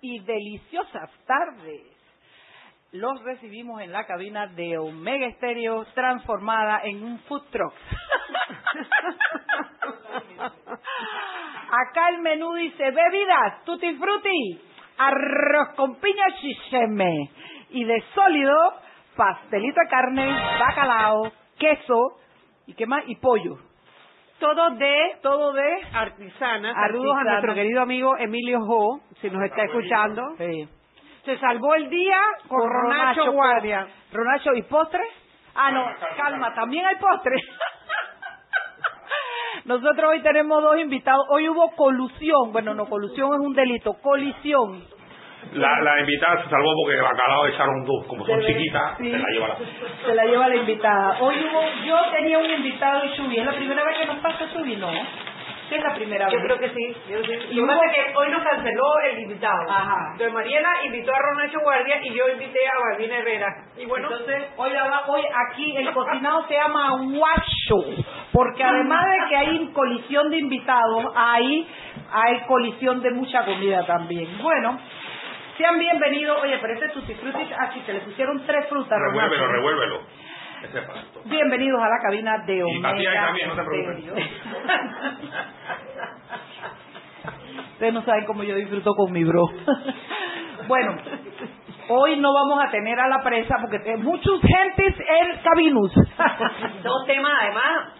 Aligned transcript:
Y 0.00 0.20
deliciosas 0.20 1.10
tardes. 1.26 1.82
Los 2.92 3.22
recibimos 3.24 3.80
en 3.82 3.90
la 3.90 4.06
cabina 4.06 4.46
de 4.46 4.78
Omega 4.78 5.26
Estéreo 5.26 5.84
transformada 5.94 6.80
en 6.84 7.02
un 7.02 7.18
food 7.20 7.42
truck. 7.50 7.74
Acá 11.70 12.08
el 12.10 12.20
menú 12.20 12.54
dice 12.54 12.90
bebidas, 12.90 13.64
tutti 13.64 13.94
frutti, 13.96 14.60
arroz 14.98 15.74
con 15.76 15.96
piña 15.96 16.26
chicheme 16.40 17.30
y 17.70 17.84
de 17.84 18.00
sólido, 18.14 18.56
pastelito 19.16 19.80
de 19.80 19.88
carne, 19.88 20.26
bacalao, 20.60 21.32
queso 21.58 22.18
y 22.66 22.74
qué 22.74 22.86
más 22.86 23.02
y 23.08 23.16
pollo. 23.16 23.58
Todo 24.44 24.70
de 24.76 25.16
Todo 25.22 25.52
de 25.54 25.80
artesanas. 25.94 26.74
Saludos 26.74 27.14
Artesanas. 27.16 27.18
a 27.18 27.24
nuestro 27.32 27.54
querido 27.54 27.80
amigo 27.80 28.14
Emilio 28.18 28.60
Jo, 28.60 29.00
si 29.22 29.30
nos 29.30 29.42
está 29.42 29.62
escuchando. 29.64 30.22
Sí. 30.36 30.68
Se 31.24 31.38
salvó 31.38 31.74
el 31.74 31.88
día 31.88 32.18
con, 32.46 32.60
Con 32.60 32.70
Ronacho 32.70 33.20
Ronacho 33.20 33.32
Guardia. 33.32 33.86
Ronacho, 34.12 34.50
¿y 34.54 34.62
postres? 34.64 35.08
Ah, 35.54 35.70
no, 35.70 35.86
calma, 36.18 36.52
también 36.54 36.84
hay 36.84 36.96
postres. 36.96 37.40
Nosotros 39.64 40.10
hoy 40.10 40.20
tenemos 40.20 40.62
dos 40.62 40.78
invitados. 40.78 41.24
Hoy 41.30 41.48
hubo 41.48 41.70
colusión. 41.70 42.52
Bueno, 42.52 42.74
no, 42.74 42.84
colusión 42.84 43.32
es 43.32 43.40
un 43.40 43.54
delito. 43.54 43.94
Colisión. 43.94 44.84
La, 45.52 45.80
la 45.82 46.00
invitada 46.00 46.42
se 46.42 46.50
salvó 46.50 46.72
porque 46.82 47.00
bacalao 47.00 47.46
echaron 47.46 47.84
dos, 47.84 48.06
como 48.06 48.24
son 48.26 48.40
Se- 48.40 48.46
chiquitas, 48.48 48.96
sí. 48.98 49.10
se 49.10 49.18
la 49.18 49.28
lleva 49.30 49.48
la... 49.48 49.56
Se 50.06 50.14
la 50.14 50.24
lleva 50.24 50.48
la 50.48 50.56
invitada. 50.56 51.16
Hoy 51.20 51.34
hubo, 51.48 51.62
yo 51.86 51.96
tenía 52.12 52.38
un 52.38 52.50
invitado 52.50 53.04
y 53.04 53.12
Chubi. 53.16 53.38
¿Es 53.38 53.46
la 53.46 53.52
primera 53.52 53.84
vez 53.84 53.98
que 53.98 54.06
nos 54.06 54.18
pasa 54.18 54.50
Chubi? 54.52 54.76
No. 54.76 54.90
Sí, 55.68 55.76
es 55.76 55.82
la 55.82 55.94
primera 55.94 56.28
Yo 56.28 56.36
vez. 56.36 56.44
creo 56.46 56.58
que 56.58 56.68
sí. 56.70 56.96
Yo 57.08 57.22
sí. 57.24 57.32
Y 57.50 57.54
Lo 57.54 57.62
que 57.62 57.68
pasa 57.72 57.86
es 57.86 57.92
que 57.94 58.16
hoy 58.18 58.28
nos 58.30 58.42
canceló 58.42 58.82
el 59.10 59.18
invitado. 59.20 59.70
Ajá. 59.70 59.96
Entonces 60.12 60.34
Mariela 60.34 60.68
invitó 60.84 61.12
a 61.14 61.18
Ronacho 61.18 61.58
Guardia 61.62 61.96
y 62.02 62.12
yo 62.12 62.28
invité 62.28 62.58
a 62.66 62.90
Balvina 62.90 63.16
Herrera. 63.16 63.46
Y 63.78 63.86
bueno, 63.86 64.08
Entonces, 64.10 64.44
hoy, 64.58 64.70
la- 64.72 65.04
hoy 65.06 65.22
aquí 65.48 65.74
el 65.76 65.90
cocinado 65.92 66.46
se 66.48 66.54
llama 66.54 66.90
guacho, 67.12 68.04
porque 68.32 68.62
además 68.62 69.06
de 69.08 69.28
que 69.28 69.36
hay 69.36 69.66
colisión 69.72 70.28
de 70.30 70.38
invitados, 70.38 71.06
hay, 71.16 71.66
hay 72.12 72.40
colisión 72.46 73.00
de 73.00 73.10
mucha 73.12 73.44
comida 73.46 73.86
también. 73.86 74.36
Bueno, 74.42 74.78
sean 75.56 75.78
bienvenidos. 75.78 76.42
Oye, 76.42 76.58
pero 76.60 76.74
este 76.74 76.88
tutti 76.88 77.14
frutti, 77.14 77.46
aquí 77.58 77.80
te 77.80 77.92
le 77.92 78.00
pusieron 78.00 78.44
tres 78.46 78.68
frutas. 78.68 78.98
Revuélvelo, 78.98 79.46
revuélvelo. 79.48 80.00
Ese 80.62 80.78
esto. 80.78 81.20
Bienvenidos 81.26 81.80
a 81.82 81.88
la 81.88 81.98
cabina 82.02 82.38
de 82.46 82.56
Y 82.56 82.62
Omega 82.62 83.26
también, 83.26 83.48
no 83.48 83.54
te 83.54 83.62
preocupes. 83.62 84.24
Ustedes 87.72 87.94
no 87.94 88.02
saben 88.02 88.24
cómo 88.24 88.42
yo 88.44 88.56
disfruto 88.56 88.92
con 88.94 89.12
mi 89.12 89.24
bro. 89.24 89.42
bueno, 90.68 90.96
hoy 91.88 92.18
no 92.18 92.32
vamos 92.32 92.64
a 92.64 92.70
tener 92.70 92.98
a 92.98 93.08
la 93.08 93.22
presa 93.22 93.56
porque 93.60 93.78
hay 93.90 93.98
muchos 93.98 94.40
gentes 94.40 94.94
en 95.00 95.42
cabinus. 95.42 95.92
dos 96.82 97.06
temas 97.06 97.32
además 97.42 97.92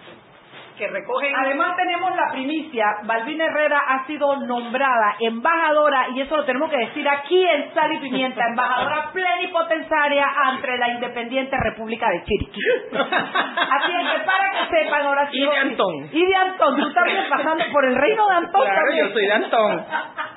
que 0.76 0.88
recogen... 0.88 1.32
Además 1.36 1.76
tenemos 1.76 2.14
la 2.16 2.30
primicia, 2.32 2.84
Balvina 3.04 3.44
Herrera 3.46 3.80
ha 3.88 4.06
sido 4.06 4.36
nombrada 4.46 5.16
embajadora, 5.20 6.08
y 6.14 6.20
eso 6.20 6.36
lo 6.36 6.44
tenemos 6.44 6.70
que 6.70 6.78
decir 6.78 7.08
aquí 7.08 7.46
en 7.46 7.72
Sal 7.74 7.92
y 7.92 7.98
Pimienta, 7.98 8.44
embajadora 8.48 9.10
plenipotenciaria 9.12 10.26
ante 10.46 10.76
la 10.78 10.88
independiente 10.88 11.56
República 11.62 12.08
de 12.10 12.24
Chiriquí. 12.24 12.60
Así 12.92 13.92
es 13.92 14.12
que 14.12 14.24
para 14.24 14.50
que 14.50 14.76
sepan 14.76 15.06
ahora 15.06 15.28
sí. 15.30 15.38
Y 15.38 15.46
de 15.46 15.56
Antón. 15.56 15.94
Y 16.12 16.26
de 16.26 16.36
Antón, 16.36 16.80
tú 16.80 16.92
también 16.92 17.24
pasando 17.28 17.64
por 17.72 17.84
el 17.84 17.94
reino 17.96 18.26
de 18.28 18.34
Antón 18.34 18.62
Claro, 18.62 18.80
también. 18.86 19.06
yo 19.06 19.12
soy 19.12 19.26
de 19.26 19.32
Antón. 19.32 19.84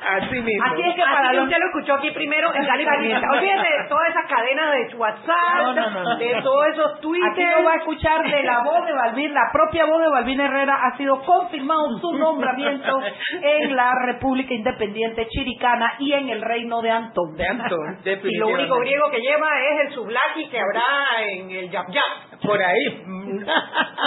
Así 0.07 0.39
mismo. 0.41 0.65
Así 0.65 0.81
es 0.81 0.95
que 0.95 1.01
Así 1.01 1.13
para 1.13 1.31
que 1.31 1.39
usted 1.39 1.57
lo 1.57 1.65
escuchó 1.65 1.93
aquí 1.95 2.11
primero 2.11 2.53
en 2.53 2.65
Sal 2.65 2.79
y 2.81 2.85
Pimienta. 2.85 3.27
Olvídese 3.31 3.57
de 3.81 3.89
todas 3.89 4.09
esas 4.09 4.25
cadenas 4.29 4.71
de 4.71 4.95
WhatsApp, 4.95 5.57
No, 5.57 5.73
no, 5.73 5.89
no, 5.89 6.03
no. 6.03 6.17
de 6.17 6.41
todos 6.41 6.67
esos 6.67 6.91
Aquí 6.93 7.01
tweets. 7.01 7.57
lo 7.57 7.63
va 7.63 7.71
a 7.73 7.75
escuchar 7.77 8.23
de 8.23 8.43
la 8.43 8.59
voz 8.63 8.85
de 8.85 8.93
Balvin, 8.93 9.33
la 9.33 9.49
propia 9.51 9.85
voz 9.85 10.01
de 10.01 10.09
Balvin 10.27 10.41
Herrera 10.41 10.75
ha 10.83 10.97
sido 10.97 11.21
confirmado 11.23 11.97
su 11.99 12.11
nombramiento 12.17 12.99
en 13.41 13.73
la 13.73 13.93
República 14.07 14.53
Independiente 14.53 15.25
Chiricana 15.29 15.93
y 15.99 16.11
en 16.11 16.27
el 16.27 16.41
reino 16.41 16.81
de 16.81 16.91
Antón. 16.91 17.33
De 17.35 17.47
Antón, 17.47 17.99
Y 18.03 18.37
lo 18.37 18.49
único 18.49 18.77
griego 18.79 19.09
que 19.09 19.21
lleva 19.21 19.47
es 19.61 19.87
el 19.87 19.93
sublaki 19.93 20.49
que 20.49 20.59
habrá 20.59 20.83
en 21.23 21.49
el 21.49 21.69
yap 21.69 21.85
yap. 21.91 22.41
Por 22.43 22.61
ahí. 22.61 23.05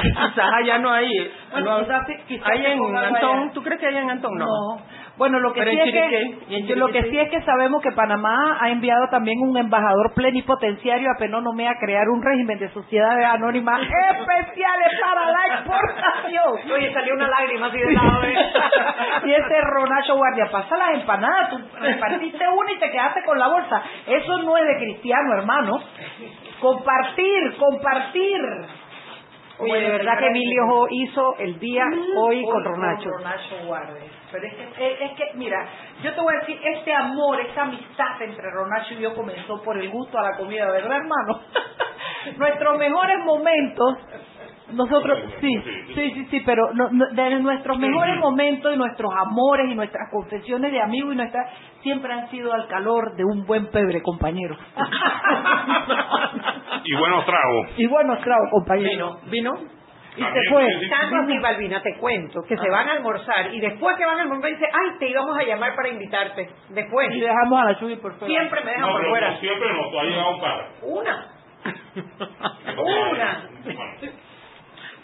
Quizás 0.03 0.53
allá 0.53 0.79
no 0.79 0.91
hay. 0.91 1.09
Bueno, 1.53 1.79
no, 1.79 1.85
quizás 1.85 2.07
quizás 2.29 2.49
hay 2.49 2.67
en 2.67 2.97
Antón. 2.97 3.39
allá. 3.39 3.53
¿Tú 3.55 3.63
crees 3.63 3.81
que 3.81 3.87
hay 3.87 3.97
en 3.97 4.11
Antón? 4.11 4.35
No. 4.37 4.45
No. 4.45 4.83
Bueno, 5.21 5.39
lo 5.39 5.53
que 5.53 5.61
Pero 5.61 5.73
sí 5.73 5.79
es 5.79 5.85
que 5.85 6.09
Chiriquí, 6.09 6.45
¿y 6.49 6.55
en 6.57 6.67
yo 6.67 6.77
lo 6.77 6.89
que 6.89 7.03
sí 7.11 7.19
es 7.19 7.29
que 7.29 7.43
sabemos 7.43 7.83
que 7.83 7.93
Panamá 7.93 8.57
ha 8.59 8.71
enviado 8.71 9.07
también 9.11 9.39
un 9.43 9.55
embajador 9.55 10.15
plenipotenciario 10.15 11.11
a 11.11 11.19
Penónome 11.19 11.69
a 11.69 11.77
crear 11.79 12.09
un 12.09 12.23
régimen 12.23 12.59
de 12.59 12.71
sociedades 12.71 13.27
anónimas 13.27 13.83
especiales 13.83 14.89
para 14.99 15.31
la 15.31 15.47
exportación. 15.47 16.73
Oye, 16.73 16.95
salió 16.95 17.13
una 17.13 17.29
lágrima 17.29 17.67
así 17.67 17.81
de 17.81 17.93
lado. 17.93 18.23
¿eh? 18.25 18.35
y 19.27 19.33
ese 19.35 19.61
Ronacho 19.61 20.17
Guardia, 20.17 20.47
pasa 20.51 20.75
las 20.79 20.95
empanadas, 20.95 21.51
tú 21.51 21.59
repartiste 21.79 22.49
una 22.49 22.73
y 22.73 22.79
te 22.79 22.91
quedaste 22.91 23.23
con 23.27 23.39
la 23.39 23.49
bolsa. 23.49 23.83
Eso 24.07 24.39
no 24.39 24.57
es 24.57 24.65
de 24.69 24.77
cristiano, 24.79 25.35
hermano. 25.35 25.81
Compartir, 26.61 27.57
compartir. 27.59 28.41
Oye, 29.61 29.81
de 29.81 29.91
verdad 29.91 30.19
que 30.19 30.27
Emilio 30.27 30.87
hizo 30.91 31.37
el 31.39 31.59
día 31.59 31.85
hoy 32.17 32.43
con 32.45 32.65
Ronacho. 32.65 33.11
Ronacho 33.11 33.67
Guardia. 33.67 34.11
Pero 34.33 34.47
es 34.47 34.55
que, 34.55 34.63
es, 34.63 35.01
es 35.01 35.11
que, 35.17 35.25
mira, 35.35 35.67
yo 36.03 36.15
te 36.15 36.21
voy 36.21 36.35
a 36.35 36.41
decir, 36.41 36.59
este 36.65 36.95
amor, 36.95 37.41
esta 37.41 37.63
amistad 37.63 38.23
entre 38.23 38.51
Ronacho 38.51 38.95
y 38.95 39.01
yo 39.01 39.15
comenzó 39.15 39.63
por 39.63 39.77
el 39.77 39.91
gusto 39.91 40.19
a 40.19 40.23
la 40.23 40.37
comida, 40.37 40.71
¿verdad, 40.71 40.97
hermano? 40.97 41.41
Nuestros 42.39 42.79
mejores 42.79 43.19
momentos 43.25 43.99
nosotros, 44.73 45.19
sí, 45.41 45.63
sí, 45.95 46.11
sí, 46.15 46.27
sí, 46.31 46.43
pero 46.45 46.73
no, 46.75 46.89
no, 46.91 47.07
de 47.13 47.41
nuestros 47.41 47.79
mejores 47.79 48.17
momentos 48.19 48.75
y 48.75 48.77
nuestros 48.77 49.13
amores 49.15 49.71
y 49.71 49.75
nuestras 49.75 50.11
confesiones 50.11 50.73
de 50.73 50.81
amigos 50.81 51.15
y 51.15 51.17
nuestras 51.17 51.47
siempre 51.83 52.13
han 52.13 52.29
sido 52.31 52.53
al 52.53 52.67
calor 52.69 53.15
de 53.17 53.25
un 53.25 53.45
buen 53.47 53.67
pebre, 53.71 54.03
compañero. 54.03 54.57
Y 56.85 56.95
buenos 56.97 57.25
tragos. 57.27 57.69
y 57.77 57.87
bueno, 57.87 58.17
claro, 58.23 58.43
compañero. 58.51 59.19
¿Vino? 59.31 59.53
Y 60.17 60.23
se 60.23 60.25
También, 60.25 60.45
fue. 60.51 60.67
sí, 60.67 60.73
sí. 60.85 60.91
Tanto 60.91 61.17
así, 61.23 61.39
Balbina, 61.39 61.83
te 61.83 61.97
cuento, 61.99 62.41
que 62.49 62.57
se 62.57 62.69
van 62.71 62.89
a 62.89 62.93
almorzar 62.95 63.55
y 63.55 63.61
después 63.61 63.97
que 63.97 64.05
van 64.07 64.19
a 64.19 64.23
almorzar 64.23 64.51
dice, 64.51 64.67
ay, 64.67 64.99
te 64.99 65.09
íbamos 65.09 65.39
a 65.39 65.43
llamar 65.45 65.75
para 65.77 65.89
invitarte. 65.89 66.49
Después, 66.71 67.15
Y 67.15 67.21
dejamos 67.21 67.61
a 67.61 67.65
la 67.67 67.79
Chubi 67.79 67.97
por 67.97 68.15
fuera. 68.19 68.35
siempre 68.35 68.65
me 68.65 68.71
dejan 68.73 68.87
No, 68.87 68.93
por 68.93 69.09
fuera. 69.09 69.31
no, 69.31 69.37
siempre 69.39 69.69
no, 69.73 69.91
tú 69.91 69.99
has 69.99 70.05
llegado 70.07 70.31
un 70.35 70.41
par. 70.41 70.67
Una. 70.83 71.27
Una. 73.13 73.43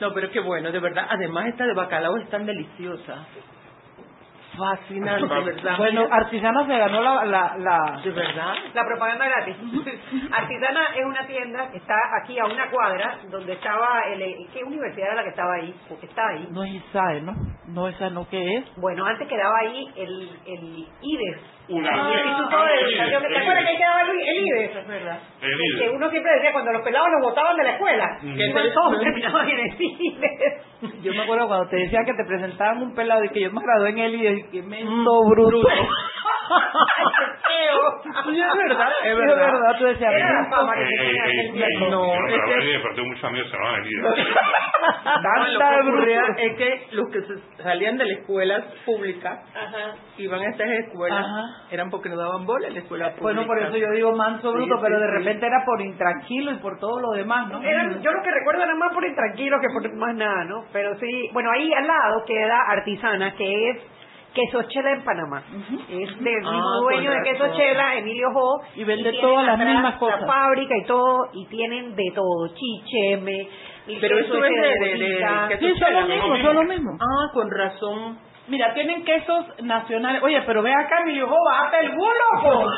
No, 0.01 0.13
pero 0.13 0.31
qué 0.31 0.41
bueno, 0.41 0.71
de 0.71 0.81
verdad. 0.81 1.07
Además, 1.09 1.47
esta 1.47 1.67
de 1.67 1.75
bacalao 1.75 2.17
es 2.19 2.29
tan 2.29 2.45
deliciosa. 2.45 3.27
Fascinante, 4.57 5.35
de 5.35 5.45
verdad. 5.45 5.77
Bueno, 5.77 6.07
Artisana 6.11 6.67
se 6.67 6.79
ganó 6.79 7.03
la, 7.03 7.25
la, 7.27 7.57
la, 7.59 8.01
de 8.03 8.11
verdad. 8.11 8.55
La 8.73 8.85
propaganda 8.87 9.27
gratis. 9.27 9.57
Artisana 10.33 10.81
es 10.95 11.05
una 11.05 11.27
tienda 11.27 11.71
que 11.71 11.79
está 11.79 11.95
aquí 12.23 12.39
a 12.39 12.47
una 12.47 12.71
cuadra 12.71 13.19
donde 13.31 13.53
estaba, 13.53 14.03
el, 14.13 14.49
¿qué 14.53 14.65
universidad 14.65 15.09
era 15.09 15.17
la 15.17 15.23
que 15.25 15.31
estaba 15.31 15.55
ahí? 15.55 15.75
Porque 15.89 16.07
está 16.07 16.23
ahí. 16.29 16.49
No 16.51 16.65
es 16.65 16.73
ISAE, 16.73 17.21
¿no? 17.23 17.33
No, 17.67 17.89
esa 17.89 18.09
no, 18.09 18.27
¿qué 18.29 18.57
es? 18.57 18.65
Bueno, 18.77 19.05
antes 19.05 19.29
quedaba 19.29 19.59
ahí 19.61 19.85
el, 19.97 20.31
el 20.47 20.89
IDES, 21.03 21.41
Una 21.69 21.91
el 21.91 22.11
vez. 22.11 22.25
Instituto 22.27 22.65
de 22.65 22.75
Educación. 22.81 23.23
¿Te 23.29 23.39
acuerdas 23.39 23.65
que 23.65 23.71
ahí 23.71 23.77
quedaba 23.77 24.01
el, 24.03 24.09
el? 24.11 24.65
Eso 24.71 24.79
es 24.79 24.87
verdad. 24.87 25.19
El 25.43 25.79
Que 25.81 25.91
uno 25.91 26.11
siempre 26.11 26.33
decía 26.35 26.53
cuando 26.53 26.73
los 26.73 26.83
pelados 26.83 27.09
los 27.11 27.23
botaban 27.31 27.57
de 27.57 27.65
la 27.65 27.71
escuela. 27.73 28.07
Mm. 28.23 28.37
Que 28.37 28.45
entonces- 28.45 28.75
todos 28.75 29.01
terminaban 29.03 29.49
en 29.49 29.59
el 29.59 29.77
IDE. 29.81 30.61
Yo 31.03 31.13
me 31.15 31.23
acuerdo 31.23 31.49
cuando 31.49 31.69
te 31.69 31.77
decían 31.77 32.05
que 32.05 32.13
te 32.15 32.25
presentaban 32.25 32.83
un 32.83 32.95
pelado 32.95 33.25
y 33.25 33.29
que 33.31 33.41
yo 33.41 33.51
me 33.51 33.61
gradué 33.63 33.91
en 33.91 33.99
él 33.99 34.15
y 34.15 34.19
dije, 34.35 34.49
que 34.53 34.63
menso 34.63 34.93
Mm, 35.25 35.31
bruto. 35.31 35.59
bruto. 35.69 35.69
Sí, 38.31 38.41
es 38.41 38.55
verdad, 38.69 38.89
es 39.03 39.11
Es 39.11 39.17
verdad. 39.19 39.37
verdad, 39.37 39.79
tú 39.79 39.85
decías, 39.87 40.13
Era 40.15 40.29
la 40.29 40.35
menso. 40.43 40.57
fama 40.57 40.75
que 40.77 40.87
se 40.87 40.97
tenía 40.97 41.23
aquel 41.25 41.53
tiempo. 41.53 41.87
No, 41.91 42.07
me 42.21 42.29
es 42.29 42.35
que- 42.35 42.39
gradué, 42.39 42.79
pero 42.83 42.95
tengo 42.95 43.09
muchos 43.09 43.25
amigos 43.25 43.51
se 43.51 43.57
el 43.57 43.85
lo 45.55 45.59
Tanta 45.59 45.83
bruto. 45.83 46.03
es 46.39 46.57
que 46.57 46.87
los 46.93 47.09
que 47.11 47.63
salían 47.63 47.97
de 47.99 48.05
la 48.05 48.13
escuela 48.15 48.65
pública 48.85 49.43
Ajá. 49.55 49.95
iban 50.19 50.41
a 50.41 50.49
estas 50.51 50.69
escuelas 50.71 51.19
Ajá. 51.25 51.56
Eran 51.71 51.91
porque 51.91 52.09
no 52.09 52.17
daban 52.17 52.47
bola 52.47 52.69
en 52.69 52.75
la 52.75 52.81
escuela 52.81 53.07
pública. 53.11 53.23
Bueno, 53.23 53.47
por 53.47 53.59
eso 53.59 53.77
yo 53.77 53.91
digo 53.93 54.13
manso 54.13 54.51
Sí, 54.53 54.57
bruto, 54.57 54.77
sí, 54.77 54.81
pero 54.83 55.01
de 55.01 55.07
sí. 55.07 55.13
repente 55.19 55.47
era 55.47 55.65
por 55.65 55.81
intranquilo 55.81 56.53
y 56.53 56.57
por 56.59 56.79
todo 56.79 57.01
lo 57.01 57.11
demás, 57.13 57.49
¿no? 57.49 57.63
Eran- 57.63 58.01
yo 58.03 58.13
lo 58.13 58.23
que 58.23 58.31
recuerdo 58.31 58.63
era 58.63 58.75
más 58.75 58.93
por 58.93 59.05
intranquilo 59.05 59.59
que 59.61 59.69
por 59.73 59.95
más 59.97 60.15
nada, 60.15 60.45
¿no? 60.45 60.65
Pero 60.73 60.97
sí, 60.99 61.31
bueno, 61.33 61.51
ahí 61.51 61.73
al 61.73 61.87
lado 61.87 62.25
queda 62.27 62.59
Artisana, 62.69 63.35
que 63.35 63.71
es 63.71 63.77
Quesochela 64.35 64.91
en 64.93 65.03
Panamá. 65.03 65.43
Es 65.89 66.21
del 66.23 66.45
Ah, 66.47 66.51
mismo 66.53 66.81
dueño 66.83 67.11
con 67.11 67.23
de. 67.23 67.31
Quesochela, 67.31 67.95
Emilio 67.97 68.29
Jo. 68.35 68.61
Y 68.75 68.85
vende 68.85 69.13
todas 69.21 69.47
las 69.47 69.59
mismas 69.59 69.95
La 69.95 69.99
cosas. 69.99 70.27
fábrica 70.27 70.77
y 70.77 70.85
todo, 70.85 71.31
y 71.33 71.47
tienen 71.47 71.97
de 71.97 72.13
todo, 72.15 72.49
chicheme, 72.55 73.49
Pero 74.01 74.19
eso 74.19 74.35
es 74.35 74.43
de- 74.43 74.49
de- 74.51 74.99
de- 74.99 75.49
queso 75.49 75.67
Sí, 75.75 75.81
son 75.81 75.95
lo 75.95 76.07
mismo, 76.07 76.37
son 76.43 76.55
lo 76.57 76.63
mismo. 76.65 76.91
Ah, 77.01 77.31
con 77.33 77.51
razón. 77.51 78.19
Mira, 78.49 78.73
tienen 78.75 79.05
quesos 79.05 79.45
nacionales. 79.63 80.23
Oye, 80.23 80.41
pero 80.47 80.63
ve 80.63 80.73
acá, 80.73 81.05
mi 81.05 81.15
hijo, 81.15 81.35
bájate 81.51 81.81
el 81.87 81.91
culo, 81.95 82.43
po. 82.43 82.71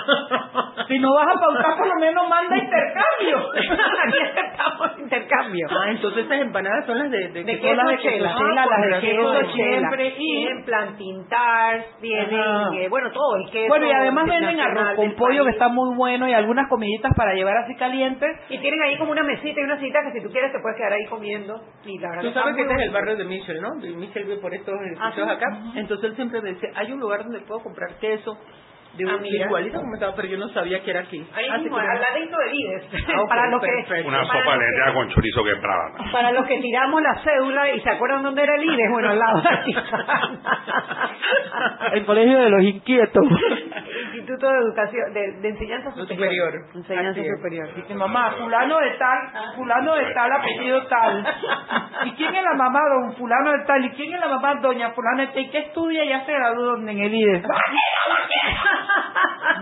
Si 0.88 0.98
no 0.98 1.12
vas 1.14 1.26
a 1.28 1.38
pautar, 1.38 1.76
por 1.76 1.86
lo 1.86 1.94
menos 2.00 2.26
manda 2.28 2.56
intercambio. 2.56 3.50
Aquí 4.06 4.18
estamos 4.40 4.98
intercambio. 4.98 5.66
Ah, 5.70 5.90
entonces 5.90 6.22
estas 6.22 6.40
empanadas 6.40 6.86
son 6.86 6.98
las 6.98 7.10
de, 7.10 7.18
de, 7.28 7.44
de 7.44 7.74
las 7.74 7.86
de 7.86 7.96
queso 7.98 8.08
chela, 8.08 8.28
quesochela, 8.30 8.62
ah, 8.62 8.66
con 8.68 8.90
las 8.90 9.02
de 9.02 9.08
queso 9.08 9.52
siempre 9.52 10.06
y- 10.08 10.12
tienen 10.16 10.64
plantintar, 10.64 11.84
tienen 12.00 12.72
eh, 12.74 12.88
bueno 12.88 13.10
todo 13.10 13.36
el 13.36 13.50
queso 13.50 13.68
Bueno, 13.68 13.86
y 13.86 13.90
además 13.92 14.24
venden 14.26 14.60
arroz 14.60 14.96
con 14.96 15.14
pollo 15.16 15.44
que 15.44 15.50
está 15.50 15.68
muy 15.68 15.94
bueno 15.96 16.28
y 16.28 16.32
algunas 16.32 16.68
comiditas 16.68 17.12
para 17.16 17.34
llevar 17.34 17.56
así 17.58 17.74
calientes. 17.76 18.30
y 18.48 18.58
tienen 18.58 18.80
ahí 18.82 18.96
como 18.98 19.12
una 19.12 19.22
mesita 19.22 19.60
y 19.60 19.64
una 19.64 19.78
cita 19.78 19.98
que 20.04 20.18
si 20.18 20.24
tú 20.26 20.30
quieres 20.32 20.52
te 20.52 20.58
puedes 20.60 20.76
quedar 20.78 20.92
ahí 20.92 21.04
comiendo 21.06 21.60
y 21.84 21.98
la 21.98 22.08
verdad 22.10 22.22
Tú 22.22 22.32
sabes 22.32 22.56
que 22.56 22.62
este 22.62 22.74
es 22.74 22.80
el 22.82 22.90
barrio 22.90 23.16
de 23.16 23.24
Michel, 23.24 23.60
¿no? 23.60 23.74
Michel 23.74 24.24
vive 24.24 24.36
por 24.38 24.54
estos 24.54 24.74
Ah, 24.78 24.84
edificios 24.86 25.28
sí. 25.28 25.34
acá. 25.34 25.57
Entonces 25.74 26.10
él 26.10 26.16
siempre 26.16 26.40
me 26.40 26.54
dice, 26.54 26.70
hay 26.74 26.92
un 26.92 27.00
lugar 27.00 27.24
donde 27.24 27.40
puedo 27.40 27.60
comprar 27.60 27.98
queso 27.98 28.38
de 28.98 29.04
Ah, 29.10 29.16
un 29.16 29.22
mira. 29.22 29.46
igualito 29.46 29.78
como 29.80 29.94
estaba, 29.94 30.14
pero 30.14 30.28
yo 30.28 30.36
no 30.38 30.48
sabía 30.48 30.82
que 30.82 30.90
era 30.90 31.00
aquí. 31.00 31.24
ahí 31.34 31.48
Así 31.48 31.62
mismo 31.64 31.78
que- 31.78 31.86
al 31.86 32.00
ladito 32.00 32.36
de 32.36 32.50
Vides 32.50 32.84
Ah, 33.08 33.24
para 33.28 33.46
los 33.50 33.60
que. 33.62 34.02
Una 34.04 34.26
para 34.26 34.40
sopa 34.40 34.56
lenteja 34.56 34.92
con 34.92 35.08
chorizo 35.10 35.44
quebrada. 35.44 35.92
para 36.12 36.32
los 36.32 36.46
que 36.46 36.58
tiramos 36.60 37.02
la 37.02 37.14
cédula 37.22 37.70
y 37.72 37.80
se 37.80 37.90
acuerdan 37.90 38.22
dónde 38.22 38.42
era 38.42 38.54
el 38.56 38.64
IDES, 38.64 38.90
bueno, 38.90 39.10
al 39.10 39.18
lado 39.18 39.42
de. 39.42 39.48
El 41.98 42.04
colegio 42.06 42.38
de 42.38 42.50
los 42.50 42.62
inquietos. 42.62 43.24
Instituto 44.14 44.48
de 44.48 44.58
Educación, 44.58 45.12
de, 45.14 45.32
de 45.40 45.48
Enseñanza 45.48 45.90
Lo 45.96 46.04
Superior. 46.04 46.52
superior. 46.52 46.54
Enseñanza 46.74 47.20
Así. 47.20 47.28
Superior. 47.36 47.74
Dice, 47.74 47.94
mamá, 47.94 48.32
fulano 48.38 48.78
de 48.78 48.90
tal, 48.98 49.18
fulano 49.56 49.94
de 49.94 50.04
tal, 50.14 50.32
apellido 50.32 50.86
tal. 50.86 51.26
¿Y 52.04 52.12
quién 52.12 52.34
es 52.34 52.42
la 52.42 52.54
mamá, 52.54 52.80
don 52.88 53.14
fulano 53.16 53.52
de 53.52 53.64
tal? 53.64 53.84
¿Y 53.84 53.90
quién 53.90 54.14
es 54.14 54.20
la 54.20 54.28
mamá, 54.28 54.54
doña 54.56 54.90
fulano 54.90 55.22
de 55.22 55.26
tal? 55.28 55.38
¿Y 55.42 55.50
qué 55.50 55.58
estudia? 55.58 56.04
Ya 56.04 56.24
se 56.24 56.32
graduó 56.32 56.76
en 56.76 56.88
el 56.88 57.14
IDES. 57.14 57.42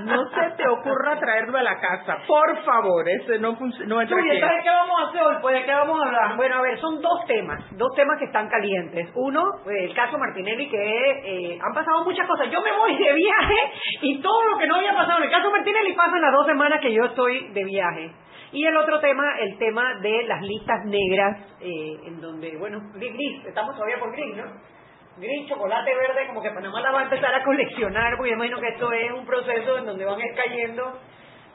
No 0.05 0.28
se 0.28 0.50
te 0.56 0.69
ocurra 0.69 1.19
traerlo 1.19 1.58
a 1.58 1.62
la 1.62 1.81
casa, 1.81 2.19
por 2.26 2.62
favor, 2.64 3.08
ese 3.08 3.38
no 3.38 3.56
funciona. 3.56 3.87
No 3.87 4.00
entra 4.00 4.19
aquí. 4.19 4.40
¿sabes 4.40 4.62
qué 4.62 4.70
vamos 4.70 5.00
a 5.00 5.08
hacer 5.08 5.23
hoy? 5.23 5.37
Pues, 5.40 5.55
¿de 5.55 5.64
qué 5.64 5.73
vamos 5.73 6.00
a 6.00 6.06
hablar? 6.06 6.37
Bueno, 6.37 6.56
a 6.56 6.62
ver, 6.62 6.78
son 6.78 7.00
dos 7.00 7.25
temas, 7.26 7.64
dos 7.73 7.94
temas 7.94 8.19
que 8.19 8.26
están 8.26 8.49
calientes. 8.49 9.08
Uno, 9.14 9.43
eh, 9.67 9.84
el 9.84 9.94
caso 9.94 10.19
Martinelli, 10.19 10.69
que 10.69 10.76
eh, 10.76 11.58
han 11.61 11.73
pasado 11.73 12.05
muchas 12.05 12.26
cosas. 12.26 12.50
Yo 12.50 12.61
me 12.61 12.76
voy 12.76 12.96
de 12.96 13.12
viaje 13.14 13.73
y 14.02 14.20
todo 14.20 14.44
lo 14.50 14.58
que 14.58 14.67
no 14.67 14.76
había 14.76 14.94
pasado 14.94 15.19
en 15.19 15.25
el 15.25 15.31
caso 15.31 15.50
Martinelli 15.50 15.93
pasa 15.94 16.17
en 16.17 16.22
las 16.22 16.32
dos 16.32 16.46
semanas 16.46 16.81
que 16.81 16.93
yo 16.93 17.05
estoy 17.05 17.49
de 17.52 17.64
viaje. 17.64 18.12
Y 18.52 18.64
el 18.64 18.76
otro 18.76 19.00
tema, 19.00 19.25
el 19.40 19.58
tema 19.58 19.99
de 20.00 20.25
las 20.25 20.40
listas 20.43 20.84
negras, 20.84 21.40
eh, 21.61 21.99
en 22.06 22.20
donde, 22.20 22.56
bueno, 22.56 22.81
gris, 22.94 23.44
estamos 23.44 23.75
todavía 23.75 23.99
por 23.99 24.12
gris, 24.12 24.37
¿no? 24.37 24.75
Gris, 25.18 25.48
chocolate 25.48 25.94
verde, 25.94 26.26
como 26.28 26.42
que 26.42 26.50
Panamá 26.50 26.80
la 26.80 26.90
va 26.90 27.00
a 27.00 27.04
empezar 27.04 27.34
a 27.34 27.42
coleccionar, 27.42 28.16
porque 28.16 28.30
yo 28.30 28.36
imagino 28.36 28.60
que 28.60 28.68
esto 28.68 28.92
es 28.92 29.12
un 29.12 29.24
proceso 29.24 29.78
en 29.78 29.86
donde 29.86 30.04
van 30.04 30.20
a 30.20 30.26
ir 30.26 30.34
cayendo 30.34 31.00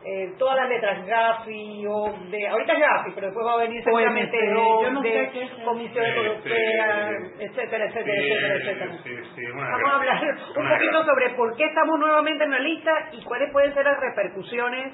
eh, 0.03 0.33
todas 0.39 0.55
las 0.55 0.67
letras 0.67 1.05
GAFI 1.05 1.85
o 1.87 2.11
de 2.31 2.47
ahorita 2.47 2.73
es 2.73 2.79
GAFI 2.79 3.11
pero 3.13 3.27
después 3.27 3.45
va 3.45 3.53
a 3.53 3.57
venir 3.57 3.83
seguramente 3.83 4.35
OMC, 4.35 4.55
DOC, 4.55 4.83
yo 4.83 4.91
no 4.93 5.01
sé 5.03 5.07
de 5.09 5.29
qué 5.29 5.43
es. 5.43 5.51
Comisión 5.63 6.05
Europea 6.05 7.11
etcétera 7.37 7.85
etcétera 7.85 8.17
Sí, 8.17 8.31
etcétera 8.31 8.55
etcétera 8.55 8.97
sí, 9.03 9.15
sí, 9.35 9.45
una 9.45 9.69
vamos 9.69 9.91
a 9.91 9.95
hablar 9.97 10.23
un 10.57 10.69
poquito 10.69 11.05
sobre 11.05 11.29
por 11.35 11.55
qué 11.55 11.65
estamos 11.65 11.99
nuevamente 11.99 12.43
en 12.45 12.49
la 12.49 12.59
lista 12.59 12.91
y 13.11 13.23
cuáles 13.23 13.51
pueden 13.51 13.75
ser 13.75 13.85
las 13.85 13.99
repercusiones 13.99 14.93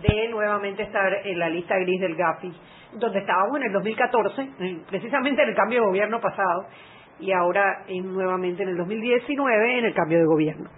de 0.00 0.28
nuevamente 0.28 0.84
estar 0.84 1.12
en 1.26 1.38
la 1.38 1.50
lista 1.50 1.76
gris 1.76 2.00
del 2.00 2.16
GAFI 2.16 2.50
donde 2.92 3.18
estábamos 3.18 3.58
en 3.58 3.64
el 3.64 3.72
2014 3.72 4.42
eh, 4.42 4.78
precisamente 4.88 5.42
en 5.42 5.50
el 5.50 5.54
cambio 5.54 5.80
de 5.80 5.86
gobierno 5.86 6.18
pasado 6.18 6.66
y 7.20 7.32
ahora 7.32 7.84
en- 7.88 8.12
nuevamente 8.12 8.62
en 8.62 8.70
el 8.70 8.76
2019 8.76 9.78
en 9.78 9.84
el 9.86 9.94
cambio 9.94 10.18
de 10.18 10.24
gobierno 10.24 10.70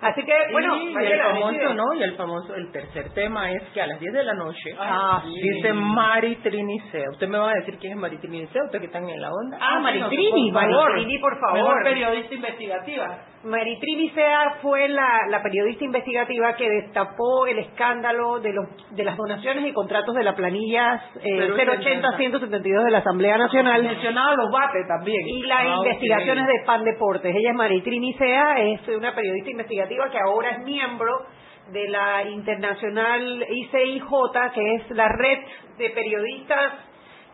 así 0.00 0.22
que 0.24 0.32
bueno 0.52 0.76
y 0.76 0.94
el 0.96 1.18
famoso. 1.20 1.74
¿no? 1.74 1.94
Y 1.94 2.02
el 2.02 2.16
famoso, 2.16 2.54
el 2.54 2.70
tercer 2.72 3.10
tema 3.14 3.50
es 3.50 3.62
que 3.72 3.80
a 3.82 3.86
las 3.86 3.98
10 4.00 4.12
de 4.12 4.24
la 4.24 4.34
noche 4.34 4.74
Ah, 4.78 5.22
sí. 5.24 5.40
dice 5.40 5.72
Mari 5.72 6.36
Trinicea. 6.36 7.10
Usted 7.10 7.28
me 7.28 7.38
va 7.38 7.50
a 7.50 7.54
decir 7.54 7.76
quién 7.78 7.92
es 7.94 7.98
Mari 7.98 8.18
Trinicea, 8.18 8.64
usted 8.64 8.80
que 8.80 8.86
están 8.86 9.08
en 9.08 9.20
la 9.20 9.30
onda. 9.30 9.58
Ah, 9.60 9.76
sí, 9.76 9.82
Maritrini, 9.82 10.50
por 10.52 10.60
favor. 10.62 10.90
Maritrini, 10.90 11.18
por 11.18 11.34
Mejor 11.34 11.58
favor. 11.58 11.82
periodista 11.84 12.34
investigativa. 12.34 13.18
Maritrini 13.44 14.08
Sea 14.10 14.56
fue 14.62 14.88
la, 14.88 15.26
la 15.28 15.42
periodista 15.42 15.84
investigativa 15.84 16.54
que 16.56 16.66
destapó 16.66 17.46
el 17.46 17.58
escándalo 17.58 18.40
de 18.40 18.54
los 18.54 18.64
de 18.96 19.04
las 19.04 19.16
donaciones 19.18 19.66
y 19.66 19.72
contratos 19.74 20.14
de 20.14 20.24
la 20.24 20.34
planilla 20.34 21.02
eh, 21.22 21.50
080-172 21.50 22.84
de 22.84 22.90
la 22.90 22.98
Asamblea 22.98 23.36
Nacional 23.36 23.82
Mencionaba 23.82 24.34
los 24.34 24.50
bates 24.50 24.86
también. 24.88 25.20
y 25.28 25.42
las 25.42 25.60
Ah, 25.60 25.76
investigaciones 25.76 26.46
de 26.46 26.54
Pan 26.64 26.84
Deportes. 26.84 27.34
Ella 27.36 27.50
es 27.50 27.56
Maritrini 27.56 28.14
Sea, 28.14 28.58
es 28.60 28.80
una 28.88 29.14
periodista 29.14 29.50
investigativa 29.50 29.83
que 29.88 30.18
ahora 30.18 30.50
es 30.50 30.58
miembro 30.64 31.26
de 31.72 31.88
la 31.88 32.22
internacional 32.24 33.44
ICIJ, 33.48 34.06
que 34.54 34.74
es 34.74 34.90
la 34.90 35.08
red 35.08 35.38
de 35.78 35.90
periodistas 35.90 36.72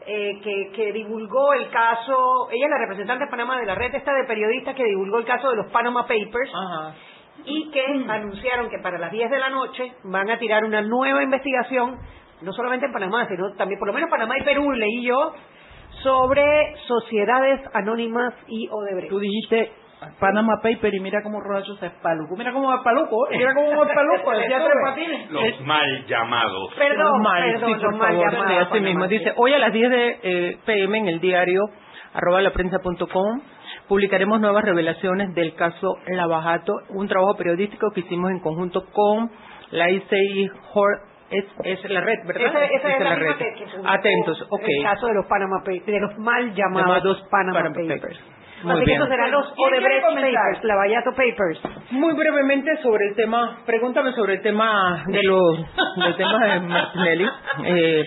eh, 0.07 0.41
que, 0.43 0.71
que 0.75 0.93
divulgó 0.93 1.53
el 1.53 1.69
caso, 1.71 2.49
ella 2.51 2.67
es 2.67 2.71
la 2.71 2.79
representante 2.79 3.25
de 3.25 3.31
Panamá 3.31 3.59
de 3.61 3.67
la 3.67 3.75
red 3.75 3.95
esta 3.95 4.15
de 4.15 4.25
periodistas 4.25 4.75
que 4.75 4.85
divulgó 4.85 5.19
el 5.19 5.25
caso 5.25 5.51
de 5.51 5.57
los 5.57 5.71
Panama 5.73 6.03
Papers 6.03 6.51
Ajá. 6.55 6.95
y 7.45 7.71
que 7.71 7.85
anunciaron 8.09 8.71
que 8.71 8.79
para 8.79 8.99
las 8.99 9.13
10 9.13 9.31
de 9.31 9.39
la 9.39 9.51
noche 9.51 9.93
van 10.05 10.31
a 10.31 10.39
tirar 10.39 10.65
una 10.65 10.81
nueva 10.81 11.23
investigación, 11.23 11.99
no 12.41 12.53
solamente 12.53 12.87
en 12.87 12.93
Panamá, 12.93 13.27
sino 13.29 13.53
también, 13.55 13.79
por 13.79 13.89
lo 13.89 13.95
menos 13.95 14.09
Panamá 14.09 14.35
y 14.39 14.45
Perú, 14.45 14.73
leí 14.73 15.03
yo, 15.03 15.35
sobre 16.03 16.77
sociedades 16.87 17.61
anónimas 17.75 18.33
y 18.47 18.69
Odebrecht. 18.69 19.11
Tú 19.11 19.19
dijiste 19.19 19.71
Panama 20.19 20.55
Paper 20.63 20.95
y 20.95 21.01
mira 21.01 21.23
cómo 21.23 21.41
Rodacho 21.41 21.75
se 21.77 21.87
espaluco. 21.87 22.37
Mira 22.37 22.53
cómo 22.53 22.69
va 22.69 22.77
espaluco, 22.77 23.17
mira 23.31 23.55
cómo 23.55 23.69
va 23.77 23.87
espaluco, 23.87 24.31
decía 24.39 24.59
Tres 24.59 24.75
Patines. 24.85 25.31
Los 25.31 25.61
mal 25.67 26.07
llamados. 26.07 26.75
Perdón, 26.77 27.23
mal, 27.23 27.43
perdón, 27.53 27.75
sí, 27.79 27.83
los 27.85 27.97
mal 27.97 28.15
llamados 28.17 28.47
sí, 28.49 28.55
así 28.57 28.71
Panamá, 28.71 28.89
mismo. 28.89 29.05
sí. 29.09 29.19
Dice, 29.19 29.33
hoy 29.37 29.53
a 29.55 29.59
las 29.59 29.73
10 29.73 29.91
de 29.91 30.19
eh, 30.23 30.59
pm 30.65 30.99
en 30.99 31.09
el 31.09 31.21
diario 31.21 31.63
arroba 32.15 32.41
laprensa.com 32.43 33.41
publicaremos 33.89 34.41
nuevas 34.41 34.65
revelaciones 34.65 35.35
del 35.35 35.55
caso 35.55 35.97
Lavajato, 36.07 36.73
un 36.91 37.07
trabajo 37.09 37.37
periodístico 37.37 37.91
que 37.95 38.01
hicimos 38.01 38.31
en 38.31 38.41
conjunto 38.41 38.85
con 38.93 39.31
la 39.73 39.91
ICI 39.91 40.51
Hor- 40.75 41.01
es, 41.31 41.45
es 41.65 41.91
la 41.91 42.01
red, 42.01 42.19
¿verdad? 42.27 42.43
Esa, 42.47 42.65
esa 42.65 42.89
es 42.91 43.01
la, 43.01 43.11
la 43.11 43.15
red. 43.17 43.37
que, 43.37 43.55
que 43.55 43.65
Atentos, 43.85 44.43
ok. 44.51 44.63
El 44.67 44.83
caso 44.83 45.07
de 45.07 45.15
los 45.15 45.27
Panama 45.27 45.59
Papers, 45.65 45.87
de 45.87 46.01
los 46.01 46.19
mal 46.19 46.53
llamados 46.55 46.87
Llamados 46.89 47.23
Panama, 47.31 47.59
Panama 47.59 47.75
Papers. 47.77 48.01
Papers. 48.01 48.21
Muy 48.63 48.73
Así 48.73 48.81
que 48.81 48.87
bien. 48.87 48.97
estos 49.01 49.09
serán 49.09 49.31
los 49.31 49.47
¿Quién 49.55 49.69
quiere 49.71 49.79
Odebrecht? 49.79 50.05
Papers, 50.35 50.65
Lavallato 50.65 51.11
Papers. 51.13 51.61
Muy 51.93 52.13
brevemente 52.15 52.77
sobre 52.83 53.07
el 53.09 53.15
tema, 53.17 53.59
pregúntame 53.65 54.13
sobre 54.13 54.35
el 54.35 54.43
tema 54.43 55.03
de 55.07 55.23
los, 55.23 55.59
del 55.97 56.17
tema 56.17 56.45
de 56.47 56.61
Martinelli. 56.61 57.29
Eh, 57.65 58.05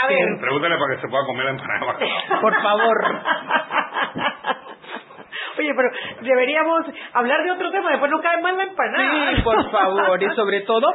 A 0.00 0.06
ver, 0.06 0.28
Pregúntale 0.40 0.76
para 0.78 0.94
que 0.94 1.00
se 1.02 1.08
pueda 1.08 1.24
comer 1.26 1.44
la 1.46 1.50
empanada 1.50 1.98
por 2.40 2.62
favor. 2.62 2.96
Oye, 5.58 5.72
pero 5.74 5.90
deberíamos 6.22 6.84
hablar 7.12 7.42
de 7.44 7.50
otro 7.52 7.70
tema, 7.70 7.90
después 7.90 8.10
no 8.10 8.20
cae 8.20 8.40
mal 8.42 8.56
la 8.56 8.64
empanada. 8.64 9.36
Sí, 9.36 9.42
por 9.42 9.70
favor, 9.70 10.22
y 10.22 10.28
sobre 10.34 10.60
todo 10.62 10.86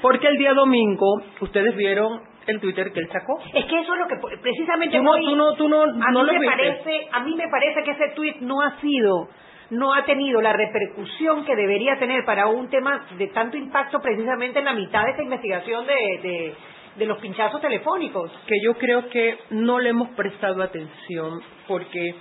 porque 0.00 0.26
el 0.28 0.36
día 0.36 0.52
domingo 0.54 1.22
ustedes 1.40 1.74
vieron 1.76 2.20
el 2.46 2.60
Twitter 2.60 2.92
que 2.92 3.00
él 3.00 3.08
sacó. 3.12 3.38
Es 3.54 3.64
que 3.66 3.80
eso 3.80 3.94
es 3.94 4.00
lo 4.00 4.06
que 4.08 4.16
precisamente 4.42 4.96
Tú 4.98 5.02
no, 5.04 5.14
tú 5.14 5.36
no, 5.36 5.54
tú 5.54 5.68
no, 5.68 5.82
a 5.82 5.86
no 6.10 6.20
mí 6.22 6.26
lo 6.26 6.32
me 6.32 6.38
viste. 6.40 6.56
parece, 6.56 7.08
a 7.12 7.20
mí 7.20 7.34
me 7.36 7.48
parece 7.48 7.82
que 7.84 7.90
ese 7.92 8.08
tweet 8.14 8.36
no 8.40 8.60
ha 8.62 8.80
sido 8.80 9.28
no 9.70 9.94
ha 9.94 10.04
tenido 10.04 10.42
la 10.42 10.52
repercusión 10.52 11.46
que 11.46 11.56
debería 11.56 11.98
tener 11.98 12.24
para 12.26 12.46
un 12.46 12.68
tema 12.68 13.06
de 13.16 13.28
tanto 13.28 13.56
impacto 13.56 14.00
precisamente 14.00 14.58
en 14.58 14.66
la 14.66 14.74
mitad 14.74 15.04
de 15.04 15.12
esta 15.12 15.22
investigación 15.22 15.86
de, 15.86 16.54
de, 16.96 17.06
los 17.06 17.18
pinchazos 17.20 17.58
telefónicos. 17.60 18.30
Que 18.46 18.56
yo 18.62 18.74
creo 18.74 19.08
que 19.08 19.38
no 19.50 19.78
le 19.78 19.88
hemos 19.90 20.10
prestado 20.10 20.62
atención 20.62 21.40
porque 21.66 22.14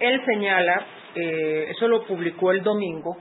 él 0.00 0.22
señala, 0.24 0.86
eh, 1.14 1.66
eso 1.70 1.88
lo 1.88 2.04
publicó 2.04 2.52
el 2.52 2.62
domingo 2.62 3.16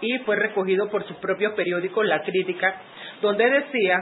y 0.00 0.18
fue 0.18 0.36
recogido 0.36 0.88
por 0.88 1.04
sus 1.06 1.16
propios 1.16 1.54
periódicos 1.54 2.04
La 2.06 2.22
Crítica, 2.22 2.80
donde 3.22 3.48
decía 3.48 3.98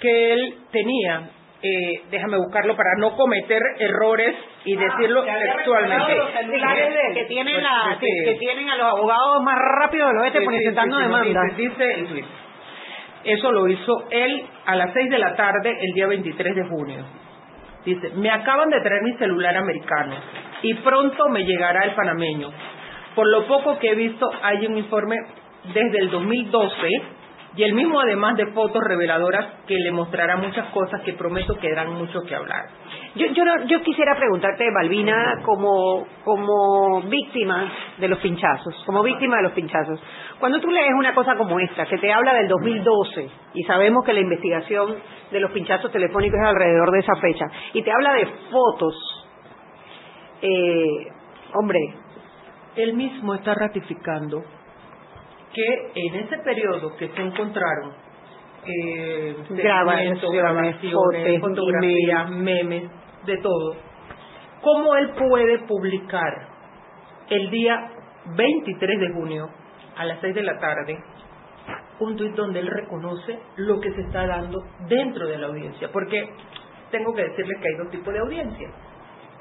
que 0.00 0.32
él 0.32 0.54
tenía 0.70 1.30
eh, 1.62 2.02
déjame 2.10 2.36
buscarlo 2.36 2.76
para 2.76 2.90
no 2.98 3.16
cometer 3.16 3.62
errores 3.78 4.36
y 4.64 4.76
ah, 4.76 4.80
decirlo 4.80 5.24
textualmente. 5.24 6.14
Que 7.14 7.24
tienen, 7.24 7.64
a, 7.64 7.96
que, 7.98 8.36
tienen 8.38 8.68
a 8.68 8.76
los 8.76 8.86
abogados 8.86 9.42
más 9.42 9.56
rápido 9.80 10.06
de 10.06 10.14
los 10.14 10.26
este 10.26 10.42
presentando 10.42 10.98
demandas. 10.98 11.56
Dice, 11.56 12.04
eso 13.24 13.52
lo 13.52 13.66
hizo 13.68 14.04
él 14.10 14.44
a 14.66 14.76
las 14.76 14.92
6 14.92 15.10
de 15.10 15.18
la 15.18 15.34
tarde 15.34 15.74
el 15.80 15.94
día 15.94 16.06
23 16.06 16.54
de 16.54 16.64
junio. 16.64 17.04
Dice, 17.84 18.10
me 18.16 18.30
acaban 18.30 18.68
de 18.68 18.80
traer 18.80 19.02
mi 19.02 19.14
celular 19.14 19.56
americano 19.56 20.16
y 20.62 20.74
pronto 20.74 21.28
me 21.28 21.44
llegará 21.44 21.84
el 21.84 21.94
panameño. 21.94 22.50
Por 23.14 23.28
lo 23.28 23.46
poco 23.46 23.78
que 23.78 23.90
he 23.90 23.94
visto, 23.94 24.28
hay 24.42 24.66
un 24.66 24.76
informe 24.76 25.16
desde 25.72 25.98
el 25.98 26.10
2012 26.10 26.88
y 27.56 27.62
el 27.62 27.72
mismo 27.72 27.98
además 27.98 28.36
de 28.36 28.46
fotos 28.48 28.82
reveladoras 28.86 29.62
que 29.66 29.76
le 29.76 29.90
mostrará 29.90 30.36
muchas 30.36 30.68
cosas 30.68 31.00
que 31.02 31.14
prometo 31.14 31.56
que 31.58 31.70
darán 31.70 31.94
mucho 31.94 32.20
que 32.22 32.34
hablar. 32.34 32.66
Yo, 33.14 33.28
yo, 33.28 33.44
yo 33.66 33.80
quisiera 33.80 34.14
preguntarte, 34.14 34.64
Balbina, 34.74 35.40
como, 35.42 36.06
como 36.22 37.00
víctima 37.08 37.72
de 37.96 38.08
los 38.08 38.18
pinchazos, 38.18 38.74
como 38.84 39.02
víctima 39.02 39.38
de 39.38 39.44
los 39.44 39.52
pinchazos, 39.52 39.98
cuando 40.38 40.60
tú 40.60 40.70
lees 40.70 40.92
una 40.98 41.14
cosa 41.14 41.34
como 41.36 41.58
esta, 41.58 41.86
que 41.86 41.96
te 41.96 42.12
habla 42.12 42.34
del 42.34 42.48
2012, 42.48 43.30
y 43.54 43.62
sabemos 43.64 44.04
que 44.04 44.12
la 44.12 44.20
investigación 44.20 44.96
de 45.30 45.40
los 45.40 45.50
pinchazos 45.52 45.90
telefónicos 45.90 46.38
es 46.38 46.46
alrededor 46.46 46.90
de 46.90 46.98
esa 46.98 47.16
fecha, 47.16 47.46
y 47.72 47.82
te 47.82 47.90
habla 47.90 48.12
de 48.12 48.26
fotos, 48.50 49.15
eh, 50.42 51.06
hombre, 51.54 51.78
él 52.76 52.94
mismo 52.94 53.34
está 53.34 53.54
ratificando 53.54 54.42
que 55.52 55.92
en 55.94 56.14
ese 56.16 56.38
periodo 56.38 56.94
que 56.96 57.08
se 57.08 57.22
encontraron 57.22 57.92
eh, 58.66 59.36
grabaciones, 59.50 60.20
fotografías, 61.40 62.30
memes, 62.30 62.90
de 63.24 63.36
todo, 63.38 63.76
cómo 64.60 64.94
él 64.96 65.10
puede 65.10 65.58
publicar 65.66 66.48
el 67.28 67.50
día 67.50 67.90
23 68.36 69.00
de 69.00 69.12
junio 69.12 69.48
a 69.96 70.04
las 70.04 70.20
6 70.20 70.34
de 70.34 70.42
la 70.42 70.58
tarde 70.58 70.98
un 71.98 72.16
tuit 72.16 72.34
donde 72.34 72.60
él 72.60 72.66
reconoce 72.66 73.38
lo 73.56 73.80
que 73.80 73.92
se 73.92 74.02
está 74.02 74.26
dando 74.26 74.58
dentro 74.88 75.26
de 75.26 75.38
la 75.38 75.46
audiencia, 75.46 75.88
porque 75.92 76.28
tengo 76.90 77.14
que 77.14 77.22
decirle 77.22 77.54
que 77.60 77.68
hay 77.68 77.74
dos 77.76 77.90
tipos 77.90 78.12
de 78.12 78.20
audiencia, 78.20 78.68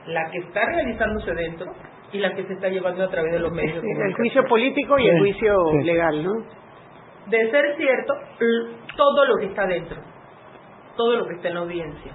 la 0.07 0.29
que 0.29 0.38
está 0.39 0.65
realizándose 0.65 1.33
dentro 1.33 1.71
y 2.12 2.19
la 2.19 2.33
que 2.33 2.45
se 2.45 2.53
está 2.53 2.69
llevando 2.69 3.03
a 3.03 3.09
través 3.09 3.33
de 3.33 3.39
los 3.39 3.51
medios. 3.51 3.83
el 3.83 4.13
juicio 4.13 4.43
político 4.45 4.97
y 5.00 5.07
el 5.07 5.19
juicio 5.19 5.55
legal, 5.83 6.24
¿no? 6.24 6.33
De 7.27 7.50
ser 7.50 7.75
cierto, 7.75 8.13
todo 8.95 9.25
lo 9.25 9.38
que 9.38 9.47
está 9.47 9.65
dentro, 9.65 9.97
todo 10.95 11.17
lo 11.17 11.27
que 11.27 11.35
está 11.35 11.47
en 11.47 11.53
la 11.55 11.59
audiencia, 11.62 12.12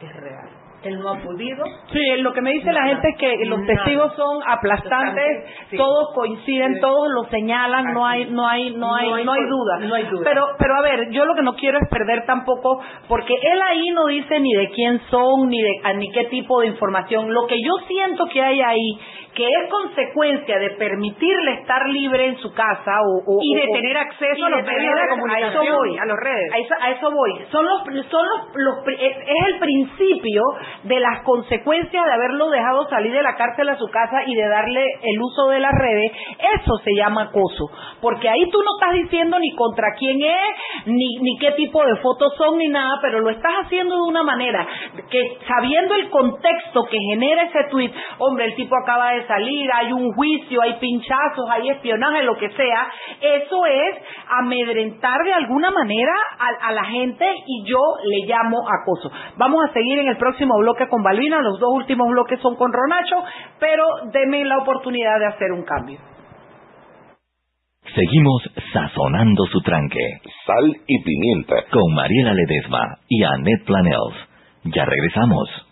es 0.00 0.16
real 0.16 0.57
él 0.84 1.00
no 1.00 1.10
ha 1.10 1.18
podido. 1.18 1.64
Sí, 1.92 2.00
lo 2.18 2.32
que 2.32 2.40
me 2.40 2.52
dice 2.52 2.72
la 2.72 2.84
gente 2.86 3.08
es 3.08 3.18
que 3.18 3.44
los 3.46 3.66
testigos 3.66 4.14
son 4.14 4.40
aplastantes, 4.46 5.44
todos 5.76 6.14
coinciden, 6.14 6.80
todos 6.80 7.08
lo 7.10 7.24
señalan, 7.30 7.92
no 7.92 8.06
hay 8.06 8.26
no 8.26 8.46
hay 8.46 8.70
no 8.70 8.94
hay 8.94 9.24
no 9.24 9.32
hay, 9.32 9.42
duda. 9.46 9.78
No 9.80 9.94
hay 9.94 10.04
duda. 10.04 10.22
Pero 10.24 10.46
pero 10.58 10.76
a 10.76 10.82
ver, 10.82 11.10
yo 11.10 11.24
lo 11.24 11.34
que 11.34 11.42
no 11.42 11.54
quiero 11.54 11.78
es 11.78 11.88
perder 11.88 12.24
tampoco 12.26 12.80
porque 13.08 13.34
él 13.34 13.60
ahí 13.70 13.90
no 13.90 14.06
dice 14.06 14.38
ni 14.40 14.54
de 14.54 14.70
quién 14.70 15.00
son 15.10 15.48
ni 15.48 15.60
de 15.60 15.94
ni 15.96 16.10
qué 16.12 16.24
tipo 16.24 16.60
de 16.60 16.68
información. 16.68 17.32
Lo 17.32 17.46
que 17.46 17.60
yo 17.60 17.72
siento 17.88 18.26
que 18.26 18.40
hay 18.40 18.60
ahí 18.60 18.98
que 19.38 19.46
es 19.46 19.70
consecuencia 19.70 20.58
de 20.58 20.70
permitirle 20.70 21.52
estar 21.60 21.88
libre 21.88 22.26
en 22.26 22.38
su 22.38 22.52
casa 22.52 22.90
o, 23.06 23.38
y 23.40 23.54
de 23.54 23.66
tener 23.72 23.96
acceso 23.96 24.46
a 24.46 24.50
los 24.50 24.66
medios 24.66 24.94
de 24.96 25.08
comunicación, 25.10 25.62
a 25.62 25.64
eso 25.64 25.76
voy, 25.76 25.96
a 25.96 26.06
las 26.06 26.16
redes. 26.18 26.52
A 26.80 26.90
eso, 26.90 27.10
voy. 27.12 27.32
Son 27.52 27.64
los 27.64 27.82
son 28.10 28.26
los, 28.54 28.78
es, 28.98 29.16
el 29.46 29.58
principio 29.60 30.42
de 30.84 31.00
las 31.00 31.22
consecuencias 31.22 32.04
de 32.04 32.12
haberlo 32.12 32.50
dejado 32.50 32.88
salir 32.88 33.12
de 33.12 33.22
la 33.22 33.36
cárcel 33.36 33.68
a 33.68 33.76
su 33.76 33.88
casa 33.88 34.22
y 34.26 34.34
de 34.34 34.48
darle 34.48 34.84
el 35.02 35.20
uso 35.20 35.48
de 35.48 35.60
las 35.60 35.72
redes. 35.72 36.12
Eso 36.60 36.76
se 36.84 36.94
llama 36.94 37.24
acoso, 37.24 37.70
porque 38.00 38.28
ahí 38.28 38.48
tú 38.50 38.58
no 38.62 38.70
estás 38.80 38.94
diciendo 39.02 39.38
ni 39.38 39.54
contra 39.54 39.94
quién 39.98 40.22
es, 40.22 40.86
ni 40.86 41.18
ni 41.20 41.38
qué 41.38 41.52
tipo 41.52 41.84
de 41.84 41.96
fotos 41.96 42.34
son 42.36 42.58
ni 42.58 42.68
nada, 42.68 42.98
pero 43.02 43.20
lo 43.20 43.30
estás 43.30 43.52
haciendo 43.64 43.96
de 43.96 44.02
una 44.02 44.22
manera 44.22 44.66
que 45.10 45.38
sabiendo 45.46 45.94
el 45.94 46.10
contexto 46.10 46.84
que 46.84 46.98
genera 47.10 47.44
ese 47.44 47.64
tweet, 47.70 47.92
hombre, 48.18 48.46
el 48.46 48.54
tipo 48.54 48.74
acaba 48.76 49.12
de 49.12 49.26
salir, 49.26 49.68
hay 49.72 49.92
un 49.92 50.12
juicio, 50.12 50.62
hay 50.62 50.74
pinchazos, 50.74 51.48
hay 51.50 51.70
espionaje, 51.70 52.22
lo 52.22 52.36
que 52.36 52.50
sea, 52.50 52.88
eso 53.20 53.66
es 53.66 53.96
amedrentar 54.28 55.22
de 55.24 55.32
alguna 55.32 55.70
manera 55.70 56.12
a, 56.38 56.72
la 56.72 56.84
gente 56.84 57.26
y 57.46 57.64
yo 57.64 57.78
le 58.04 58.26
llamo 58.26 58.58
acoso. 58.68 59.10
Vamos 59.36 59.64
a 59.64 59.72
seguir 59.72 59.98
en 59.98 60.08
el 60.08 60.16
próximo 60.16 60.54
bloque 60.58 60.88
con 60.88 61.02
Balbina, 61.02 61.40
los 61.40 61.58
dos 61.58 61.70
últimos 61.74 62.08
bloques 62.08 62.40
son 62.40 62.56
con 62.56 62.72
Ronacho, 62.72 63.16
pero 63.58 63.84
denme 64.12 64.44
la 64.44 64.58
oportunidad 64.58 65.18
de 65.18 65.26
hacer 65.26 65.52
un 65.52 65.64
cambio. 65.64 65.98
Seguimos 67.94 68.42
sazonando 68.72 69.44
su 69.46 69.60
tranque. 69.62 70.20
Sal 70.46 70.76
y 70.86 71.02
pimienta. 71.02 71.56
Con 71.70 71.94
Mariela 71.94 72.34
Ledesma 72.34 72.98
y 73.08 73.24
Annette 73.24 73.64
Planels. 73.64 74.16
Ya 74.64 74.84
regresamos. 74.84 75.68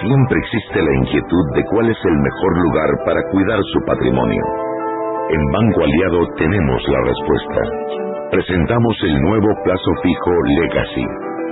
Siempre 0.00 0.38
existe 0.38 0.80
la 0.80 0.94
inquietud 1.04 1.44
de 1.54 1.64
cuál 1.64 1.90
es 1.90 1.98
el 2.04 2.16
mejor 2.16 2.52
lugar 2.62 2.90
para 3.04 3.20
cuidar 3.30 3.60
su 3.72 3.80
patrimonio. 3.86 4.42
En 5.30 5.44
Banco 5.52 5.82
Aliado 5.84 6.26
tenemos 6.38 6.82
la 6.88 7.00
respuesta. 7.04 7.60
Presentamos 8.30 8.96
el 9.02 9.20
nuevo 9.20 9.48
plazo 9.64 9.90
fijo 10.02 10.30
Legacy, 10.60 11.06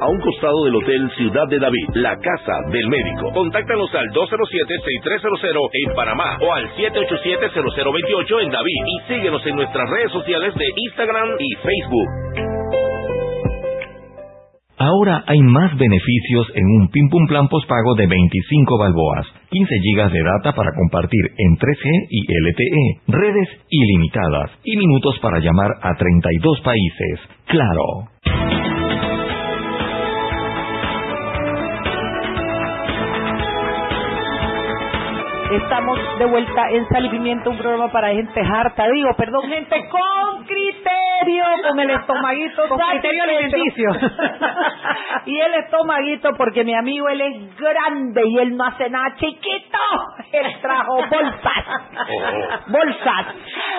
a 0.00 0.08
un 0.08 0.20
costado 0.20 0.64
del 0.64 0.76
Hotel 0.76 1.10
Ciudad 1.16 1.46
de 1.48 1.58
David, 1.58 1.86
la 1.94 2.16
casa 2.16 2.56
del 2.70 2.88
médico. 2.88 3.30
Contáctanos 3.32 3.94
al 3.94 4.06
207-6300 4.10 5.68
en 5.72 5.94
Panamá 5.94 6.38
o 6.40 6.52
al 6.52 6.70
787-0028 6.74 8.42
en 8.42 8.50
David 8.50 8.80
y 8.86 9.12
síguenos 9.12 9.46
en 9.46 9.56
nuestras 9.56 9.88
redes 9.90 10.12
sociales 10.12 10.54
de 10.54 10.66
Instagram 10.76 11.28
y 11.38 11.54
Facebook. 11.56 12.44
Ahora 14.76 15.22
hay 15.26 15.38
más 15.40 15.76
beneficios 15.78 16.50
en 16.54 16.66
un 16.66 16.88
Pim 16.88 17.08
Pum 17.08 17.26
Plan 17.28 17.48
postpago 17.48 17.94
de 17.94 18.06
25 18.08 18.78
balboas, 18.78 19.26
15 19.50 19.74
gigas 19.80 20.12
de 20.12 20.22
data 20.22 20.52
para 20.52 20.72
compartir 20.74 21.20
en 21.38 21.56
3G 21.56 22.06
y 22.10 22.20
LTE, 22.22 23.00
redes 23.08 23.48
ilimitadas 23.70 24.50
y 24.64 24.76
minutos 24.76 25.18
para 25.22 25.38
llamar 25.38 25.70
a 25.80 25.94
32 25.96 26.60
países. 26.60 27.20
Claro. 27.46 28.83
Estamos 35.50 35.98
de 36.18 36.24
vuelta 36.24 36.70
en 36.70 36.88
Sal 36.88 37.04
y 37.04 37.08
Pimienta, 37.10 37.50
un 37.50 37.58
programa 37.58 37.90
para 37.92 38.08
gente 38.08 38.40
harta, 38.40 38.88
digo, 38.88 39.10
perdón, 39.16 39.42
gente 39.48 39.88
con 39.88 40.44
criterio, 40.46 41.44
con 41.68 41.78
el 41.80 41.90
estomaguito 41.90 42.68
Con 42.68 42.78
criterio 42.78 43.24
satisfecho. 43.24 44.10
y 45.26 45.38
el 45.40 45.54
estomaguito, 45.54 46.30
porque 46.36 46.64
mi 46.64 46.74
amigo 46.74 47.08
él 47.08 47.20
es 47.20 47.56
grande 47.56 48.22
y 48.26 48.38
él 48.38 48.56
no 48.56 48.64
hace 48.64 48.88
nada 48.90 49.14
chiquito. 49.16 49.78
Él 50.32 50.46
trajo 50.60 50.96
bolsas. 50.96 51.64
Bolsas. 52.68 53.26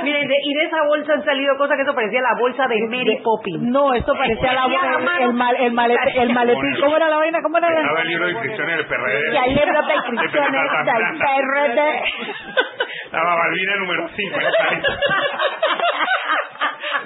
Miren, 0.03 0.27
de- 0.27 0.35
y 0.43 0.53
de 0.53 0.63
esa 0.65 0.77
bolsa 0.87 1.13
han 1.13 1.25
salido 1.25 1.57
cosas 1.57 1.75
que 1.77 1.83
eso 1.83 1.93
parecía 1.95 2.21
la 2.21 2.39
bolsa 2.39 2.67
de 2.67 2.75
Mary 2.89 3.19
Poppins. 3.23 3.61
No, 3.63 3.93
esto 3.93 4.13
parecía 4.13 4.53
la, 4.53 4.61
Parecía, 4.61 4.79
el, 5.19 5.29
el, 5.29 5.33
mal- 5.33 5.55
el 5.59 5.73
malete- 5.73 6.21
el 6.21 6.33
maletín. 6.33 6.75
¿Cómo 6.81 6.95
era 6.95 7.09
la 7.09 7.17
vaina? 7.17 7.39
¿Cómo 7.41 7.57
era? 7.57 7.67
Estaba 7.67 8.01
el 8.01 8.07
libro 8.07 8.25
de 8.27 8.31
inscripciones 8.33 8.77
del 8.77 8.85
PRD. 8.85 9.33
Y 9.33 9.37
hay 9.37 9.55
libros 9.55 9.87
de 9.87 9.93
inscripciones 9.95 10.61
del 10.85 11.19
PRD. 11.19 11.64
Estaba 11.67 13.35
Balbina 13.35 13.75
número 13.77 14.09
5. 14.15 14.37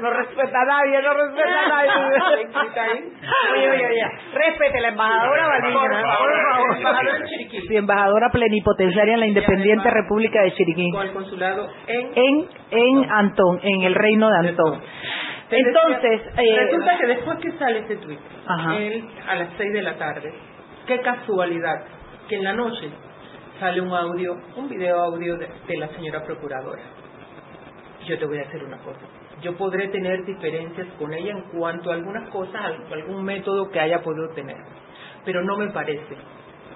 No 0.02 0.10
respeta 0.12 0.62
a 0.62 0.66
nadie, 0.66 1.02
no 1.02 1.14
respeta 1.14 1.60
a 1.60 1.68
nadie. 1.68 1.92
Oye, 3.54 3.70
oye, 3.70 3.86
oye. 3.86 4.06
Respete 4.34 4.80
la 4.80 4.88
embajadora 4.90 5.48
Balbina. 5.48 5.74
Por 5.74 5.92
favor, 5.92 6.30
Por 6.32 6.42
favor. 6.54 6.78
Embajadora 6.78 7.26
Chiriquí, 7.26 7.76
embajadora 7.78 8.30
plenipotenciaria 8.32 9.14
en 9.16 9.20
la 9.20 9.28
Independiente 9.28 9.90
República 9.90 10.42
de 10.42 10.54
Chiriquí. 10.54 10.90
con 10.92 11.06
el 11.06 11.12
consulado 11.14 11.68
en... 11.88 12.12
En, 12.16 12.50
en 12.72 13.12
Antón, 13.12 13.60
en 13.62 13.84
el 13.84 13.96
reino 13.96 14.30
de 14.30 14.50
Antón. 14.50 14.82
Entonces, 15.52 16.22
eh, 16.38 16.56
resulta 16.66 16.98
que 16.98 17.08
después 17.08 17.40
que 17.40 17.52
sale 17.58 17.80
este 17.80 17.98
tweet, 17.98 18.20
él 18.78 19.04
a 19.28 19.36
las 19.36 19.50
6 19.58 19.74
de 19.74 19.82
la 19.82 19.98
tarde, 19.98 20.32
qué 20.88 21.02
casualidad 21.02 21.84
que 22.30 22.36
en 22.36 22.44
la 22.44 22.54
noche 22.54 22.90
sale 23.60 23.82
un 23.82 23.92
audio, 23.94 24.38
un 24.56 24.70
video 24.70 25.00
audio 25.00 25.38
de, 25.38 25.78
la 25.78 25.88
señora 25.90 26.24
procuradora. 26.24 26.82
Yo 28.08 28.18
te 28.18 28.26
voy 28.26 28.38
a 28.38 28.42
decir 28.46 28.64
una 28.64 28.78
cosa. 28.80 29.00
Yo 29.42 29.56
podré 29.56 29.88
tener 29.90 30.26
diferencias 30.26 30.88
con 30.98 31.14
ella 31.14 31.32
en 31.32 31.42
cuanto 31.58 31.92
a 31.92 31.96
algunas 31.96 32.30
cosas, 32.30 32.56
al- 32.64 32.94
algún 32.94 33.24
método 33.24 33.70
que 33.70 33.80
haya 33.80 34.02
podido 34.02 34.30
tener. 34.30 34.58
Pero 35.26 35.44
no 35.44 35.58
me 35.58 35.70
parece 35.72 36.18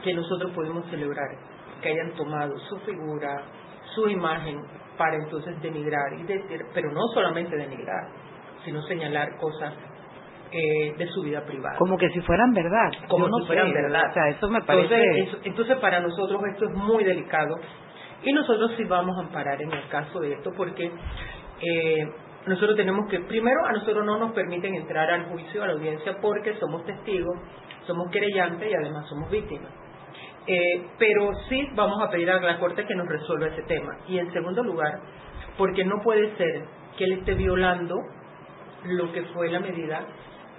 que 0.04 0.14
nosotros 0.14 0.52
podemos 0.54 0.86
celebrar 0.90 1.30
que 1.82 1.90
hayan 1.90 2.12
tomado 2.12 2.58
su 2.70 2.78
figura, 2.80 3.44
su 3.96 4.08
imagen, 4.10 4.62
para 4.98 5.16
entonces 5.16 5.60
denigrar 5.62 6.14
y 6.20 6.24
decir, 6.24 6.66
pero 6.74 6.92
no 6.92 7.02
solamente 7.14 7.56
denigrar, 7.58 8.08
sino 8.64 8.82
señalar 8.84 9.38
cosas 9.38 9.74
eh, 10.54 10.94
de 10.96 11.08
su 11.08 11.24
vida 11.24 11.44
privada. 11.44 11.78
como 11.80 11.98
que 11.98 12.10
si 12.10 12.22
fueran 12.22 12.54
verdad. 12.54 12.92
Como 13.08 13.28
no 13.28 13.38
si 13.40 13.48
fueran 13.48 13.70
sé, 13.70 13.74
verdad. 13.74 14.10
O 14.10 14.14
sea, 14.14 14.30
eso 14.30 14.50
me 14.50 14.62
parece... 14.62 14.96
Entonces, 14.96 15.40
entonces, 15.46 15.78
para 15.78 16.00
nosotros 16.00 16.40
esto 16.52 16.66
es 16.66 16.76
muy 16.76 17.04
delicado 17.04 17.56
y 18.22 18.32
nosotros 18.32 18.72
sí 18.78 18.84
vamos 18.84 19.18
a 19.18 19.22
amparar 19.22 19.60
en 19.62 19.72
el 19.72 19.88
caso 19.90 20.20
de 20.20 20.34
esto 20.34 20.52
porque 20.56 20.86
eh, 20.86 22.08
nosotros 22.46 22.78
tenemos 22.78 23.10
que, 23.10 23.20
primero 23.22 23.66
a 23.66 23.72
nosotros 23.72 24.06
no 24.06 24.20
nos 24.20 24.32
permiten 24.34 24.76
entrar 24.76 25.10
al 25.10 25.26
juicio, 25.26 25.64
a 25.64 25.68
la 25.68 25.74
audiencia, 25.74 26.18
porque 26.22 26.54
somos 26.60 26.86
testigos, 26.86 27.36
somos 27.88 28.12
querellantes 28.12 28.70
y 28.70 28.74
además 28.76 29.08
somos 29.10 29.32
víctimas. 29.32 29.72
Eh, 30.46 30.86
pero 31.00 31.32
sí 31.50 31.68
vamos 31.74 32.02
a 32.02 32.10
pedir 32.10 32.30
a 32.30 32.40
la 32.40 32.60
Corte 32.60 32.86
que 32.86 32.96
nos 32.96 33.08
resuelva 33.08 33.48
ese 33.48 33.64
tema. 33.64 33.98
Y 34.08 34.20
en 34.20 34.32
segundo 34.34 34.62
lugar, 34.64 35.00
porque 35.58 35.84
no 35.84 35.96
puede 36.04 36.36
ser 36.36 36.66
que 36.98 37.06
él 37.06 37.14
esté 37.14 37.34
violando 37.34 37.96
lo 38.86 39.12
que 39.14 39.24
fue 39.34 39.50
la 39.50 39.60
medida 39.60 40.06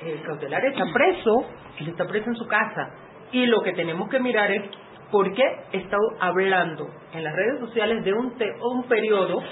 eh, 0.05 0.23
cautelar. 0.25 0.65
Está 0.65 0.85
preso, 0.93 1.47
él 1.81 1.89
está 1.89 2.07
preso 2.07 2.29
en 2.31 2.37
su 2.37 2.47
casa. 2.47 2.91
Y 3.33 3.47
lo 3.47 3.63
que 3.63 3.73
tenemos 3.73 4.09
que 4.09 4.21
mirar 4.21 4.51
es 4.53 4.63
por 5.11 5.33
qué 5.35 5.43
está 5.73 5.97
hablando 6.21 6.89
en 7.13 7.25
las 7.25 7.35
redes 7.35 7.61
sociales 7.61 8.05
de 8.05 8.13
un, 8.13 8.37
te- 8.37 8.55
un 8.61 8.85
periodo 8.85 9.43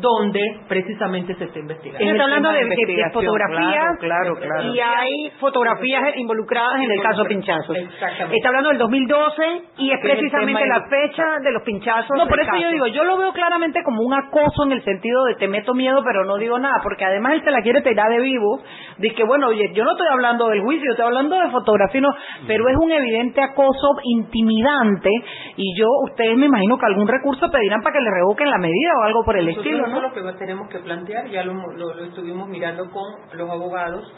donde 0.00 0.40
precisamente 0.68 1.34
se 1.34 1.44
está 1.44 1.58
investigando. 1.58 2.02
Ella 2.02 2.12
está 2.12 2.24
hablando 2.24 2.52
de, 2.52 2.64
de 2.64 3.10
fotografías 3.12 3.98
claro, 4.00 4.34
claro, 4.34 4.36
claro. 4.36 4.74
y 4.74 4.80
hay 4.80 5.30
fotografías 5.38 6.16
involucradas 6.16 6.82
en 6.82 6.90
el 6.90 7.00
caso 7.00 7.24
pinchazos. 7.24 7.76
Exactamente. 7.76 8.36
Está 8.36 8.48
hablando 8.48 8.70
del 8.70 8.78
2012 8.78 9.42
y 9.78 9.92
es 9.92 10.00
precisamente 10.00 10.66
la 10.66 10.86
fecha 10.88 11.24
de 11.42 11.52
los 11.52 11.62
pinchazos. 11.62 12.16
No, 12.16 12.26
por 12.26 12.40
eso 12.40 12.50
yo 12.60 12.70
digo, 12.70 12.86
yo 12.88 13.04
lo 13.04 13.18
veo 13.18 13.32
claramente 13.32 13.82
como 13.84 14.02
un 14.02 14.14
acoso 14.14 14.64
en 14.66 14.72
el 14.72 14.84
sentido 14.84 15.24
de 15.24 15.34
te 15.36 15.48
meto 15.48 15.74
miedo, 15.74 16.02
pero 16.04 16.24
no 16.24 16.36
digo 16.36 16.58
nada, 16.58 16.80
porque 16.82 17.04
además 17.04 17.34
él 17.34 17.44
se 17.44 17.50
la 17.50 17.62
quiere 17.62 17.82
tirar 17.82 18.10
de 18.10 18.20
vivo, 18.20 18.60
de 18.98 19.10
que 19.14 19.24
bueno, 19.24 19.48
oye, 19.48 19.72
yo 19.74 19.84
no 19.84 19.92
estoy 19.92 20.08
hablando 20.10 20.48
del 20.48 20.60
juicio, 20.60 20.90
estoy 20.90 21.06
hablando 21.06 21.38
de 21.38 21.50
fotografía, 21.50 22.00
no, 22.00 22.14
pero 22.46 22.68
es 22.68 22.76
un 22.76 22.90
evidente 22.90 23.42
acoso 23.42 23.94
intimidante 24.02 25.10
y 25.56 25.78
yo, 25.78 25.86
ustedes 26.04 26.36
me 26.36 26.46
imagino 26.46 26.78
que 26.78 26.86
algún 26.86 27.08
recurso 27.08 27.50
pedirán 27.50 27.82
para 27.82 27.94
que 27.94 28.02
le 28.02 28.10
revoquen 28.10 28.50
la 28.50 28.58
medida 28.58 28.92
o 29.00 29.04
algo 29.04 29.24
por 29.24 29.36
el 29.36 29.48
estilo, 29.48 29.73
eso 29.74 29.86
¿no? 29.86 29.96
es 29.96 30.02
lo 30.02 30.12
que 30.32 30.38
tenemos 30.38 30.68
que 30.68 30.78
plantear, 30.80 31.28
ya 31.28 31.44
lo, 31.44 31.54
lo- 31.54 31.94
lo 31.94 32.04
estuvimos 32.04 32.48
mirando 32.48 32.90
con 32.90 33.04
los 33.32 33.50
abogados, 33.50 34.12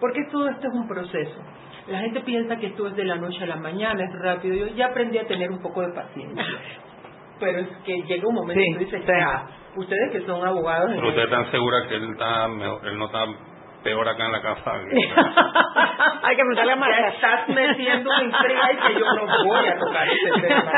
porque 0.00 0.20
todo 0.30 0.48
esto 0.48 0.68
es 0.68 0.74
un 0.74 0.88
proceso. 0.88 1.40
La 1.88 1.98
gente 2.00 2.20
piensa 2.20 2.56
que 2.56 2.66
esto 2.66 2.86
es 2.88 2.96
de 2.96 3.04
la 3.04 3.16
noche 3.16 3.42
a 3.44 3.46
la 3.46 3.56
mañana, 3.56 4.02
es 4.04 4.10
rápido. 4.22 4.54
Yo 4.56 4.66
ya 4.74 4.86
aprendí 4.86 5.18
a 5.18 5.26
tener 5.26 5.50
un 5.50 5.60
poco 5.62 5.82
de 5.82 5.92
paciencia. 5.92 6.44
Pero 7.38 7.58
es 7.58 7.68
que 7.84 8.02
llega 8.02 8.26
un 8.28 8.34
momento 8.34 8.60
Sí, 8.62 8.70
y 8.70 8.72
tú 8.74 8.78
dices. 8.80 9.02
"Ya, 9.06 9.46
ustedes 9.76 10.10
que 10.10 10.20
son 10.26 10.44
abogados... 10.44 10.90
Pero 10.94 11.08
usted 11.08 11.22
está 11.24 11.50
segura 11.50 11.86
que 11.88 11.96
él, 11.96 12.10
está 12.12 12.48
mejor, 12.48 12.86
él 12.88 12.98
no 12.98 13.06
está 13.06 13.24
peor 13.82 14.08
acá 14.08 14.26
en 14.26 14.32
la 14.32 14.42
casa. 14.42 14.72
Hay 16.22 16.34
que 16.36 16.42
preguntarle 16.42 16.72
a 16.72 16.76
Marta. 16.76 17.08
estás 17.08 17.48
metiendo 17.48 18.10
una 18.10 18.22
intriga 18.24 18.72
y 18.72 18.76
que 18.76 19.00
yo 19.00 19.06
no 19.14 19.44
voy 19.44 19.66
a 19.68 19.78
tocar 19.78 20.08
ese 20.08 20.40
tema. 20.40 20.72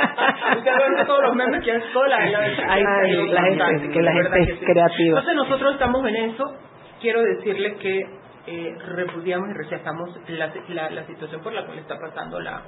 Usted 0.56 0.72
ve 0.96 1.04
todos 1.06 1.22
los 1.22 1.34
memes 1.34 1.64
que 1.64 1.70
es 1.76 1.84
sola. 1.92 2.18
Ay, 2.18 2.82
la 2.82 3.42
gente- 3.42 3.90
que 3.90 4.02
la 4.02 4.12
gente 4.12 4.40
es 4.52 4.58
creativa. 4.60 5.18
Entonces 5.20 5.34
nosotros 5.34 5.72
estamos 5.74 6.06
en 6.06 6.16
eso. 6.16 6.44
Quiero 7.00 7.22
decirle 7.22 7.76
que 7.76 8.00
eh, 8.46 8.74
repudiamos 8.96 9.48
y 9.50 9.52
rechazamos 9.54 10.10
la, 10.28 10.50
la, 10.68 10.90
la 10.90 11.04
situación 11.04 11.40
por 11.42 11.52
la 11.52 11.64
cual 11.66 11.78
está 11.78 11.96
pasando 11.98 12.40
la, 12.40 12.62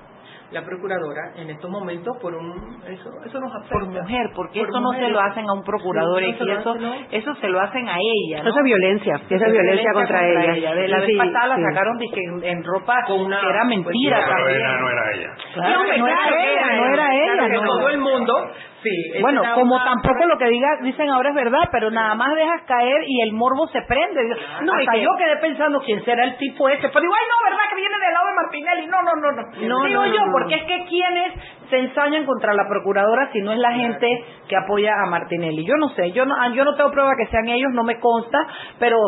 la 0.51 0.63
procuradora 0.65 1.33
en 1.37 1.51
estos 1.51 1.71
momentos 1.71 2.17
por 2.21 2.35
un 2.35 2.83
eso 2.87 3.11
eso 3.25 3.41
nos 3.41 3.55
afecta 3.55 3.75
Por 3.79 3.87
mujer, 3.89 4.27
porque 4.35 4.61
Por 4.61 4.69
eso 4.69 4.81
no 4.81 4.89
mujer. 4.93 5.05
se 5.07 5.11
lo 5.11 5.21
hacen 5.21 5.49
a 5.49 5.53
un 5.53 5.63
procurador 5.63 6.21
Sí, 6.23 6.37
no 6.41 6.47
y 6.47 6.51
eso 6.53 6.75
¿no? 6.75 6.95
eso 7.11 7.35
se 7.37 7.49
lo 7.49 7.61
hacen 7.61 7.89
a 7.89 7.97
ella, 7.97 8.43
¿no? 8.43 8.51
Eso 8.51 8.59
es 8.59 8.65
violencia, 8.65 9.15
esa 9.29 9.47
es 9.47 9.53
violencia 9.53 9.93
contra 9.93 10.27
ella. 10.29 10.75
De 10.75 10.89
la 10.89 10.99
vez 10.99 11.07
Sí, 11.07 11.17
pasada 11.17 11.47
la 11.47 11.57
sí. 11.57 11.63
sacaron 11.71 11.99
dizque 11.99 12.21
en, 12.25 12.45
en 12.45 12.65
ropa 12.65 12.95
Con 13.07 13.21
una- 13.27 13.41
que 13.41 13.49
era 13.49 13.65
mentira 13.65 14.17
pues, 14.17 14.29
también. 14.29 14.57
ella 14.59 14.77
no 14.81 14.91
era 14.91 15.13
ella. 15.13 15.29
Claro, 15.55 15.71
No, 15.71 15.85
no 15.85 16.07
era 16.07 16.29
ella, 16.29 16.53
era 16.53 16.77
no 16.77 16.87
era 16.95 17.15
ella, 17.15 17.47
ella. 17.47 17.49
No. 17.61 17.63
todo 17.67 17.89
el 17.89 17.99
mundo 17.99 18.35
sí 18.83 18.91
Bueno, 19.21 19.43
era 19.43 19.53
como 19.55 19.75
una- 19.77 19.85
tampoco 19.85 20.27
lo 20.27 20.39
que 20.39 20.47
diga, 20.47 20.69
dicen 20.83 21.11
ahora 21.11 21.29
es 21.31 21.35
verdad, 21.35 21.69
pero 21.71 21.91
nada 21.91 22.15
más 22.15 22.35
dejas 22.35 22.63
caer 22.67 23.03
y 23.07 23.21
el 23.23 23.33
morbo 23.35 23.69
se 23.69 23.83
prende. 23.83 24.21
No, 24.63 24.73
Hasta 24.75 24.93
que- 24.93 25.03
yo 25.03 25.11
quedé 25.19 25.37
pensando 25.37 25.81
quién 25.81 26.03
será 26.05 26.25
el 26.25 26.37
tipo 26.39 26.69
ese, 26.69 26.89
pero 26.89 27.01
digo, 27.01 27.15
ay 27.15 27.27
no, 27.29 27.51
verdad 27.51 27.65
que 27.71 27.77
viene 27.77 27.95
del 27.99 28.15
lado 28.15 28.27
de 28.29 28.35
Martinelli. 28.35 28.87
No, 28.87 29.03
no, 29.03 29.15
no, 29.17 29.33
no. 29.33 29.43
No, 29.69 29.85
Digo 29.87 30.01
no, 30.07 30.10
yo, 30.13 30.21
porque 30.33 30.55
es 30.57 30.65
que 30.65 30.87
quienes 30.87 31.33
se 31.71 31.79
ensañan 31.79 32.27
contra 32.27 32.53
la 32.53 32.69
procuradora 32.69 33.31
si 33.33 33.41
no 33.41 33.53
es 33.53 33.59
la 33.59 33.73
gente 33.73 34.07
que 34.49 34.57
apoya 34.57 34.93
a 35.03 35.07
Martinelli. 35.07 35.65
Yo 35.65 35.75
no 35.77 35.89
sé, 35.91 36.11
yo 36.13 36.27
no, 36.27 36.35
yo 36.53 36.65
no 36.65 36.75
tengo 36.75 36.91
prueba 36.91 37.13
que 37.17 37.27
sean 37.27 37.49
ellos, 37.49 37.71
no 37.73 37.85
me 37.85 37.99
consta, 38.01 38.39
pero 38.79 38.99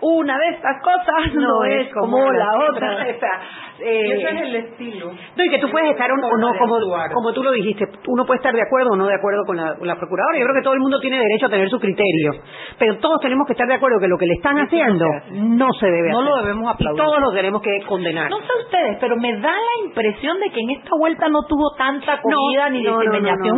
una 0.00 0.38
de 0.38 0.48
estas 0.48 0.82
cosas 0.82 1.34
no, 1.34 1.64
es 1.64 1.92
como, 1.92 2.32
la 2.32 2.48
otra. 2.70 2.92
O 2.94 3.18
sea, 3.20 3.40
eh, 3.80 4.12
eso 4.14 4.28
es 4.28 4.40
el 4.40 4.56
estilo. 4.56 5.12
No, 5.36 5.44
y 5.44 5.50
que 5.50 5.58
tú 5.58 5.70
puedes 5.70 5.90
estar 5.90 6.10
o 6.10 6.16
no, 6.16 6.54
como, 6.58 6.78
como 7.12 7.32
tú 7.32 7.42
lo 7.42 7.52
dijiste, 7.52 7.86
uno 8.08 8.24
puede 8.24 8.38
estar 8.38 8.54
de 8.54 8.62
acuerdo 8.62 8.92
o 8.92 8.96
no 8.96 9.06
de 9.06 9.14
acuerdo 9.14 9.44
con 9.44 9.56
la, 9.56 9.76
la 9.80 9.96
procuradora. 9.96 10.38
Yo 10.38 10.44
creo 10.44 10.56
que 10.56 10.64
todo 10.64 10.74
el 10.74 10.80
mundo 10.80 10.98
tiene 11.00 11.18
derecho 11.18 11.46
a 11.46 11.50
tener 11.50 11.68
su 11.68 11.78
criterio, 11.78 12.32
pero 12.78 12.96
todos 12.98 13.20
tenemos 13.20 13.46
que 13.46 13.52
estar 13.52 13.68
de 13.68 13.74
acuerdo 13.74 14.00
que 14.00 14.08
lo 14.08 14.16
que 14.16 14.26
le 14.26 14.34
están 14.34 14.58
haciendo 14.58 15.04
no 15.30 15.72
se 15.74 15.86
debe 15.86 16.10
no 16.10 16.20
hacer. 16.20 16.30
lo 16.30 16.36
debemos 16.42 16.74
aplaudir. 16.74 17.02
Y 17.02 17.04
todos 17.04 17.20
lo 17.20 17.32
tenemos 17.32 17.60
que 17.60 17.82
condenar. 17.86 18.30
No 18.30 18.38
sé 18.38 18.46
ustedes, 18.64 18.96
pero 19.00 19.16
me 19.16 19.32
da 19.40 19.52
la 19.52 19.86
impresión 19.86 20.40
de 20.40 20.45
que 20.50 20.60
en 20.60 20.70
esta 20.70 20.90
vuelta 20.98 21.28
no 21.28 21.42
tuvo 21.48 21.74
tanta 21.76 22.14
acogida 22.14 22.68
ni 22.70 22.82
no, 22.82 22.98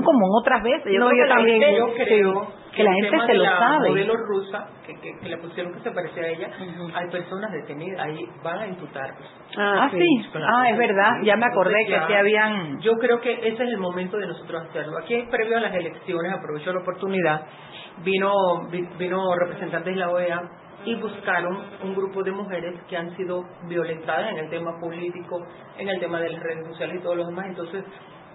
como 0.02 0.18
en 0.26 0.32
otras 0.40 0.62
veces. 0.62 0.92
No, 0.98 1.08
creo 1.08 1.10
yo 1.10 1.22
que 1.24 1.28
la 1.28 1.34
también, 1.34 1.60
gente- 1.60 1.78
Yo 1.78 1.86
creo 1.94 2.46
que 2.72 2.84
la 2.84 2.90
el 2.90 2.96
gente 3.10 3.26
se 3.26 3.34
lo 3.34 3.42
la 3.44 3.58
sabe. 3.58 3.88
modelo 3.90 4.14
rusa, 4.16 4.66
que, 4.86 4.94
que, 5.00 5.18
que 5.20 5.28
le 5.28 5.36
pusieron 5.38 5.72
que 5.72 5.80
se 5.80 5.90
parecía 5.90 6.22
a 6.22 6.28
ella, 6.28 6.50
hay 6.94 7.10
personas 7.10 7.50
detenidas, 7.50 8.04
ahí 8.06 8.18
van 8.44 8.58
a 8.60 8.66
imputarlos. 8.68 9.28
Ah, 9.56 9.88
sí. 9.90 10.06
Ah, 10.46 10.70
es 10.70 10.78
verdad. 10.78 11.10
Ya 11.24 11.36
me 11.36 11.46
acordé 11.46 11.74
que 11.86 11.92
ya- 11.92 12.18
habían... 12.18 12.80
Yo 12.80 12.92
creo 12.98 13.20
que 13.20 13.32
ese 13.32 13.48
es 13.64 13.70
el 13.70 13.78
momento 13.78 14.16
de 14.16 14.26
nosotros 14.28 14.62
hacerlo. 14.68 14.98
Aquí, 14.98 15.24
previo 15.30 15.56
a 15.56 15.60
las 15.60 15.74
elecciones, 15.74 16.32
aprovecho 16.32 16.72
la 16.72 16.80
oportunidad, 16.80 17.40
vino, 18.04 18.32
vi- 18.70 18.88
vino 18.98 19.20
representantes 19.40 19.94
de 19.94 19.98
la 20.00 20.10
OEA 20.10 20.40
y 20.84 20.94
buscaron 20.94 21.58
un 21.82 21.94
grupo 21.94 22.22
de 22.22 22.30
mujeres 22.30 22.80
que 22.88 22.96
han 22.96 23.14
sido 23.16 23.44
violentadas 23.68 24.30
en 24.30 24.38
el 24.38 24.50
tema 24.50 24.78
político, 24.80 25.44
en 25.76 25.88
el 25.88 25.98
tema 26.00 26.20
de 26.20 26.30
las 26.30 26.42
redes 26.42 26.66
sociales 26.68 26.96
y 27.00 27.02
todo 27.02 27.14
lo 27.16 27.26
demás. 27.26 27.46
Entonces, 27.48 27.84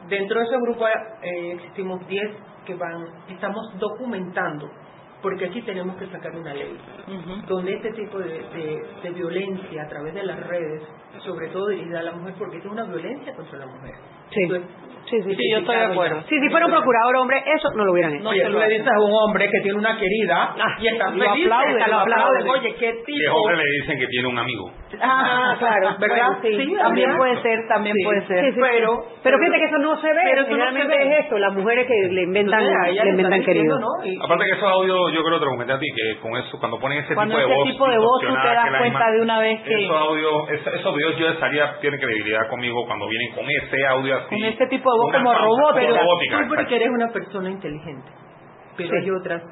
dentro 0.10 0.40
de 0.40 0.46
ese 0.46 0.56
grupo 0.62 0.86
eh, 0.88 1.52
existimos 1.54 2.06
10 2.08 2.22
que 2.66 2.76
van, 2.76 3.06
estamos 3.30 3.64
documentando, 3.80 4.70
porque 5.22 5.46
aquí 5.46 5.62
tenemos 5.62 5.96
que 5.98 6.08
sacar 6.08 6.36
una 6.36 6.54
ley 6.54 6.78
donde 7.48 7.74
este 7.76 7.92
tipo 7.94 8.20
de, 8.20 8.28
de- 8.28 8.86
de 9.04 9.10
violencia 9.12 9.84
a 9.84 9.88
través 9.88 10.14
de 10.14 10.24
las 10.24 10.40
redes, 10.48 10.82
sobre 11.20 11.48
todo 11.50 11.68
dirigida 11.70 12.00
a 12.00 12.04
la 12.04 12.12
mujer, 12.14 12.34
porque 12.38 12.58
es 12.58 12.66
una 12.66 12.84
violencia 12.84 13.34
contra 13.36 13.60
la 13.60 13.66
mujer. 13.68 13.92
Sí. 14.32 14.42
Esto 14.44 14.56
es 14.56 14.64
Sí, 15.04 15.22
sí, 15.22 15.36
Sí, 15.36 15.52
yo 15.52 15.58
estoy 15.60 15.76
de 15.76 15.84
acuerdo. 15.84 16.22
Sí, 16.30 16.40
si 16.40 16.50
fuera 16.50 16.66
un 16.66 16.72
procurador 16.72 17.18
hombre, 17.18 17.44
eso 17.54 17.70
no 17.76 17.84
lo 17.84 17.92
hubieran 17.92 18.16
hecho. 18.16 18.30
Oye, 18.30 18.46
tú 18.46 18.58
le 18.58 18.70
dices 18.70 18.88
a 18.88 19.02
un 19.04 19.12
hombre 19.14 19.50
que 19.52 19.60
tiene 19.60 19.78
una 19.78 19.98
querida 20.00 20.56
y 20.80 20.88
está 20.88 21.10
lo 21.12 21.20
feliz, 21.32 21.46
aplaude, 21.46 21.74
hasta 21.82 21.88
lo 21.92 22.00
aplaude. 22.00 22.50
Oye, 22.50 22.74
qué 22.76 22.80
Que 22.80 23.04
tipo. 23.04 23.36
hombre 23.36 23.58
le 23.58 23.64
dicen 23.82 24.00
que 24.00 24.08
tiene 24.08 24.28
un 24.30 24.38
amigo. 24.40 24.72
Ah, 25.02 25.56
claro, 25.60 25.90
¿Verdad? 26.00 26.40
Sí, 26.42 26.56
Sí, 26.56 26.74
también 26.80 27.10
¿verdad? 27.10 27.18
puede 27.18 27.42
ser, 27.42 27.60
también 27.68 27.96
Sí, 27.98 28.04
puede 28.06 28.28
ser. 28.28 28.46
Sí, 28.46 28.52
sí, 28.54 28.60
Pero- 28.62 28.96
sí. 29.04 29.20
pero 29.24 29.38
fíjate 29.40 29.58
que 29.60 29.66
eso 29.66 29.78
no 29.80 30.00
se 30.02 30.08
ve. 30.08 30.22
Pero 30.24 30.42
no 30.42 30.48
Generalmente 30.48 30.94
se 30.96 31.04
ve. 31.04 31.14
es 31.14 31.20
esto, 31.26 31.38
las 31.38 31.54
mujeres 31.54 31.86
que 31.88 31.94
le 32.10 32.22
inventan, 32.24 32.64
Entonces, 32.64 33.04
le 33.04 33.10
inventan 33.10 33.44
querido. 33.44 33.80
¿no? 33.80 33.88
Y- 34.06 34.18
Aparte 34.24 34.46
que 34.46 34.52
esos 34.52 34.72
audios, 34.72 34.98
yo 35.14 35.22
creo 35.22 35.34
que 35.36 35.40
te 35.40 35.46
lo 35.46 35.52
comenté 35.52 35.74
a 35.74 35.80
ti, 35.80 35.88
que 35.94 36.20
con 36.22 36.32
eso, 36.38 36.58
cuando 36.60 36.80
ponen 36.80 37.00
ese 37.04 37.14
Cuando 37.14 37.36
tipo 37.36 37.46
de 37.46 37.54
ese 37.54 37.60
voz, 37.60 37.72
tipo 37.74 37.90
de 37.90 37.98
voz, 37.98 38.22
tú 38.22 38.28
te 38.34 38.48
das 38.56 38.66
que 38.72 38.78
cuenta 38.80 39.12
de 39.12 39.22
una 39.22 39.40
vez 39.40 39.62
que- 39.64 39.84
Esos 39.84 39.98
audios, 39.98 40.50
esos, 40.50 40.74
videos 41.04 41.20
yo 41.20 41.28
estaría, 41.30 41.80
tienen 41.80 42.00
credibilidad 42.00 42.50
conmigo 42.50 42.86
cuando 42.86 43.08
vienen 43.08 43.36
con 43.36 43.46
ese 43.50 43.86
audio 43.88 44.18
así. 44.18 44.30
Con 44.30 44.44
ese 44.46 44.68
tipo 44.68 44.92
de 44.92 45.00
voz 45.00 45.12
como 45.14 45.34
robot, 45.34 45.76
pero 45.76 45.96
robótica, 45.98 46.38
Tú 46.48 46.56
porque 46.56 46.76
eres 46.76 46.90
una 46.90 47.08
persona 47.12 47.50
inteligente. 47.50 48.12
Pero 48.76 48.90
Sí. 48.90 48.96
hay 49.04 49.10
otras 49.12 49.44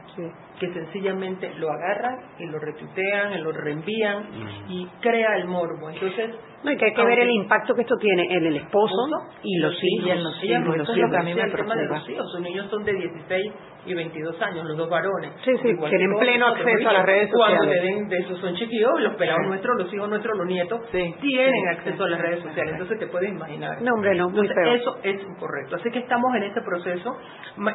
que 0.60 0.74
sencillamente 0.74 1.54
lo 1.56 1.70
agarran 1.72 2.18
y 2.40 2.46
lo 2.48 2.58
retuitean, 2.58 3.34
y 3.34 3.38
lo 3.42 3.52
reenvían 3.52 4.24
y 4.68 4.88
crea 5.00 5.36
el 5.38 5.46
morbo. 5.46 5.90
Entonces, 5.92 6.32
No, 6.64 6.72
y 6.72 6.78
que 6.78 6.86
hay 6.86 6.94
que 6.94 7.04
ver 7.04 7.20
el 7.20 7.32
impacto 7.32 7.74
que 7.74 7.82
esto 7.82 7.98
tiene 7.98 8.24
en 8.30 8.46
el 8.46 8.56
esposo 8.58 9.08
y 9.44 9.58
los 9.58 9.74
hijos. 9.74 10.08
Y 10.08 10.12
en 10.12 10.24
los 10.24 10.44
hijos. 10.44 10.78
los 10.78 10.90
es 10.90 10.98
lo 10.98 11.10
que 11.10 11.18
a 11.18 11.24
mí 11.24 11.34
me 11.34 11.50
preocupa. 11.50 11.76
de 11.76 11.88
los 11.88 12.10
hijos. 12.10 12.32
Sus 12.32 12.42
niños 12.42 12.68
son 12.70 12.84
de 12.84 12.94
16 12.94 13.54
y 13.88 13.94
22 13.96 14.42
años, 14.42 14.66
los 14.66 14.78
dos 14.78 14.90
varones. 14.90 15.32
Sí, 15.44 15.52
sí, 15.58 15.76
tienen 15.90 16.20
pleno 16.20 16.48
acceso 16.48 16.90
a 16.90 16.94
las 16.94 17.06
redes 17.06 17.30
Cuando 17.34 17.58
sociales. 17.58 17.84
le 17.84 17.90
den 17.90 18.08
de 18.10 18.18
esos 18.18 18.40
son 18.40 18.56
chiquillos, 18.56 18.92
los 19.00 19.16
pelados 19.16 19.48
nuestros, 19.48 19.76
los 19.78 19.94
hijos 19.94 20.08
nuestros, 20.08 20.38
los 20.38 20.46
nietos, 20.48 20.82
tienen 20.92 21.68
acceso 21.70 22.04
a 22.04 22.10
las 22.10 22.22
redes 22.22 22.44
sociales. 22.44 22.74
Entonces 22.74 23.00
te 23.00 23.08
puedes 23.08 23.30
imaginar. 23.32 23.82
No, 23.82 23.96
hombre, 23.96 24.16
no, 24.16 24.30
muy 24.30 24.48
feo. 24.48 24.74
Eso 24.76 24.98
es 25.02 25.20
incorrecto. 25.22 25.78
Así 25.78 25.90
que 25.90 26.00
estamos 26.00 26.36
en 26.36 26.44
ese 26.44 26.62
proceso. 26.62 27.18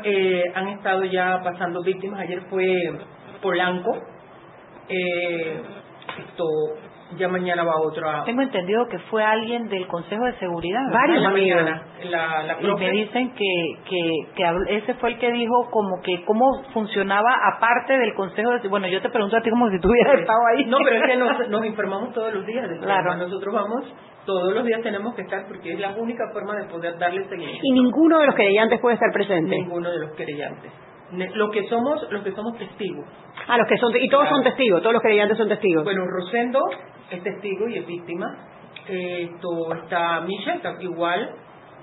Eh, 0.05 0.45
han 0.55 0.69
estado 0.69 1.05
ya 1.05 1.41
pasando 1.43 1.83
víctimas. 1.83 2.21
Ayer 2.21 2.43
fue 2.49 2.65
Polanco. 3.43 3.99
Eh, 4.89 5.61
esto 6.19 6.45
ya 7.15 7.29
mañana 7.29 7.63
va 7.63 7.75
otra. 7.81 8.25
Tengo 8.25 8.43
entendido 8.43 8.87
que 8.89 8.99
fue 9.11 9.23
alguien 9.23 9.69
del 9.69 9.87
Consejo 9.87 10.25
de 10.25 10.33
Seguridad. 10.39 10.81
Varios 10.93 11.23
La 11.23 11.31
mañana. 11.31 11.83
La, 12.05 12.43
la 12.43 12.61
Y 12.61 12.75
me 12.75 12.91
dicen 12.91 13.33
que, 13.35 13.79
que, 13.89 14.11
que 14.35 14.77
ese 14.77 14.95
fue 14.95 15.11
el 15.11 15.19
que 15.19 15.31
dijo 15.31 15.69
como 15.71 16.03
que 16.03 16.25
cómo 16.25 16.45
funcionaba 16.73 17.31
aparte 17.55 17.97
del 17.97 18.15
Consejo 18.15 18.51
de 18.51 18.69
Bueno, 18.69 18.89
yo 18.89 19.01
te 19.01 19.09
pregunto 19.09 19.37
a 19.37 19.41
ti 19.41 19.51
como 19.51 19.71
si 19.71 19.79
tú 19.79 19.89
hubieras 19.89 20.21
estado 20.21 20.41
ahí. 20.53 20.65
No, 20.67 20.79
pero 20.85 20.97
es 20.97 21.03
que 21.07 21.17
nos, 21.17 21.49
nos 21.49 21.67
informamos 21.67 22.13
todos 22.13 22.35
los 22.35 22.45
días. 22.45 22.69
Claro. 22.81 23.17
Nosotros 23.17 23.55
vamos, 23.55 23.95
todos 24.25 24.55
los 24.55 24.65
días 24.65 24.83
tenemos 24.83 25.15
que 25.15 25.23
estar 25.23 25.47
porque 25.47 25.75
es 25.75 25.81
la 25.81 25.95
única 25.97 26.25
forma 26.33 26.57
de 26.57 26.65
poder 26.65 26.99
darle 26.99 27.25
seguimiento. 27.29 27.61
Y 27.63 27.73
ninguno 27.73 28.19
de 28.19 28.27
los 28.27 28.35
creyentes 28.35 28.81
puede 28.81 28.95
estar 28.95 29.13
presente. 29.13 29.57
Ninguno 29.57 29.91
de 29.91 29.99
los 30.01 30.13
querellantes. 30.13 30.73
Ne- 31.13 31.31
Lo 31.35 31.51
que 31.51 31.63
somos, 31.69 32.05
los 32.11 32.23
que 32.23 32.33
somos 32.33 32.59
testigos. 32.59 33.07
Ah, 33.47 33.57
los 33.59 33.69
que 33.69 33.77
son, 33.77 33.93
y 33.97 34.09
todos 34.09 34.29
son 34.29 34.43
testigos, 34.43 34.81
todos 34.83 34.95
los 34.95 35.03
creyentes 35.03 35.39
son 35.39 35.49
testigos. 35.49 35.85
Bueno, 35.85 36.05
Rosendo 36.07 36.61
es 37.11 37.23
testigo 37.23 37.69
y 37.69 37.79
es 37.79 37.87
víctima. 37.87 38.27
Eh, 38.89 39.31
Esto 39.33 39.73
está 39.75 40.21
Michelle, 40.23 40.57
está 40.57 40.75
igual. 40.81 41.31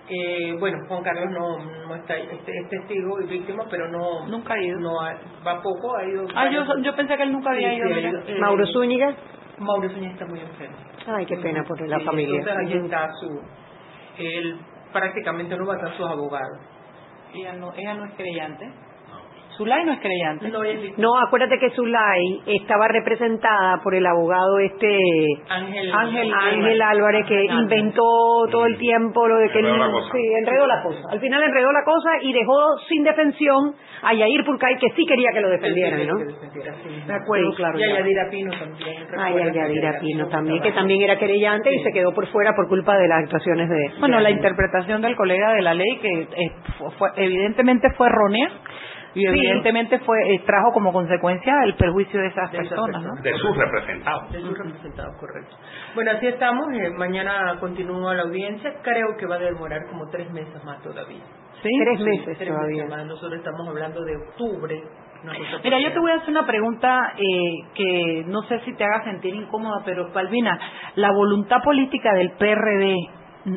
Eh, 0.09 0.53
bueno, 0.59 0.77
Juan 0.89 1.01
Carlos 1.01 1.29
no, 1.31 1.57
no 1.87 1.95
está, 1.95 2.17
es, 2.17 2.29
es 2.45 2.69
testigo 2.69 3.21
y 3.21 3.25
víctima, 3.27 3.63
pero 3.69 3.87
no 3.87 4.27
Nunca 4.27 4.53
ha 4.55 4.61
ido. 4.61 4.77
no 4.79 4.99
ha- 4.99 5.15
va 5.47 5.61
poco, 5.61 5.95
ha 5.95 6.03
ido. 6.05 6.25
Ah, 6.35 6.49
yo, 6.49 6.65
yo 6.81 6.93
pensé 6.95 7.15
que 7.15 7.23
él 7.23 7.31
nunca 7.31 7.51
había 7.51 7.69
Sí, 7.69 7.75
ido. 7.77 7.87
sí, 7.87 7.93
ha 7.93 7.95
mira. 7.95 8.09
ido. 8.09 8.19
Eh, 8.27 8.39
Mauro 8.39 8.65
Zúñiga. 8.67 9.15
Mauro 9.59 9.89
Zúñiga 9.89 10.11
está 10.11 10.25
muy 10.25 10.41
enfermo. 10.41 10.75
Ay, 11.07 11.25
qué 11.25 11.37
pena 11.37 11.63
por 11.65 11.79
la 11.87 11.99
Sí, 11.99 12.03
familia. 12.05 12.39
Entonces 12.39 12.67
ahí 12.75 12.77
está 12.83 13.09
su, 13.13 13.41
él 14.17 14.59
prácticamente 14.91 15.55
no 15.55 15.65
va 15.65 15.73
a 15.73 15.77
estar 15.77 15.93
sus 15.95 16.05
abogados. 16.09 16.59
Ella 17.33 17.53
no, 17.53 17.71
ella 17.73 17.93
no 17.93 18.05
es 18.05 18.13
creyente. 18.15 18.65
Zulay 19.57 19.85
no 19.85 19.93
es 19.93 19.99
creyente. 19.99 20.47
No 20.49 20.63
es 20.63 20.97
No, 20.97 21.17
acuérdate 21.19 21.59
que 21.59 21.69
Zulay 21.71 22.41
estaba 22.47 22.87
representada 22.87 23.81
por 23.83 23.93
el 23.95 24.05
abogado 24.05 24.57
este 24.59 24.97
Ángel, 25.49 25.91
Ángel- 25.93 26.33
Ángel 26.33 26.81
Álvarez 26.81 27.25
que 27.27 27.45
inventó 27.45 28.01
todo 28.51 28.65
el 28.65 28.77
tiempo 28.77 29.27
lo 29.27 29.37
de 29.37 29.49
que 29.49 29.59
Enredó 29.59 29.77
la 29.77 29.91
cosa. 29.91 30.11
sí, 30.11 30.33
enredó 30.39 30.67
la 30.67 30.81
cosa. 30.83 30.99
Al 31.11 31.19
final 31.19 31.43
enredó 31.43 31.71
la 31.71 31.83
cosa 31.83 32.09
y 32.21 32.33
dejó 32.33 32.77
sin 32.87 33.03
defensión 33.03 33.75
a 34.01 34.13
Yair 34.13 34.43
Purcay 34.43 34.77
que 34.77 34.89
sí 34.95 35.05
quería 35.05 35.29
que 35.33 35.41
lo 35.41 35.49
defendieran, 35.49 36.07
¿no? 36.07 36.17
De 36.17 37.13
acuerdo, 37.13 37.53
claro, 37.55 37.77
Y 37.79 37.83
a 37.83 37.87
ya. 37.89 37.97
Yadira 37.99 38.29
Pino 38.29 38.51
también. 38.51 39.07
Ay, 39.17 39.33
que 39.35 39.53
Yadira 39.53 39.99
Pino 39.99 40.27
también, 40.29 40.61
que 40.61 40.71
también 40.71 41.01
era 41.01 41.17
querellante 41.17 41.73
y 41.73 41.79
se 41.83 41.91
quedó 41.91 42.11
por 42.13 42.27
fuera 42.27 42.53
por 42.55 42.67
culpa 42.67 42.97
de 42.97 43.07
las 43.07 43.23
actuaciones 43.23 43.69
de... 43.69 43.99
Bueno, 43.99 44.17
de- 44.17 44.23
la 44.23 44.31
interpretación 44.31 45.01
del 45.01 45.15
colega 45.15 45.53
de 45.53 45.61
la 45.61 45.73
ley 45.73 45.97
que 46.01 46.21
eh, 46.21 46.51
fue- 46.77 46.91
fue- 46.97 47.09
evidentemente 47.17 47.87
fue 47.95 48.07
errónea 48.07 48.49
y 49.15 49.25
evidentemente 49.27 49.99
fue 49.99 50.17
eh, 50.33 50.43
trajo 50.45 50.71
como 50.73 50.91
consecuencia 50.91 51.53
el 51.65 51.75
perjuicio 51.75 52.19
de 52.19 52.27
esas 52.27 52.51
De 52.51 52.57
esas 52.59 52.69
personas, 52.69 53.03
¿no? 53.03 53.21
De 53.21 53.33
sus 53.37 53.55
representados. 53.57 54.31
De 54.31 54.39
sus 54.41 54.57
representados, 54.57 55.15
correcto. 55.19 55.55
Bueno, 55.95 56.11
así 56.11 56.27
estamos. 56.27 56.65
eh, 56.73 56.89
mañana 56.97 57.57
continúa 57.59 58.13
la 58.15 58.23
audiencia. 58.23 58.73
Creo 58.81 59.15
que 59.17 59.25
va 59.27 59.35
a 59.35 59.39
demorar 59.39 59.87
como 59.89 60.09
tres 60.09 60.31
meses 60.31 60.63
más 60.65 60.81
todavía. 60.81 61.23
Sí. 61.61 61.69
Tres 61.83 61.97
Sí, 61.99 62.03
meses 62.03 62.37
tres 62.37 62.49
todavía. 62.49 62.83
meses 62.85 62.89
más. 62.89 63.05
Nosotros 63.05 63.39
estamos 63.39 63.67
hablando 63.67 64.03
de 64.03 64.15
octubre. 64.17 64.83
Mira, 65.63 65.79
yo 65.79 65.93
te 65.93 65.99
voy 65.99 66.11
a 66.11 66.15
hacer 66.15 66.31
una 66.31 66.45
pregunta 66.45 67.13
eh, 67.15 67.55
que 67.75 68.23
no 68.27 68.41
sé 68.43 68.59
si 68.65 68.73
te 68.75 68.83
haga 68.83 69.05
sentir 69.05 69.33
incómoda, 69.33 69.81
pero 69.85 70.11
Palvina, 70.11 70.59
la 70.95 71.11
voluntad 71.13 71.63
política 71.63 72.13
del 72.15 72.31
PRD 72.31 72.95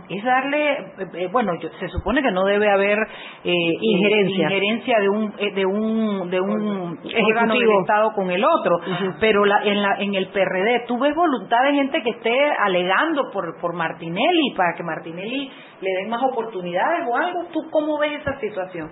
es 0.08 0.24
darle, 0.24 0.72
eh, 0.72 0.86
eh, 1.14 1.28
bueno, 1.30 1.52
yo- 1.60 1.68
se 1.78 1.88
supone 1.88 2.20
que 2.22 2.30
no 2.32 2.44
debe 2.44 2.68
haber 2.68 2.98
eh, 3.44 3.52
Injerencia. 3.80 4.44
injerencia 4.44 4.98
de 4.98 5.08
un 5.08 5.34
eh, 5.38 5.52
de 5.54 5.64
un 5.66 6.28
de 6.30 6.40
un 6.40 6.50
órgano 6.52 7.52
del 7.54 7.62
Ejecutivo. 7.62 7.80
Estado 7.82 8.12
con 8.14 8.30
el 8.30 8.44
otro, 8.44 8.78
pero 9.20 9.44
la, 9.44 9.62
en 9.64 9.80
la 9.82 9.96
en 10.00 10.14
el 10.14 10.28
PRD 10.28 10.84
tú 10.88 10.98
ves 10.98 11.14
voluntad 11.14 11.62
de 11.64 11.74
gente 11.74 12.02
que 12.02 12.10
esté 12.10 12.34
alegando 12.64 13.30
por 13.32 13.60
por 13.60 13.74
Martinelli 13.74 14.54
para 14.56 14.74
que 14.76 14.82
Martinelli 14.82 15.50
le 15.80 15.90
den 16.00 16.08
más 16.10 16.22
oportunidades 16.32 17.06
o 17.08 17.16
algo. 17.16 17.44
¿Tú 17.52 17.60
cómo 17.70 17.98
ves 17.98 18.20
esa 18.20 18.38
situación? 18.40 18.90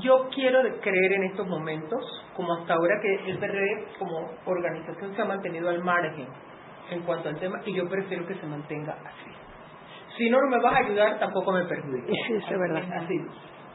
Yo 0.00 0.28
quiero 0.34 0.60
creer 0.80 1.12
en 1.12 1.24
estos 1.30 1.46
momentos, 1.46 2.00
como 2.34 2.54
hasta 2.54 2.74
ahora 2.74 2.96
que 3.00 3.30
el 3.30 3.38
PRD 3.38 3.84
como 4.00 4.28
organización 4.46 5.14
se 5.14 5.22
ha 5.22 5.24
mantenido 5.24 5.68
al 5.70 5.84
margen 5.84 6.26
en 6.90 7.02
cuanto 7.02 7.28
al 7.28 7.38
tema, 7.38 7.60
y 7.64 7.72
yo 7.74 7.88
prefiero 7.88 8.26
que 8.26 8.34
se 8.34 8.44
mantenga 8.46 8.92
así. 8.94 9.30
Si 10.16 10.30
no 10.30 10.38
me 10.48 10.60
vas 10.60 10.74
a 10.74 10.78
ayudar, 10.78 11.18
tampoco 11.18 11.52
me 11.52 11.64
perjudica. 11.64 12.06
Sí, 12.06 12.34
eso 12.34 12.54
es 12.54 12.58
verdad. 12.58 12.82
Así. 12.92 13.20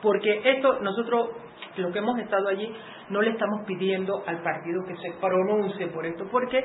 Porque 0.02 0.42
esto, 0.44 0.80
nosotros, 0.80 1.32
lo 1.76 1.92
que 1.92 2.00
hemos 2.00 2.18
estado 2.20 2.48
allí, 2.48 2.74
no 3.10 3.22
le 3.22 3.32
estamos 3.32 3.66
pidiendo 3.66 4.24
al 4.26 4.42
partido 4.42 4.84
que 4.88 4.96
se 4.98 5.12
pronuncie 5.20 5.88
por 5.88 6.06
esto, 6.06 6.26
porque 6.32 6.64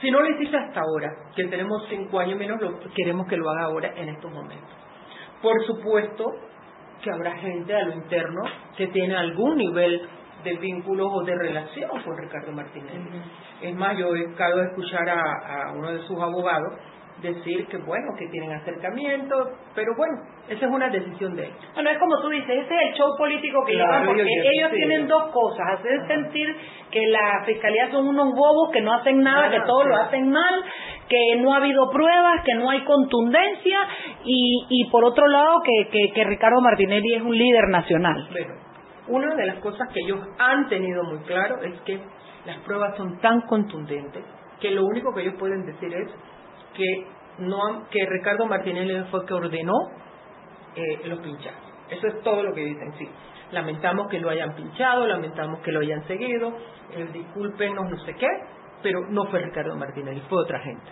si 0.00 0.10
no 0.10 0.20
lo 0.20 0.30
hiciste 0.30 0.56
hasta 0.56 0.80
ahora, 0.80 1.12
que 1.36 1.44
tenemos 1.48 1.86
cinco 1.90 2.20
años 2.20 2.38
menos, 2.38 2.60
lo, 2.60 2.78
queremos 2.94 3.26
que 3.28 3.36
lo 3.36 3.50
haga 3.50 3.64
ahora 3.64 3.92
en 3.94 4.08
estos 4.08 4.32
momentos. 4.32 4.70
Por 5.42 5.62
supuesto 5.66 6.24
que 7.02 7.10
habrá 7.10 7.36
gente 7.36 7.74
a 7.74 7.84
lo 7.84 7.94
interno 7.94 8.42
que 8.76 8.86
tiene 8.88 9.16
algún 9.16 9.56
nivel 9.56 10.08
de 10.42 10.56
vínculos 10.56 11.08
o 11.12 11.22
de 11.22 11.34
relación 11.34 11.90
con 12.02 12.16
Ricardo 12.16 12.52
Martínez. 12.52 12.92
Es 13.60 13.74
más, 13.74 13.96
yo 13.98 14.14
he 14.14 14.26
de 14.26 14.64
escuchar 14.68 15.08
a, 15.08 15.68
a 15.68 15.72
uno 15.72 15.92
de 15.92 16.00
sus 16.06 16.18
abogados 16.18 16.78
decir 17.22 17.66
que 17.66 17.76
bueno, 17.78 18.12
que 18.18 18.26
tienen 18.28 18.52
acercamiento, 18.52 19.34
pero 19.74 19.92
bueno, 19.96 20.14
esa 20.48 20.66
es 20.66 20.72
una 20.72 20.88
decisión 20.88 21.34
de 21.36 21.44
ellos. 21.44 21.56
Bueno, 21.74 21.90
es 21.90 21.98
como 21.98 22.20
tú 22.20 22.28
dices, 22.28 22.48
ese 22.50 22.74
es 22.74 22.88
el 22.90 22.94
show 22.94 23.08
político 23.18 23.64
que 23.64 23.72
Claro, 23.74 23.90
llevan, 23.92 24.06
porque 24.06 24.22
ellos- 24.22 24.46
ellos 24.54 24.70
sí. 24.70 24.76
tienen 24.76 25.06
dos 25.08 25.30
cosas, 25.32 25.78
hacer 25.78 26.06
sentir 26.06 26.56
que 26.90 27.06
la 27.06 27.42
fiscalía 27.46 27.90
son 27.90 28.08
unos 28.08 28.34
bobos, 28.34 28.70
que 28.72 28.80
no 28.80 28.92
hacen 28.94 29.22
nada, 29.22 29.50
que 29.50 29.60
todo 29.66 29.84
lo 29.84 29.96
hacen 29.96 30.30
mal, 30.30 30.64
que 31.08 31.36
no 31.40 31.52
ha 31.52 31.58
habido 31.58 31.90
pruebas, 31.90 32.42
que 32.44 32.54
no 32.54 32.70
hay 32.70 32.84
contundencia, 32.84 33.78
y, 34.24 34.66
y 34.68 34.90
por 34.90 35.04
otro 35.04 35.26
lado 35.28 35.60
que, 35.64 35.88
que, 35.90 36.12
que 36.12 36.24
Ricardo 36.24 36.60
Martinelli 36.60 37.14
es 37.14 37.22
un 37.22 37.36
líder 37.36 37.68
nacional. 37.68 38.28
Bueno, 38.30 38.54
una 39.08 39.34
de 39.34 39.46
las 39.46 39.56
cosas 39.56 39.88
que 39.92 40.00
ellos 40.04 40.20
han 40.38 40.68
tenido 40.68 41.02
muy 41.04 41.18
claro 41.24 41.62
es 41.62 41.80
que 41.82 42.00
las 42.46 42.58
pruebas 42.60 42.96
son 42.96 43.18
tan 43.20 43.42
contundentes 43.42 44.24
que 44.60 44.70
lo 44.70 44.84
único 44.84 45.12
que 45.14 45.22
ellos 45.22 45.34
pueden 45.38 45.64
decir 45.64 45.92
es 45.92 46.08
que 46.80 47.06
no 47.44 47.86
que 47.90 48.04
Ricardo 48.06 48.46
Martinelli 48.46 49.04
fue 49.10 49.24
que 49.26 49.34
ordenó 49.34 49.74
eh, 50.76 51.00
los 51.08 51.20
pinchados. 51.20 51.60
Eso 51.90 52.06
es 52.06 52.22
todo 52.22 52.42
lo 52.42 52.52
que 52.54 52.64
dicen, 52.64 52.92
sí. 52.98 53.08
Lamentamos 53.52 54.08
que 54.08 54.20
lo 54.20 54.30
hayan 54.30 54.54
pinchado, 54.54 55.06
lamentamos 55.06 55.60
que 55.60 55.72
lo 55.72 55.80
hayan 55.80 56.02
seguido, 56.06 56.52
eh, 56.96 57.06
discúlpenos, 57.12 57.90
no 57.90 57.98
sé 58.04 58.14
qué, 58.14 58.28
pero 58.82 59.00
no 59.10 59.24
fue 59.26 59.40
Ricardo 59.40 59.74
Martinelli, 59.76 60.20
fue 60.28 60.42
otra 60.42 60.60
gente. 60.60 60.90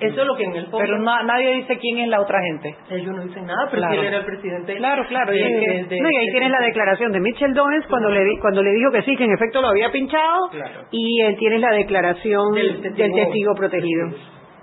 Eso 0.00 0.20
es 0.20 0.26
lo 0.26 0.34
que 0.36 0.44
en 0.44 0.54
el 0.56 0.64
fondo... 0.64 0.78
Pero 0.78 0.98
na- 0.98 1.22
nadie 1.22 1.54
dice 1.56 1.78
quién 1.78 1.98
es 1.98 2.08
la 2.08 2.20
otra 2.20 2.38
gente. 2.42 2.76
Ellos 2.90 3.14
no 3.14 3.22
dicen 3.22 3.46
nada, 3.46 3.68
pero 3.70 3.82
Claro. 3.82 4.00
él 4.00 4.06
era 4.08 4.16
el 4.18 4.24
presidente... 4.24 4.76
Claro, 4.76 5.04
claro, 5.08 5.34
y 5.34 5.38
de- 5.38 5.84
de- 5.88 6.00
No, 6.00 6.10
y 6.10 6.16
ahí 6.16 6.30
tienes 6.30 6.50
la 6.50 6.60
declaración 6.60 7.12
de 7.12 7.20
Mitchell 7.20 7.54
Dowens 7.54 7.86
cuando 7.86 8.10
le 8.10 8.38
cuando 8.40 8.62
le 8.62 8.70
dijo 8.72 8.90
que 8.90 9.02
sí, 9.02 9.16
que 9.16 9.24
en 9.24 9.32
efecto 9.32 9.62
lo 9.62 9.68
había 9.68 9.90
pinchado, 9.90 10.48
Claro. 10.50 10.80
y 10.90 11.22
eh, 11.22 11.36
tienes 11.38 11.60
la 11.60 11.70
declaración 11.70 12.52
Del 12.54 12.82
testigo, 12.82 13.54
protegido. 13.54 14.08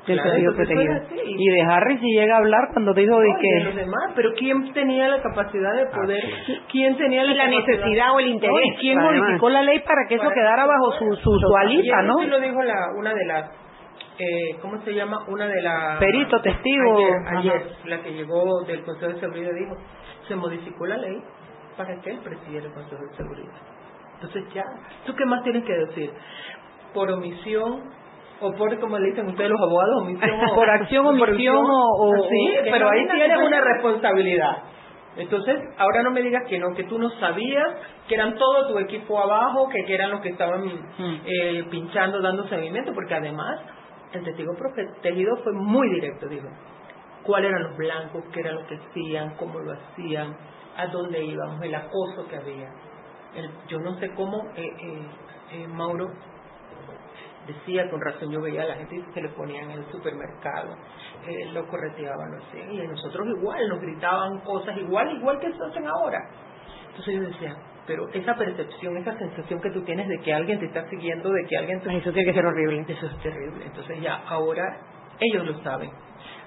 Del 0.06 0.22
Claro, 0.22 0.56
protegido. 0.56 0.94
Y 1.26 1.50
de 1.50 1.62
Harris 1.64 2.00
si 2.00 2.14
llega 2.14 2.36
a 2.36 2.38
hablar 2.38 2.70
cuando 2.74 2.94
dijo 2.94 3.18
de 3.20 3.28
los 3.28 3.38
que... 3.74 3.80
demás, 3.80 4.12
pero 4.16 4.34
¿quién 4.38 4.72
tenía 4.72 5.08
la 5.08 5.20
capacidad 5.20 5.74
de 5.74 5.86
poder? 5.88 6.24
¿Quién 6.72 6.96
tenía 6.96 7.24
la, 7.24 7.48
necesidad 7.48 8.14
o 8.14 8.20
el 8.20 8.28
interés. 8.28 8.54
No, 8.54 8.62
¿y 8.62 8.78
quién 8.78 9.00
además. 9.00 9.22
modificó 9.22 9.50
la 9.50 9.64
ley 9.64 9.80
para 9.80 10.08
que 10.08 10.16
eso 10.16 10.30
quedara 10.30 10.68
bajo 10.68 10.92
su, 11.00 11.16
su, 11.16 11.40
su 11.40 11.56
alita, 11.56 12.04
no? 12.04 12.22
eso 12.22 12.30
lo 12.30 12.40
dijo 12.40 12.62
la, 12.62 12.76
una 13.00 13.16
de 13.16 13.26
las, 13.26 13.50
eh, 14.20 14.58
¿cómo 14.62 14.80
se 14.84 14.94
llama? 14.94 15.26
Una 15.28 15.48
de 15.48 15.62
las... 15.62 16.00
Perito, 16.00 16.40
testigo, 16.40 16.98
Ayer, 16.98 17.38
ayer, 17.38 17.62
la 17.86 18.04
que 18.04 18.12
llegó 18.12 18.64
del 18.66 18.84
Consejo 18.84 19.12
de 19.12 19.20
Seguridad 19.20 19.52
dijo, 19.54 19.76
se 20.28 20.36
modificó 20.36 20.86
la 20.86 20.98
ley 20.98 21.18
para 21.76 22.00
que 22.00 22.12
él 22.12 22.20
presidiera 22.24 22.68
el 22.68 22.74
Consejo 22.74 23.02
de 23.10 23.18
Seguridad. 23.18 23.56
Entonces 24.16 24.44
ya, 24.54 24.64
¿tú 25.06 25.16
qué 25.16 25.26
más 25.26 25.44
tienes 25.44 25.66
que 25.66 25.74
decir? 25.74 26.12
Por 26.94 27.12
omisión 27.12 27.84
o 28.42 28.52
por, 28.54 28.80
como 28.80 28.98
le 29.00 29.10
dicen 29.10 29.28
ustedes 29.28 29.50
los 29.50 29.60
abogados, 29.62 30.02
omisión. 30.04 30.32
O... 30.52 30.56
Por 30.56 30.70
acción, 30.70 31.06
omisión 31.06 31.56
o- 31.58 31.98
o- 32.00 32.30
Sí, 32.30 32.48
pero 32.72 32.90
ahí 32.90 33.08
tienes 33.08 33.38
una 33.38 33.62
responsabilidad. 33.62 34.58
Entonces, 35.18 35.56
ahora 35.78 36.04
no 36.04 36.12
me 36.12 36.22
digas 36.22 36.44
que 36.50 36.60
no, 36.60 36.74
que 36.76 36.84
tú 36.84 37.00
no 37.00 37.10
sabías, 37.12 37.68
que 38.08 38.16
eran 38.16 38.36
todo 38.36 38.68
tu 38.68 38.78
equipo 38.80 39.18
abajo, 39.18 39.70
que, 39.70 39.86
que 39.86 39.96
eran 39.96 40.12
los 40.12 40.20
que 40.20 40.30
estaban 40.30 40.64
eh, 41.26 41.64
pinchando, 41.72 42.22
dando 42.22 42.46
seguimiento, 42.50 42.92
porque 42.94 43.14
además 43.16 43.62
el 44.12 44.24
testigo 44.26 44.52
protegido 44.58 45.38
fue 45.44 45.54
muy 45.54 45.90
directo, 45.90 46.28
dijo, 46.28 46.50
cuáles 47.24 47.50
eran 47.50 47.64
los 47.64 47.78
blancos, 47.78 48.24
qué 48.34 48.42
era 48.42 48.52
lo 48.52 48.68
que 48.68 48.76
hacían, 48.76 49.36
cómo 49.38 49.58
lo 49.60 49.72
hacían, 49.72 50.36
a 50.76 50.88
dónde 50.88 51.24
íbamos, 51.24 51.62
el 51.62 51.74
acoso 51.76 52.28
que 52.30 52.36
había. 52.36 52.70
El- 53.36 53.52
yo 53.70 53.80
no 53.80 53.94
sé 54.00 54.14
cómo 54.16 54.38
eh, 54.58 54.64
eh, 54.68 55.08
eh, 55.54 55.68
Mauro 55.70 56.08
decía, 57.48 57.90
con 57.90 58.02
razón 58.02 58.32
yo 58.32 58.42
veía 58.42 58.64
a 58.64 58.68
la 58.68 58.76
gente 58.76 59.04
que 59.14 59.22
le 59.22 59.30
ponían 59.30 59.72
en 59.72 59.80
el 59.80 59.86
supermercado, 59.92 60.76
eh, 61.28 61.52
lo 61.54 61.68
correteaban, 61.68 62.32
no 62.32 62.42
sé, 62.52 62.60
y 62.72 62.88
nosotros 62.88 63.28
igual, 63.38 63.70
nos 63.70 63.80
gritaban 63.80 64.40
cosas 64.42 64.78
igual, 64.78 65.16
igual 65.18 65.40
que 65.40 65.52
se 65.52 65.64
hacen 65.64 65.88
ahora. 65.88 66.20
Entonces 66.90 67.16
yo 67.16 67.22
decía, 67.22 67.56
pero 67.86 68.08
esa 68.14 68.36
percepción, 68.36 68.98
esa 68.98 69.18
sensación 69.18 69.62
que 69.62 69.70
tú 69.70 69.82
tienes 69.84 70.08
de 70.08 70.20
que 70.20 70.34
alguien 70.34 70.60
te 70.60 70.66
está 70.66 70.88
siguiendo, 70.90 71.30
de 71.30 71.46
que 71.46 71.58
alguien 71.58 71.82
te... 71.82 71.96
Eso 71.96 72.12
tiene 72.12 72.32
que 72.32 72.34
ser 72.34 72.46
horrible. 72.46 72.86
Eso 72.88 73.06
es 73.06 73.18
terrible. 73.20 73.66
Entonces 73.66 74.02
ya, 74.02 74.24
ahora 74.28 74.78
ellos 75.20 75.46
lo 75.46 75.62
saben. 75.62 75.92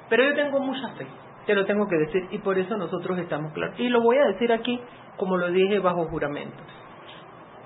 Pero 0.08 0.24
yo 0.24 0.34
tengo 0.34 0.60
mucha 0.60 0.88
fe, 0.94 1.06
te 1.46 1.54
lo 1.54 1.64
tengo 1.66 1.86
que 1.86 1.96
decir, 1.96 2.26
y 2.30 2.38
por 2.38 2.58
eso 2.58 2.76
nosotros 2.76 3.18
estamos 3.18 3.52
claros. 3.52 3.78
Y 3.78 3.88
lo 3.88 4.02
voy 4.02 4.16
a 4.16 4.26
decir 4.26 4.52
aquí, 4.52 4.80
como 5.16 5.36
lo 5.36 5.50
dije 5.50 5.78
bajo 5.78 6.08
juramento. 6.08 6.56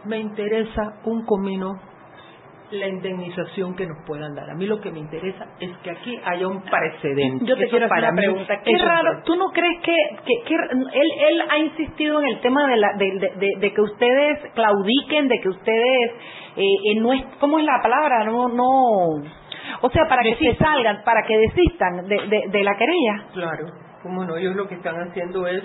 Me 0.04 0.18
interesa 0.18 1.00
un 1.04 1.24
comino 1.24 1.80
la 2.72 2.88
indemnización 2.88 3.74
que 3.76 3.86
nos 3.86 3.98
puedan 4.06 4.34
dar. 4.34 4.50
A 4.50 4.54
mí 4.54 4.66
lo 4.66 4.80
que 4.80 4.90
me 4.90 4.98
interesa 5.00 5.46
es 5.60 5.70
que 5.78 5.90
aquí 5.90 6.18
haya 6.24 6.48
un 6.48 6.62
precedente. 6.62 7.44
Yo 7.44 7.56
te 7.56 7.64
Eso 7.64 7.70
quiero 7.70 7.86
hacer 7.86 7.88
para 7.88 8.10
una 8.12 8.20
mí 8.20 8.26
pregunta. 8.26 8.54
Qué 8.64 8.78
raro. 8.78 9.22
¿tú 9.24 9.36
no 9.36 9.46
crees 9.52 9.80
que, 9.82 9.94
que, 10.24 10.34
que 10.46 10.54
él, 10.54 11.10
él 11.28 11.42
ha 11.50 11.58
insistido 11.58 12.20
en 12.20 12.26
el 12.28 12.40
tema 12.40 12.66
de, 12.66 12.76
la, 12.76 12.88
de, 12.98 13.06
de- 13.18 13.32
de- 13.36 13.60
de 13.60 13.72
que 13.74 13.80
ustedes 13.80 14.38
claudiquen, 14.54 15.28
de 15.28 15.40
que 15.40 15.48
ustedes, 15.48 16.10
eh, 16.56 16.62
eh, 16.64 17.00
no 17.00 17.12
es, 17.12 17.22
¿cómo 17.40 17.58
es 17.58 17.64
la 17.64 17.80
palabra? 17.82 18.24
No, 18.24 18.48
no, 18.48 18.68
o 19.80 19.90
sea, 19.90 20.04
para 20.08 20.22
que 20.22 20.34
sí 20.36 20.54
salgan, 20.58 21.02
para 21.04 21.22
que 21.26 21.36
desistan 21.38 22.06
de, 22.08 22.16
de, 22.28 22.42
de 22.50 22.64
la 22.64 22.76
querella. 22.76 23.24
Claro, 23.32 23.66
como 24.02 24.24
no, 24.24 24.36
ellos 24.36 24.54
lo 24.56 24.66
que 24.68 24.74
están 24.76 24.96
haciendo 25.08 25.46
es 25.46 25.62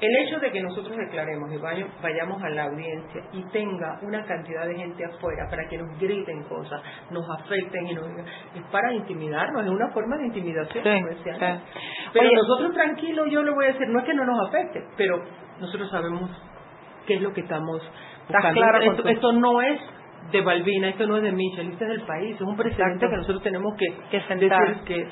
el 0.00 0.16
hecho 0.26 0.38
de 0.40 0.50
que 0.50 0.62
nosotros 0.62 0.96
declaremos 0.96 1.52
y 1.52 1.56
vaya- 1.58 1.86
vayamos 2.02 2.42
a 2.42 2.48
la 2.50 2.64
audiencia 2.64 3.22
y 3.32 3.42
tenga 3.50 3.98
una 4.02 4.24
cantidad 4.24 4.66
de 4.66 4.74
gente 4.74 5.04
afuera 5.04 5.46
para 5.50 5.68
que 5.68 5.76
nos 5.78 5.98
griten 5.98 6.42
cosas, 6.44 6.80
nos 7.10 7.28
afecten 7.28 7.86
y 7.86 7.94
nos 7.94 8.08
digan, 8.08 8.26
es 8.54 8.62
para 8.72 8.92
intimidarnos, 8.94 9.62
es 9.64 9.70
una 9.70 9.88
forma 9.90 10.16
de 10.16 10.26
intimidación. 10.26 10.82
Sí, 10.82 10.88
antes. 10.90 11.60
Pero 12.12 12.26
Oye, 12.26 12.36
nosotros 12.36 12.72
tranquilos, 12.74 13.28
yo 13.30 13.42
le 13.42 13.50
voy 13.52 13.64
a 13.66 13.68
decir, 13.72 13.88
no 13.88 13.98
es 14.00 14.04
que 14.06 14.14
no 14.14 14.24
nos 14.24 14.48
afecte, 14.48 14.82
pero 14.96 15.22
nosotros 15.60 15.90
sabemos 15.90 16.30
qué 17.06 17.14
es 17.14 17.22
lo 17.22 17.32
que 17.32 17.42
estamos 17.42 17.80
buscando. 18.28 18.60
claro 18.60 18.80
esto, 19.10 19.32
no 19.32 19.60
es 19.62 19.80
de 20.32 20.40
Balbina, 20.42 20.88
esto 20.90 21.06
no 21.06 21.16
es 21.16 21.22
de 21.24 21.32
Michel, 21.32 21.70
esto 21.72 21.84
es 21.84 21.90
del 21.90 22.02
país, 22.02 22.36
es 22.36 22.40
un 22.42 22.56
precedente 22.56 22.84
Exacto. 23.06 23.08
que 23.10 23.16
nosotros 23.16 23.42
tenemos 23.42 23.74
que, 23.76 23.86
Que 24.10 24.20
sentar. 24.26 24.68
decir 24.68 24.84
que 24.84 25.08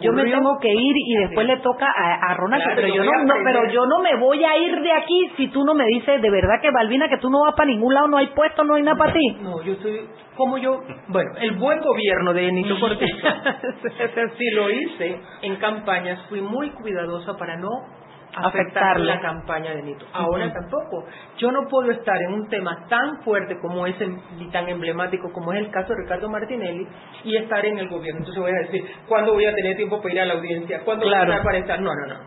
Yo 0.00 0.12
me 0.12 0.22
ocurrió. 0.22 0.36
tengo 0.38 0.58
que 0.60 0.68
ir 0.72 0.94
y 0.96 1.14
después 1.16 1.46
le 1.46 1.56
toca 1.58 1.86
a, 1.86 2.30
a 2.30 2.34
Ronald, 2.34 2.62
Claro, 2.62 2.76
pero 2.76 2.94
yo 2.94 3.04
no, 3.04 3.24
no, 3.24 3.34
pero 3.44 3.70
yo 3.70 3.86
no 3.86 4.00
me 4.00 4.16
voy 4.16 4.44
a 4.44 4.56
ir 4.56 4.80
de 4.80 4.92
aquí 4.92 5.30
si 5.36 5.48
tú 5.48 5.64
no 5.64 5.74
me 5.74 5.84
dices 5.86 6.20
de 6.20 6.30
verdad 6.30 6.60
que 6.60 6.70
Balbina 6.70 7.08
que 7.08 7.18
tú 7.18 7.30
no 7.30 7.42
vas 7.42 7.54
para 7.54 7.68
ningún 7.68 7.94
lado, 7.94 8.08
no 8.08 8.16
hay 8.16 8.28
puesto, 8.28 8.64
no 8.64 8.74
hay 8.74 8.82
nada 8.82 8.96
para 8.96 9.12
ti. 9.12 9.36
No, 9.40 9.62
yo 9.62 9.72
estoy, 9.72 10.08
como 10.36 10.58
yo, 10.58 10.80
bueno, 11.08 11.30
el 11.40 11.52
buen 11.52 11.80
gobierno 11.80 12.32
de 12.32 12.42
Benito 12.42 12.78
Cortizo, 12.78 13.16
si 14.38 14.50
lo 14.54 14.70
hice 14.70 15.20
en 15.42 15.56
campañas, 15.56 16.20
fui 16.28 16.40
muy 16.40 16.70
cuidadosa 16.70 17.36
para 17.36 17.56
no 17.56 17.99
afectar 18.36 19.00
la 19.00 19.20
campaña 19.20 19.74
de 19.74 19.82
Nito. 19.82 20.06
Ahora 20.12 20.52
tampoco. 20.52 21.04
Yo 21.38 21.50
no 21.50 21.66
puedo 21.68 21.90
estar 21.90 22.20
en 22.22 22.32
un 22.34 22.48
tema 22.48 22.86
tan 22.88 23.22
fuerte 23.22 23.58
como 23.60 23.86
ese 23.86 24.06
y 24.38 24.46
tan 24.50 24.68
emblemático 24.68 25.32
como 25.32 25.52
es 25.52 25.60
el 25.60 25.70
caso 25.70 25.88
de 25.94 26.02
Ricardo 26.02 26.28
Martinelli 26.28 26.86
y 27.24 27.36
estar 27.36 27.64
en 27.64 27.78
el 27.78 27.88
gobierno. 27.88 28.20
Entonces 28.20 28.40
voy 28.42 28.52
a 28.52 28.66
decir, 28.66 28.84
¿cuándo 29.08 29.32
voy 29.32 29.46
a 29.46 29.54
tener 29.54 29.76
tiempo 29.76 30.00
para 30.00 30.14
ir 30.14 30.20
a 30.20 30.26
la 30.26 30.34
audiencia? 30.34 30.80
¿Cuándo 30.84 31.06
Claro. 31.06 31.24
voy 31.26 31.32
a 31.32 31.36
estar 31.36 31.44
para 31.44 31.58
estar? 31.58 31.80
No, 31.80 31.90
no, 31.94 32.06
no. 32.14 32.20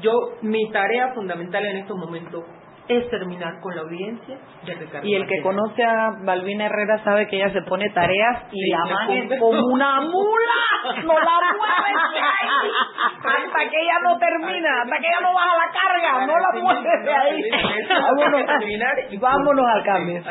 Yo, 0.00 0.12
mi 0.42 0.70
tarea 0.72 1.14
fundamental 1.14 1.64
en 1.64 1.76
estos 1.78 1.96
momentos 1.96 2.44
es 2.88 3.10
terminar 3.10 3.60
con 3.60 3.74
la 3.74 3.82
audiencia 3.82 4.36
de 4.64 4.74
Ricardo 4.74 5.06
Y 5.06 5.14
el 5.14 5.26
que 5.26 5.40
conoce 5.42 5.82
a 5.84 6.10
Balbina 6.24 6.66
Herrera 6.66 7.02
sabe 7.04 7.26
que 7.28 7.36
ella 7.36 7.50
se 7.52 7.62
pone 7.62 7.88
tareas 7.90 8.44
y 8.52 8.60
Sí, 8.60 8.70
la 8.70 8.78
la 8.78 8.94
man 8.94 9.10
es 9.10 9.20
cumple. 9.22 9.38
como 9.38 9.60
una 9.74 10.00
mula. 10.02 10.60
No 11.04 11.14
la 11.14 11.36
mueves 11.56 12.12
de 12.14 12.20
ahí 12.20 12.70
hasta 13.26 13.70
que 13.70 13.76
ella 13.82 13.98
no 14.04 14.18
termina, 14.18 14.82
hasta 14.82 14.96
que 14.98 15.06
ella 15.06 15.20
no 15.20 15.34
baja 15.34 15.54
la 15.56 15.72
carga, 15.72 16.26
no 16.26 16.34
la 16.38 16.62
mueves 16.62 17.04
de 17.04 17.14
ahí. 17.14 17.42
Vámonos, 18.06 19.20
vámonos 19.20 19.64
al 19.74 19.82
cambio. 19.84 20.22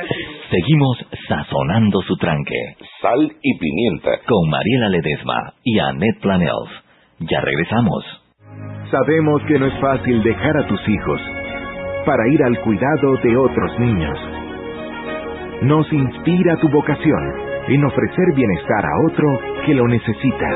Seguimos 0.50 1.06
sazonando 1.28 2.02
su 2.02 2.16
tranque 2.18 2.76
Sal 3.02 3.32
y 3.42 3.58
pimienta. 3.60 4.12
con 4.28 4.50
Mariela 4.50 4.90
Ledesma 4.90 5.54
y 5.64 5.80
Annette 5.80 6.22
Planels. 6.22 6.70
Ya 7.20 7.42
regresamos. 7.42 8.04
Sabemos 8.92 9.42
que 9.48 9.60
no 9.60 9.66
es 9.68 9.80
fácil 9.80 10.22
dejar 10.24 10.58
a 10.58 10.68
tus 10.68 10.80
hijos 10.88 11.22
para 12.06 12.28
ir 12.28 12.44
al 12.44 12.60
cuidado 12.62 13.18
de 13.24 13.38
otros 13.38 13.80
niños. 13.80 14.20
Nos 15.62 15.92
inspira 15.92 16.58
tu 16.58 16.70
vocación 16.70 17.34
en 17.68 17.84
ofrecer 17.84 18.26
bienestar 18.36 18.86
a 18.86 19.06
otro 19.08 19.28
que 19.66 19.74
lo 19.74 19.88
necesita. 19.88 20.50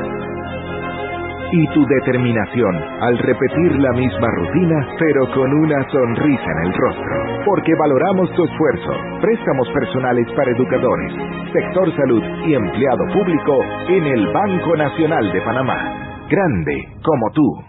Y 1.51 1.67
tu 1.73 1.83
determinación 1.83 2.75
al 3.01 3.17
repetir 3.17 3.75
la 3.79 3.91
misma 3.93 4.27
rutina, 4.35 4.87
pero 4.99 5.31
con 5.31 5.51
una 5.51 5.83
sonrisa 5.89 6.45
en 6.45 6.67
el 6.67 6.73
rostro. 6.73 7.43
Porque 7.45 7.73
valoramos 7.79 8.31
tu 8.35 8.43
esfuerzo. 8.43 8.91
Préstamos 9.19 9.67
personales 9.69 10.31
para 10.33 10.51
educadores, 10.51 11.13
sector 11.51 11.95
salud 11.95 12.23
y 12.45 12.53
empleado 12.53 13.05
público 13.13 13.63
en 13.87 14.05
el 14.05 14.27
Banco 14.31 14.75
Nacional 14.75 15.31
de 15.33 15.41
Panamá. 15.41 16.27
Grande 16.29 16.87
como 17.01 17.31
tú. 17.33 17.68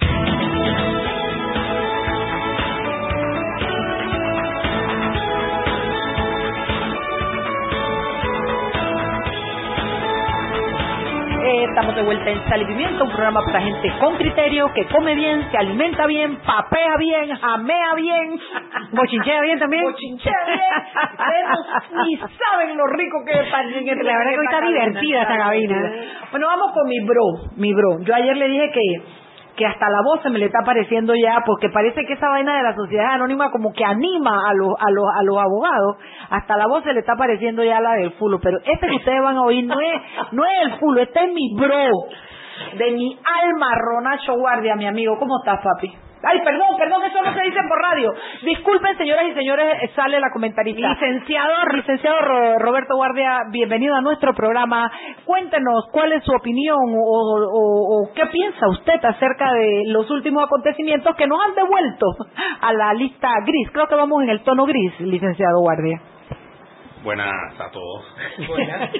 De 12.01 12.05
vuelta 12.05 12.31
en 12.31 12.43
Sal 12.49 12.61
y 12.63 12.65
Pimienta, 12.65 13.03
un 13.03 13.11
programa 13.11 13.45
para 13.45 13.61
gente 13.61 13.93
con 13.99 14.15
criterio, 14.15 14.71
que 14.73 14.85
come 14.87 15.13
bien, 15.13 15.47
se 15.51 15.57
alimenta 15.57 16.07
bien, 16.07 16.35
papea 16.37 16.97
bien, 16.97 17.35
jamea 17.35 17.93
bien, 17.95 18.39
bochinchea 18.91 19.41
bien 19.41 19.59
también. 19.59 19.83
Bochinchea 19.83 20.37
bien. 20.47 22.03
Ni 22.03 22.17
saben 22.17 22.75
lo 22.75 22.87
rico 22.87 23.23
que 23.23 23.39
es. 23.39 23.51
La 23.51 24.17
verdad 24.17 24.31
que 24.31 24.39
hoy 24.39 24.45
está 24.45 24.61
divertida 24.67 25.21
esta 25.21 25.37
cabina. 25.37 25.91
Bueno, 26.31 26.47
vamos 26.47 26.71
con 26.73 26.87
mi 26.87 26.99
bro, 27.05 27.23
mi 27.57 27.73
bro. 27.73 27.99
Yo 28.01 28.15
ayer 28.15 28.35
le 28.35 28.47
dije 28.47 28.71
que 28.71 29.20
que 29.61 29.67
hasta 29.67 29.91
la 29.91 30.01
voz 30.01 30.23
se 30.23 30.29
me 30.31 30.39
le 30.39 30.47
está 30.47 30.57
apareciendo 30.61 31.13
ya, 31.13 31.43
porque 31.45 31.69
parece 31.69 32.03
que 32.03 32.13
esa 32.13 32.29
vaina 32.29 32.57
de 32.57 32.63
la 32.63 32.73
sociedad 32.73 33.13
anónima 33.13 33.51
como 33.51 33.71
que 33.73 33.85
anima 33.85 34.49
a 34.49 34.55
los, 34.55 34.69
a 34.79 34.89
los, 34.89 35.05
a 35.15 35.21
los 35.21 35.37
abogados, 35.37 35.97
hasta 36.31 36.57
la 36.57 36.65
voz 36.65 36.83
se 36.83 36.93
le 36.93 37.01
está 37.01 37.13
apareciendo 37.13 37.63
ya 37.63 37.79
la 37.79 37.93
del 37.93 38.11
fulo, 38.13 38.39
pero 38.41 38.57
este 38.65 38.87
que 38.87 38.95
ustedes 38.95 39.21
van 39.21 39.37
a 39.37 39.43
oír 39.43 39.63
no 39.65 39.79
es, 39.79 40.01
no 40.31 40.43
es 40.45 40.51
el 40.65 40.79
fulo, 40.79 40.99
este 40.99 41.25
es 41.25 41.31
mi 41.31 41.55
bro, 41.55 41.91
de 42.75 42.91
mi 42.91 43.19
alma, 43.43 43.67
Ronacho 43.75 44.33
Guardia, 44.33 44.75
mi 44.75 44.87
amigo, 44.87 45.19
¿cómo 45.19 45.37
estás, 45.43 45.59
papi? 45.63 46.10
Ay, 46.23 46.39
perdón, 46.43 46.77
perdón, 46.77 47.03
eso 47.03 47.21
no 47.23 47.33
se 47.33 47.41
dice 47.41 47.59
por 47.67 47.81
radio. 47.81 48.13
Disculpen, 48.43 48.95
señoras 48.97 49.25
y 49.31 49.33
señores, 49.33 49.65
eh, 49.81 49.91
sale 49.95 50.19
la 50.19 50.29
comentarista. 50.31 50.89
Licenciado, 50.89 51.53
licenciado 51.73 52.17
Roberto 52.59 52.95
Guardia, 52.95 53.39
bienvenido 53.51 53.95
a 53.95 54.01
nuestro 54.01 54.33
programa. 54.33 54.91
Cuéntenos 55.25 55.85
cuál 55.91 56.13
es 56.13 56.23
su 56.23 56.31
opinión 56.31 56.77
o, 56.77 58.09
qué 58.13 58.25
piensa 58.27 58.67
usted 58.69 59.03
acerca 59.03 59.51
de 59.51 59.83
los 59.87 60.09
últimos 60.11 60.43
acontecimientos 60.43 61.15
que 61.15 61.25
nos 61.25 61.39
han 61.43 61.55
devuelto 61.55 62.05
a 62.61 62.73
la 62.73 62.93
lista 62.93 63.29
gris. 63.45 63.69
Creo 63.71 63.87
que 63.87 63.95
vamos 63.95 64.21
en 64.23 64.29
el 64.29 64.43
tono 64.43 64.65
gris, 64.65 64.99
licenciado 64.99 65.59
Guardia. 65.61 66.01
Buenas 67.03 67.59
a 67.59 67.71
todos. 67.71 68.15
Buenas. 68.47 68.91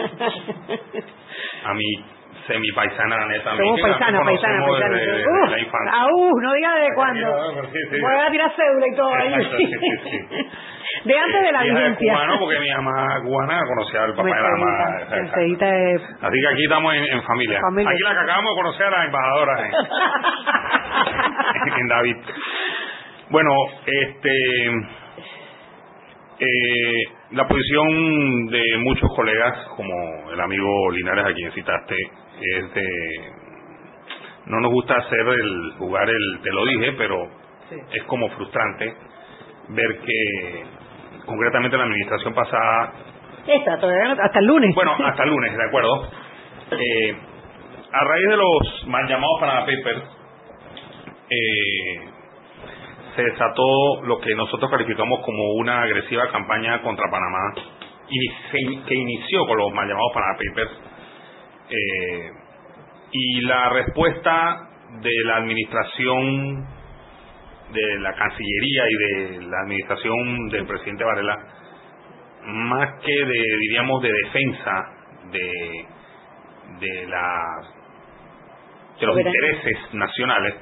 a 1.66 1.74
mí 1.76 2.21
semi 2.48 2.72
paisana, 2.72 3.18
la 3.18 3.26
neta. 3.28 3.56
Somos 3.56 3.82
paisana, 3.82 4.24
paisana, 4.24 4.66
paisana. 4.66 4.98
Desde, 4.98 5.28
uh, 5.28 5.46
la 5.50 5.60
infancia. 5.60 5.92
No 6.42 6.54
diga 6.54 6.76
de 6.76 6.88
cuándo. 6.96 7.52
Sí, 7.72 7.80
sí. 7.90 8.02
Voy 8.02 8.14
a 8.20 8.32
tirar 8.32 8.52
cédula 8.56 8.88
y 8.88 8.96
todo 8.96 9.14
ahí. 9.14 9.34
Exacto, 9.34 9.58
sí. 9.58 9.72
De 11.06 11.18
antes 11.18 11.42
de 11.42 11.52
la 11.52 11.64
vigencia. 11.64 12.14
cubano 12.14 12.40
porque 12.40 12.60
mi 12.60 12.70
mamá 12.70 13.22
cubana 13.24 13.60
conocía 13.66 14.04
al 14.04 14.14
papá 14.14 14.28
de 14.28 14.36
la 14.36 14.50
mamá. 14.50 14.98
Así 16.22 16.42
que 16.42 16.48
aquí 16.48 16.64
estamos 16.64 16.94
en, 16.94 17.04
en 17.06 17.24
familia. 17.24 17.60
familia. 17.62 17.92
Aquí 17.92 18.04
la 18.04 18.14
que 18.14 18.20
acabamos 18.20 18.52
de 18.52 18.62
conocer 18.62 18.86
a 18.86 18.92
la 18.92 19.06
embajadora 19.06 19.68
en, 21.66 21.74
en 21.82 21.88
David. 21.88 22.18
Bueno, 23.30 23.52
este... 23.86 24.32
Eh, 26.44 27.04
la 27.32 27.48
posición 27.48 28.48
de 28.48 28.64
muchos 28.80 29.10
colegas, 29.16 29.56
como 29.78 30.32
el 30.32 30.40
amigo 30.42 30.92
Linares 30.92 31.26
a 31.26 31.34
quien 31.34 31.52
citaste, 31.52 31.96
es 32.58 32.74
de 32.74 32.88
no 34.46 34.60
nos 34.60 34.72
gusta 34.72 34.96
hacer 34.96 35.28
el 35.28 35.74
jugar 35.78 36.10
el 36.10 36.40
te 36.42 36.52
lo 36.52 36.66
dije 36.66 36.94
pero 36.98 37.28
es 37.92 38.04
como 38.04 38.30
frustrante 38.32 38.94
ver 39.70 40.00
que 40.00 40.64
concretamente 41.26 41.78
la 41.78 41.84
administración 41.84 42.34
pasada 42.34 42.94
Esta, 43.48 43.74
hasta 43.74 44.40
el 44.40 44.46
lunes. 44.46 44.76
Bueno 44.76 44.96
hasta 45.06 45.24
el 45.24 45.30
lunes 45.30 45.56
de 45.56 45.66
acuerdo. 45.66 46.10
Eh, 46.72 47.16
a 47.92 48.04
raíz 48.06 48.28
de 48.30 48.38
los 48.38 48.88
mal 48.88 49.08
llamados 49.08 49.40
Panama 49.40 49.62
Papers 49.62 50.04
eh, 51.30 52.00
se 53.16 53.24
desató 53.24 54.04
lo 54.04 54.20
que 54.20 54.34
nosotros 54.36 54.72
calificamos 54.72 55.20
como 55.26 55.54
una 55.56 55.82
agresiva 55.84 56.30
campaña 56.32 56.82
contra 56.82 57.10
Panamá 57.12 57.54
y 58.10 58.78
que 58.86 58.96
inició 58.96 59.46
con 59.48 59.58
los 59.58 59.74
mal 59.74 59.88
llamados 59.88 60.12
Panama 60.14 60.38
Papers 60.38 60.91
eh, 61.72 62.32
y 63.12 63.42
la 63.42 63.70
respuesta 63.70 64.70
de 65.02 65.12
la 65.26 65.38
administración 65.38 66.68
de 67.72 68.00
la 68.00 68.14
Cancillería 68.14 68.84
y 68.90 68.96
de 68.96 69.42
la 69.48 69.62
administración 69.62 70.50
del 70.50 70.66
presidente 70.66 71.04
Varela, 71.04 71.38
más 72.44 73.02
que 73.02 73.14
de, 73.14 73.58
diríamos, 73.60 74.02
de 74.02 74.12
defensa 74.26 74.86
de, 75.32 75.86
de, 76.80 77.08
la, 77.08 77.38
de 79.00 79.06
los 79.06 79.18
intereses 79.18 79.94
nacionales, 79.94 80.56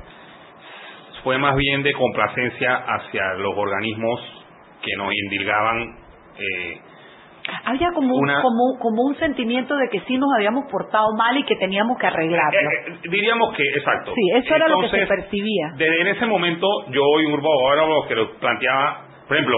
fue 1.24 1.38
más 1.38 1.56
bien 1.56 1.84
de 1.84 1.94
complacencia 1.94 2.76
hacia 2.76 3.34
los 3.36 3.54
organismos 3.58 4.46
que 4.82 4.96
nos 4.98 5.12
indilgaban 5.14 5.98
eh, 6.38 6.82
había 7.66 7.92
como, 7.94 8.16
un, 8.16 8.28
como, 8.42 8.80
como 8.80 9.04
un 9.04 9.16
sentimiento 9.18 9.76
de 9.76 9.90
que 9.90 10.00
sí 10.02 10.18
nos 10.18 10.30
habíamos 10.38 10.66
portado 10.72 11.08
mal 11.18 11.38
y 11.38 11.44
que 11.44 11.56
teníamos 11.56 11.98
que 11.98 12.08
arreglarlo. 12.08 12.60
Eh, 12.60 12.84
eh, 12.88 13.10
diríamos 13.10 13.56
que, 13.56 13.64
exacto. 13.64 14.14
Sí, 14.16 14.22
eso 14.36 14.56
era 14.56 14.68
lo 14.68 14.82
que 14.82 14.90
se 14.90 15.06
percibía. 15.06 15.72
Desde 15.76 16.02
en 16.02 16.08
ese 16.08 16.26
momento, 16.26 16.68
yo 16.90 17.02
y 17.22 17.26
un 17.26 17.34
grupo 17.34 17.50
abogados 17.52 18.08
que 18.08 18.16
lo 18.16 18.32
planteaba, 18.40 19.06
por 19.28 19.38
ejemplo, 19.38 19.58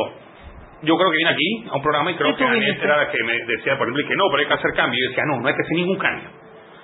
yo 0.84 0.98
creo 0.98 1.12
que 1.12 1.18
vine 1.18 1.30
aquí 1.30 1.70
a 1.70 1.76
un 1.76 1.82
programa 1.82 2.12
y 2.12 2.16
creo 2.16 2.36
que 2.36 2.44
Aniel 2.44 2.78
era 2.82 2.98
la 2.98 3.12
que 3.12 3.24
me 3.24 3.34
decía, 3.46 3.78
por 3.78 3.88
ejemplo, 3.88 4.08
que 4.08 4.16
no, 4.16 4.24
pero 4.32 4.42
hay 4.42 4.48
que 4.48 4.54
hacer 4.54 4.74
cambio. 4.74 4.98
Y 4.98 5.04
yo 5.04 5.10
decía, 5.10 5.24
no, 5.28 5.40
no 5.40 5.48
hay 5.48 5.56
que 5.56 5.62
hacer 5.62 5.78
ningún 5.78 5.98
cambio. 5.98 6.30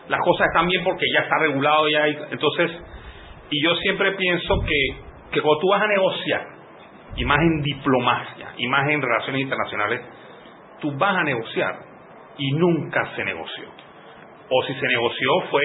Las 0.08 0.22
cosas 0.22 0.48
están 0.48 0.68
bien 0.68 0.84
porque 0.84 1.06
ya 1.14 1.22
está 1.22 1.38
regulado, 1.40 1.90
ya 1.90 2.04
hay... 2.04 2.18
Entonces, 2.32 2.72
y 3.50 3.64
yo 3.64 3.76
siempre 3.78 4.12
pienso 4.14 4.56
que, 4.62 4.80
que 5.32 5.42
cuando 5.42 5.60
tú 5.60 5.70
vas 5.70 5.82
a 5.82 5.88
negociar, 5.88 6.58
y 7.16 7.26
más 7.26 7.40
en 7.40 7.62
diplomacia, 7.62 8.54
y 8.58 8.68
más 8.68 8.88
en 8.90 9.02
relaciones 9.02 9.42
internacionales, 9.42 10.02
tú 10.80 10.92
vas 10.98 11.16
a 11.18 11.24
negociar 11.24 11.76
y 12.38 12.52
nunca 12.52 13.16
se 13.16 13.24
negoció. 13.24 13.66
O 14.50 14.64
si 14.64 14.74
se 14.74 14.88
negoció 14.88 15.30
fue 15.52 15.64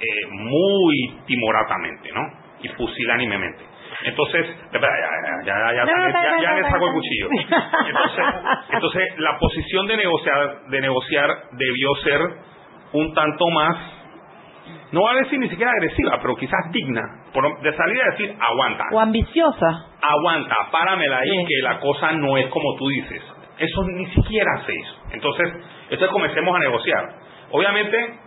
eh, 0.00 0.26
muy 0.30 1.20
timoratamente, 1.26 2.10
¿no? 2.12 2.20
Y 2.62 2.68
pusilánimemente. 2.70 3.64
Entonces, 4.04 4.46
ya, 4.72 4.80
ya, 4.80 5.44
ya, 5.44 5.74
ya, 5.74 6.42
ya, 6.42 6.54
le 6.54 6.62
saco 6.70 6.86
el 6.86 6.92
cuchillo. 6.92 7.28
Entonces, 7.86 8.24
entonces, 8.72 9.18
la 9.18 9.38
posición 9.38 9.86
de 9.86 9.96
negociar, 9.96 10.60
de 10.68 10.80
negociar 10.80 11.28
debió 11.52 11.94
ser 12.02 12.20
un 12.92 13.14
tanto 13.14 13.46
más, 13.48 13.76
no 14.92 15.02
va 15.02 15.12
a 15.12 15.16
decir 15.16 15.38
ni 15.38 15.48
siquiera 15.48 15.70
agresiva, 15.72 16.18
pero 16.20 16.36
quizás 16.36 16.70
digna, 16.72 17.02
de 17.62 17.76
salir 17.76 18.02
a 18.02 18.10
decir, 18.10 18.36
aguanta. 18.40 18.84
O 18.92 19.00
ambiciosa. 19.00 19.86
Aguanta, 20.02 20.56
páramela 20.70 21.18
ahí, 21.18 21.44
que 21.46 21.62
la 21.62 21.78
cosa 21.78 22.12
no 22.12 22.36
es 22.36 22.46
como 22.48 22.76
tú 22.76 22.88
dices. 22.88 23.22
Eso 23.60 23.84
ni 23.84 24.06
siquiera 24.06 24.62
se 24.66 24.74
hizo. 24.74 24.94
Entonces, 25.12 25.52
entonces 25.84 26.08
comencemos 26.08 26.56
a 26.56 26.58
negociar. 26.58 27.04
Obviamente, 27.52 28.18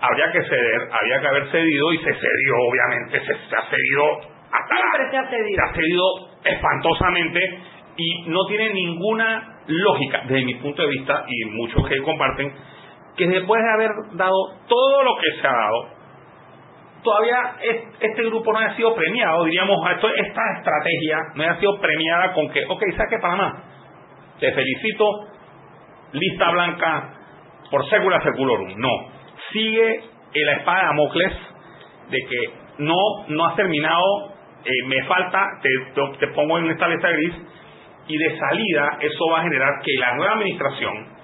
habría 0.00 0.32
que 0.32 0.42
ceder, 0.42 0.88
había 0.90 1.20
que 1.20 1.26
haber 1.28 1.50
cedido 1.50 1.92
y 1.92 1.98
se 1.98 2.14
cedió, 2.14 2.54
obviamente, 2.68 3.20
se, 3.20 3.48
se 3.48 3.56
ha 3.56 3.62
cedido 3.70 4.38
Siempre 4.68 5.10
se 5.10 5.16
ha 5.16 5.28
cedido. 5.28 5.56
Se 5.56 5.62
ha 5.62 5.74
cedido 5.74 6.04
espantosamente 6.44 7.58
y 7.96 8.28
no 8.28 8.46
tiene 8.46 8.72
ninguna 8.72 9.60
lógica, 9.66 10.22
desde 10.26 10.44
mi 10.44 10.54
punto 10.54 10.82
de 10.82 10.88
vista, 10.88 11.24
y 11.26 11.44
muchos 11.46 11.86
que 11.88 11.98
comparten, 12.02 12.52
que 13.16 13.26
después 13.26 13.62
de 13.62 13.70
haber 13.70 13.90
dado 14.14 14.54
todo 14.68 15.02
lo 15.02 15.16
que 15.16 15.40
se 15.40 15.46
ha 15.46 15.52
dado, 15.52 15.88
todavía 17.02 17.56
este 18.00 18.22
grupo 18.24 18.52
no 18.52 18.58
haya 18.60 18.76
sido 18.76 18.94
premiado, 18.94 19.44
diríamos, 19.44 19.78
esta 19.90 20.42
estrategia 20.58 21.18
no 21.34 21.42
haya 21.42 21.56
sido 21.58 21.80
premiada 21.80 22.32
con 22.34 22.48
que, 22.50 22.64
ok, 22.68 22.82
saque 22.96 23.18
Panamá, 23.18 23.64
te 24.40 24.52
felicito, 24.52 25.26
lista 26.12 26.50
blanca 26.50 27.14
por 27.70 27.88
sécula 27.88 28.20
seculorum. 28.22 28.74
No, 28.76 28.90
sigue 29.52 30.02
en 30.34 30.46
la 30.46 30.52
espada 30.52 30.80
de 30.80 30.86
Damocles 30.86 31.32
de 32.10 32.18
que 32.28 32.52
no, 32.78 32.96
no 33.28 33.46
has 33.46 33.56
terminado 33.56 34.38
eh, 34.64 34.86
me 34.86 35.02
falta, 35.04 35.46
te, 35.62 35.68
te 36.18 36.26
pongo 36.34 36.58
en 36.58 36.70
esta 36.70 36.88
lista 36.88 37.08
gris, 37.10 37.34
y 38.08 38.16
de 38.16 38.38
salida 38.38 38.98
eso 39.00 39.28
va 39.30 39.40
a 39.40 39.42
generar 39.42 39.80
que 39.82 39.92
la 39.98 40.14
nueva 40.14 40.32
administración 40.32 41.18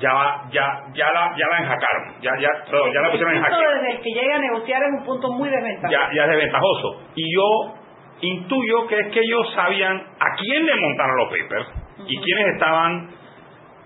ya 0.00 0.12
va, 0.12 0.42
ya 0.50 0.66
ya 0.94 1.12
la 1.12 1.32
ya 1.36 1.46
la 1.48 1.58
enjacaron. 1.58 2.20
Ya 2.20 2.32
ya 2.40 2.48
ya 2.92 3.00
la 3.00 3.10
pusieron 3.10 3.36
en 3.36 3.42
jaque. 3.42 3.56
desde 3.82 4.00
que 4.00 4.10
llegue 4.10 4.32
a 4.32 4.38
negociar 4.38 4.82
es 4.82 4.98
un 4.98 5.04
punto 5.04 5.32
muy 5.32 5.48
desventajoso. 5.48 5.92
Ya, 5.92 6.10
ya 6.12 6.24
es 6.24 6.30
desventajoso. 6.30 7.02
Y 7.14 7.34
yo 7.34 7.74
intuyo 8.20 8.86
que 8.88 8.98
es 8.98 9.06
que 9.12 9.20
ellos 9.20 9.52
sabían 9.54 9.96
a 9.96 10.36
quién 10.36 10.66
le 10.66 10.74
montaron 10.74 11.16
los 11.16 11.28
papers 11.28 11.81
y 12.06 12.20
quiénes 12.20 12.54
estaban 12.54 13.10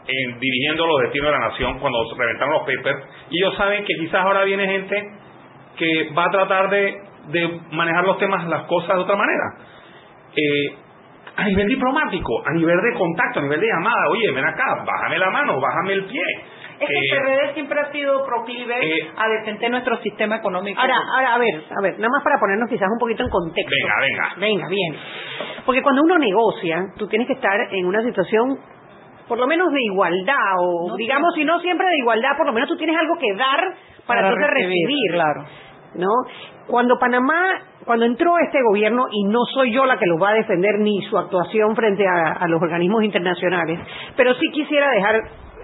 en, 0.08 0.38
dirigiendo 0.38 0.86
los 0.86 1.00
destinos 1.02 1.32
de 1.32 1.38
la 1.38 1.48
nación 1.48 1.78
cuando 1.78 1.98
reventaron 2.16 2.54
los 2.54 2.62
papers 2.62 3.04
y 3.30 3.38
ellos 3.38 3.56
saben 3.56 3.84
que 3.84 3.94
quizás 4.00 4.24
ahora 4.24 4.44
viene 4.44 4.66
gente 4.66 5.10
que 5.76 6.10
va 6.16 6.24
a 6.26 6.30
tratar 6.30 6.70
de 6.70 7.06
de 7.28 7.60
manejar 7.72 8.04
los 8.04 8.18
temas, 8.18 8.46
las 8.48 8.62
cosas 8.64 8.96
de 8.96 9.02
otra 9.02 9.16
manera. 9.16 9.44
Eh, 10.36 10.76
a 11.36 11.44
nivel 11.44 11.66
diplomático, 11.68 12.42
a 12.46 12.52
nivel 12.52 12.76
de 12.80 12.98
contacto, 12.98 13.40
a 13.40 13.42
nivel 13.42 13.60
de 13.60 13.66
llamada, 13.66 14.08
oye, 14.10 14.30
ven 14.32 14.44
acá, 14.44 14.84
bájame 14.86 15.18
la 15.18 15.30
mano, 15.30 15.60
bájame 15.60 15.92
el 15.92 16.04
pie. 16.04 16.22
Es 16.78 16.88
que 16.88 16.98
el 16.98 17.04
eh, 17.04 17.20
PRD 17.22 17.54
siempre 17.54 17.80
ha 17.80 17.90
sido 17.90 18.24
proclive 18.24 18.74
eh, 18.80 19.10
a 19.16 19.28
defender 19.28 19.70
nuestro 19.70 19.96
sistema 19.98 20.36
económico. 20.36 20.80
Ahora, 20.80 20.96
ahora, 21.14 21.34
a 21.34 21.38
ver, 21.38 21.54
a 21.54 21.82
ver, 21.82 21.98
nada 21.98 22.10
más 22.10 22.22
para 22.22 22.38
ponernos 22.38 22.68
quizás 22.68 22.88
un 22.92 22.98
poquito 22.98 23.22
en 23.22 23.30
contexto. 23.30 23.74
Venga, 23.74 23.94
venga. 24.00 24.34
Venga, 24.36 24.68
bien. 24.68 24.94
Porque 25.64 25.82
cuando 25.82 26.02
uno 26.02 26.18
negocia, 26.18 26.84
tú 26.98 27.08
tienes 27.08 27.26
que 27.26 27.34
estar 27.34 27.58
en 27.72 27.86
una 27.86 28.02
situación 28.02 28.58
por 29.26 29.38
lo 29.38 29.46
menos 29.46 29.72
de 29.72 29.82
igualdad, 29.82 30.54
o 30.60 30.94
digamos, 30.96 31.34
si 31.34 31.44
no 31.44 31.58
siempre 31.60 31.88
de 31.88 31.98
igualdad, 31.98 32.36
por 32.36 32.46
lo 32.46 32.52
menos 32.52 32.68
tú 32.68 32.76
tienes 32.76 32.96
algo 32.96 33.16
que 33.18 33.34
dar 33.34 33.58
para, 34.06 34.20
para 34.20 34.28
entonces 34.28 34.50
recibir. 34.50 34.86
recibir. 34.86 35.12
Claro. 35.12 35.44
¿no? 35.96 36.08
Cuando 36.66 36.98
Panamá, 36.98 37.62
cuando 37.84 38.06
entró 38.06 38.32
este 38.44 38.58
gobierno, 38.62 39.06
y 39.10 39.24
no 39.24 39.40
soy 39.54 39.72
yo 39.72 39.86
la 39.86 39.98
que 39.98 40.06
lo 40.06 40.18
va 40.18 40.30
a 40.30 40.34
defender 40.34 40.78
ni 40.80 41.00
su 41.02 41.16
actuación 41.16 41.74
frente 41.76 42.04
a, 42.06 42.46
los 42.48 42.60
organismos 42.60 43.04
internacionales, 43.04 43.80
pero 44.16 44.34
sí 44.34 44.46
quisiera 44.52 44.90
dejar 44.90 45.20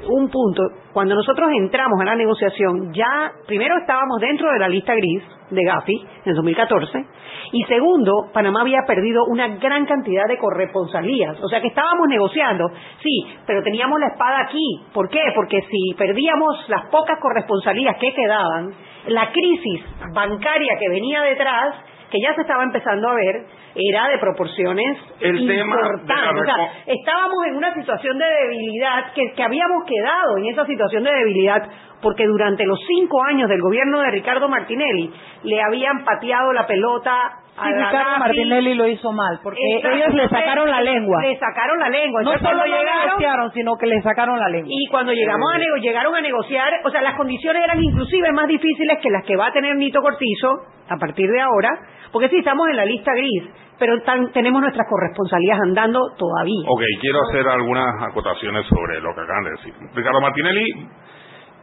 un 0.08 0.28
punto, 0.28 0.62
cuando 0.92 1.14
nosotros 1.14 1.48
entramos 1.56 2.00
a 2.00 2.04
la 2.04 2.14
negociación, 2.14 2.92
ya 2.92 3.32
primero 3.46 3.76
estábamos 3.78 4.20
dentro 4.20 4.50
de 4.52 4.58
la 4.58 4.68
lista 4.68 4.94
gris 4.94 5.22
de 5.50 5.62
Gafi 5.64 6.04
en 6.24 6.34
2014 6.34 7.06
y 7.52 7.62
segundo, 7.64 8.30
Panamá 8.32 8.62
había 8.62 8.80
perdido 8.86 9.24
una 9.26 9.48
gran 9.56 9.84
cantidad 9.84 10.24
de 10.26 10.38
corresponsalías, 10.38 11.38
o 11.42 11.48
sea 11.48 11.60
que 11.60 11.68
estábamos 11.68 12.08
negociando, 12.08 12.70
sí, 13.02 13.26
pero 13.46 13.62
teníamos 13.62 14.00
la 14.00 14.08
espada 14.08 14.42
aquí. 14.42 14.80
¿Por 14.94 15.10
qué? 15.10 15.20
Porque 15.34 15.60
si 15.70 15.94
perdíamos 15.96 16.68
las 16.68 16.86
pocas 16.86 17.18
corresponsalías 17.20 17.96
que 17.98 18.14
quedaban, 18.14 18.70
la 19.08 19.30
crisis 19.30 19.84
bancaria 20.14 20.78
que 20.78 20.88
venía 20.88 21.20
detrás, 21.22 21.74
que 22.12 22.20
ya 22.20 22.34
se 22.34 22.42
estaba 22.42 22.62
empezando 22.62 23.08
a 23.08 23.14
ver, 23.14 23.46
era 23.74 24.08
de 24.08 24.18
proporciones 24.18 24.98
importantes. 25.22 26.44
estábamos 26.86 27.38
en 27.48 27.56
una 27.56 27.72
situación 27.72 28.18
de 28.18 28.26
debilidad, 28.26 29.14
que, 29.14 29.32
que 29.34 29.42
habíamos 29.42 29.84
quedado 29.86 30.36
en 30.36 30.46
esa 30.46 30.66
situación 30.66 31.04
de 31.04 31.10
debilidad, 31.10 31.62
porque 32.02 32.26
durante 32.26 32.66
los 32.66 32.78
cinco 32.86 33.22
años 33.24 33.48
del 33.48 33.60
gobierno 33.62 34.00
de 34.00 34.10
Ricardo 34.10 34.48
Martinelli 34.48 35.12
le 35.44 35.62
habían 35.62 36.04
pateado 36.04 36.52
la 36.52 36.66
pelota 36.66 37.38
Sí, 37.52 37.68
Ricardo 37.68 38.18
Martinelli 38.18 38.74
lo 38.74 38.88
hizo 38.88 39.12
mal, 39.12 39.38
porque 39.42 39.60
ellos 39.60 40.14
le 40.14 40.26
sacaron 40.26 40.70
la 40.70 40.80
lengua. 40.80 41.20
Le 41.20 41.38
sacaron 41.38 41.78
la 41.78 41.90
lengua. 41.90 42.22
no 42.22 42.32
solo 42.38 42.64
llegaron, 42.64 43.52
sino 43.52 43.76
que 43.76 43.86
le 43.86 44.00
sacaron 44.00 44.38
la 44.38 44.48
lengua. 44.48 44.72
Y 44.72 44.88
cuando 44.90 45.12
llegamos 45.12 45.52
a 45.54 45.58
llegaron 45.78 46.14
a 46.14 46.20
negociar, 46.22 46.72
o 46.84 46.90
sea, 46.90 47.02
las 47.02 47.14
condiciones 47.14 47.62
eran 47.62 47.82
inclusive 47.82 48.32
más 48.32 48.48
difíciles 48.48 48.98
que 49.02 49.10
las 49.10 49.24
que 49.24 49.36
va 49.36 49.48
a 49.48 49.52
tener 49.52 49.76
Nito 49.76 50.00
Cortizo 50.00 50.62
a 50.88 50.96
partir 50.96 51.28
de 51.28 51.40
ahora, 51.42 51.68
porque 52.10 52.30
sí, 52.30 52.38
estamos 52.38 52.68
en 52.70 52.76
la 52.76 52.86
lista 52.86 53.12
gris, 53.14 53.44
pero 53.78 54.00
tenemos 54.32 54.62
nuestras 54.62 54.86
corresponsalías 54.88 55.58
andando 55.60 56.00
todavía. 56.16 56.64
Ok, 56.68 56.82
quiero 57.00 57.18
hacer 57.28 57.48
algunas 57.48 58.02
acotaciones 58.02 58.66
sobre 58.66 59.00
lo 59.00 59.14
que 59.14 59.20
acaban 59.20 59.44
de 59.44 59.50
decir. 59.50 59.74
Ricardo 59.94 60.20
Martinelli, 60.20 60.88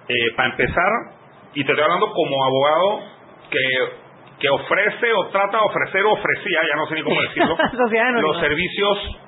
eh, 0.10 0.36
para 0.36 0.50
empezar, 0.50 0.92
y 1.54 1.64
te 1.64 1.72
estoy 1.72 1.84
hablando 1.84 2.12
como 2.12 2.44
abogado 2.44 3.00
que 3.50 4.10
que 4.40 4.50
ofrece 4.50 5.12
o 5.14 5.28
trata 5.28 5.58
de 5.58 5.64
ofrecer 5.64 6.06
o 6.06 6.14
ofrecía, 6.14 6.60
ya 6.68 6.76
no 6.76 6.88
sé 6.88 6.96
ni 6.96 7.04
cómo 7.04 7.22
decirlo, 7.28 7.58
los 8.22 8.40
servicios 8.40 9.20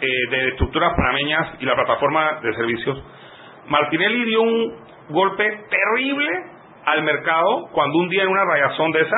eh, 0.00 0.06
de 0.30 0.48
estructuras 0.48 0.92
panameñas 0.96 1.60
y 1.60 1.64
la 1.66 1.74
plataforma 1.74 2.40
de 2.40 2.54
servicios. 2.54 3.02
Martinelli 3.66 4.24
dio 4.24 4.42
un 4.42 4.76
golpe 5.08 5.44
terrible 5.68 6.30
al 6.86 7.02
mercado 7.02 7.68
cuando 7.72 7.98
un 7.98 8.08
día 8.08 8.22
en 8.22 8.28
una 8.28 8.44
rayazón 8.44 8.90
de 8.92 9.00
esa 9.00 9.16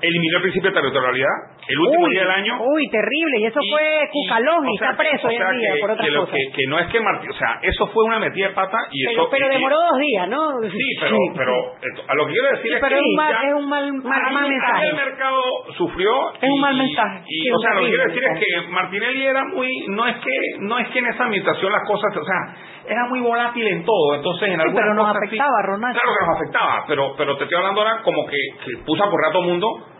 eliminó 0.00 0.36
el 0.36 0.42
principio 0.42 0.70
de 0.70 0.76
territorialidad 0.76 1.28
el 1.68 1.78
último 1.78 2.08
día 2.08 2.22
del 2.22 2.30
año. 2.30 2.62
Uy, 2.64 2.88
terrible, 2.88 3.40
y 3.40 3.46
eso 3.46 3.60
fue 3.70 4.08
Cucalón 4.10 4.68
y, 4.68 4.74
está 4.74 4.96
preso 4.96 5.28
hoy 5.28 5.36
en 5.36 5.58
día 5.58 5.74
por 5.80 5.90
otra 5.90 6.06
cosa. 6.16 6.32
Que, 6.32 6.66
no 6.66 6.78
es 6.78 6.86
que 6.88 7.00
Martín, 7.00 7.30
o 7.30 7.34
sea, 7.34 7.58
eso 7.62 7.86
fue 7.88 8.04
una 8.04 8.18
metida 8.18 8.48
de 8.48 8.54
pata 8.54 8.78
y 8.90 9.04
pero, 9.04 9.22
eso... 9.22 9.30
Pero 9.30 9.48
demoró 9.48 9.76
dos 9.76 9.98
días, 9.98 10.28
¿no? 10.28 10.60
Sí, 10.62 10.96
pero, 10.98 11.16
pero 11.36 11.92
a 12.08 12.14
lo 12.14 12.26
que 12.26 12.32
quiero 12.32 12.48
decir 12.56 12.72
es 12.72 12.80
pero 12.80 12.96
que 12.96 13.00
es 13.00 13.06
un 13.06 13.16
mal, 13.16 13.32
es 13.32 13.54
un 13.54 13.68
mal, 13.68 13.92
mal, 14.32 14.48
mensaje. 14.48 14.86
el 14.88 14.96
mercado 14.96 15.42
sufrió 15.76 16.10
es 16.40 16.48
un 16.48 16.60
mal 16.60 16.76
mensaje. 16.76 17.24
Y, 17.26 17.50
o 17.50 17.58
sea, 17.58 17.74
lo 17.74 17.80
que 17.82 17.88
quiero 17.88 18.04
decir 18.04 18.24
es 18.24 18.38
que 18.40 18.70
Martinelli 18.70 19.26
era 19.26 19.44
muy, 19.44 19.68
no 19.88 20.06
es 20.06 20.16
que, 20.16 20.30
no 20.60 20.78
es 20.78 20.88
que 20.88 20.98
en 21.00 21.06
esa 21.06 21.24
administración 21.24 21.70
las 21.70 21.86
cosas, 21.86 22.16
o 22.16 22.24
sea, 22.24 22.56
era 22.88 23.06
muy 23.10 23.20
volátil 23.20 23.66
en 23.66 23.84
todo, 23.84 24.14
entonces 24.14 24.48
en 24.48 24.60
algunas 24.60 24.82
pero 24.82 24.94
nos 24.94 25.06
cosas 25.06 25.22
afectaba, 25.22 25.62
Ronald. 25.64 25.94
Claro 25.94 26.12
que 26.16 26.26
nos 26.26 26.36
afectaba, 26.36 26.84
pero, 26.88 27.14
pero 27.16 27.36
te 27.36 27.44
estoy 27.44 27.58
hablando 27.58 27.80
ahora 27.82 28.02
como 28.02 28.26
que, 28.26 28.38
que 28.64 28.78
puso 28.86 29.04
a 29.04 29.10
correr 29.10 29.28
a 29.28 29.32
todo 29.32 29.42
mundo 29.42 29.97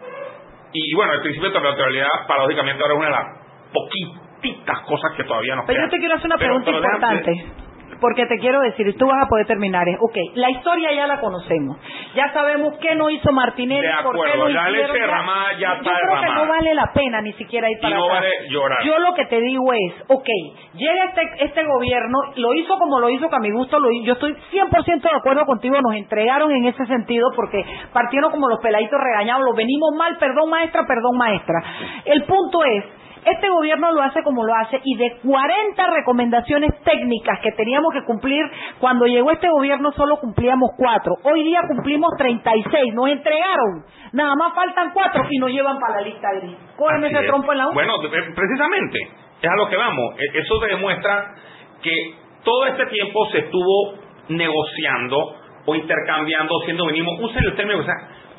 y 0.73 0.95
bueno, 0.95 1.15
el 1.15 1.21
principio 1.23 1.49
de 1.49 1.59
territorialidad, 1.59 2.27
paradójicamente, 2.27 2.83
ahora 2.83 2.95
es 2.95 2.99
una 2.99 3.07
de 3.07 3.13
las 3.13 3.49
poquititas 3.73 4.81
cosas 4.81 5.13
que 5.17 5.25
todavía 5.25 5.57
nos 5.57 5.67
Pero 5.67 5.83
yo 5.83 5.91
te 5.91 5.99
quiero 5.99 6.15
hacer 6.15 6.27
una 6.27 6.37
pregunta 6.37 6.71
importante. 6.71 7.68
Porque 8.01 8.27
te 8.27 8.39
quiero 8.39 8.61
decir, 8.61 8.97
tú 8.99 9.07
vas 9.07 9.25
a 9.25 9.29
poder 9.29 9.47
terminar. 9.47 9.87
Ok, 10.01 10.17
la 10.35 10.51
historia 10.51 10.93
ya 10.93 11.07
la 11.07 11.21
conocemos. 11.21 11.79
Ya 12.15 12.33
sabemos 12.33 12.75
qué 12.81 12.95
no 12.95 13.11
hizo 13.11 13.33
Martinelli, 13.33 13.87
de 13.87 13.93
acuerdo, 13.93 14.19
por 14.19 14.31
qué 14.31 14.39
no 14.39 14.49
ya 14.49 14.71
hicieron. 14.71 15.27
ya, 15.59 15.59
ya 15.59 15.75
yo 15.83 15.91
creo 16.03 16.21
que 16.21 16.35
no 16.35 16.49
vale 16.49 16.75
la 16.75 16.93
pena 16.93 17.21
ni 17.21 17.33
siquiera 17.35 17.71
ir 17.71 17.79
para 17.81 17.95
y 17.95 17.99
no 17.99 18.09
vale 18.09 18.31
llorar. 18.49 18.85
Yo 18.85 18.99
lo 18.99 19.15
que 19.15 19.27
te 19.27 19.41
digo 19.41 19.73
es, 19.73 19.95
ok, 20.09 20.29
llega 20.75 21.05
este, 21.05 21.45
este 21.45 21.65
gobierno, 21.65 22.19
lo 22.37 22.55
hizo 22.55 22.79
como 22.79 23.01
lo 23.01 23.11
hizo, 23.11 23.29
que 23.29 23.37
a 23.37 23.41
mi 23.41 23.51
gusto 23.51 23.79
lo 23.79 23.91
hizo. 23.91 24.07
Yo 24.07 24.13
estoy 24.15 24.35
100% 24.53 25.03
de 25.03 25.17
acuerdo 25.17 25.45
contigo, 25.47 25.81
nos 25.81 25.95
entregaron 25.95 26.51
en 26.53 26.67
ese 26.67 26.85
sentido 26.87 27.29
porque 27.35 27.65
partieron 27.93 28.31
como 28.31 28.49
los 28.49 28.61
peladitos 28.61 28.99
regañados, 29.01 29.45
los 29.45 29.57
venimos 29.57 29.91
mal, 29.97 30.17
perdón 30.19 30.51
maestra, 30.51 30.87
perdón 30.87 31.17
maestra. 31.17 31.63
El 32.05 32.25
punto 32.25 32.65
es, 32.65 32.85
este 33.31 33.49
gobierno 33.49 33.93
lo 33.93 34.03
hace 34.03 34.23
como 34.23 34.45
lo 34.45 34.55
hace 34.55 34.81
y 34.85 34.97
de 34.97 35.19
40 35.23 35.87
recomendaciones 35.91 36.71
técnicas 36.85 37.41
que 37.43 37.53
teníamos 37.53 37.93
que 37.93 38.05
cumplir 38.05 38.45
cuando 38.81 39.07
llegó 39.07 39.31
este 39.31 39.49
gobierno 39.49 39.93
solo 39.93 40.19
cumplíamos 40.19 40.71
cuatro. 40.77 41.15
Hoy 41.25 41.45
día 41.45 41.61
cumplimos 41.67 42.11
36, 42.17 42.95
nos 42.95 43.09
entregaron. 43.09 43.85
Nada 44.13 44.35
más 44.37 44.55
faltan 44.55 44.93
cuatro 44.93 45.25
y 45.29 45.39
nos 45.39 45.51
llevan 45.51 45.79
para 45.79 46.01
la 46.01 46.07
lista 46.07 46.29
gris. 46.41 46.57
Cógeme 46.77 47.09
ese 47.09 47.27
trompo 47.27 47.53
en 47.53 47.59
la 47.59 47.65
Bueno, 47.73 47.95
eh, 48.05 48.33
precisamente, 48.35 48.99
es 49.43 49.51
a 49.51 49.57
lo 49.57 49.69
que 49.69 49.77
vamos. 49.77 50.15
E, 50.19 50.39
eso 50.39 50.59
demuestra 50.61 51.35
que 51.83 52.15
todo 52.45 52.67
este 52.67 52.87
tiempo 52.87 53.27
se 53.31 53.39
estuvo 53.39 53.95
negociando 54.29 55.37
o 55.67 55.75
intercambiando, 55.75 56.55
siendo 56.65 56.87
mínimo, 56.87 57.13
usen 57.21 57.45
el 57.45 57.55
término, 57.55 57.81
o 57.81 57.85
sea, 57.85 57.95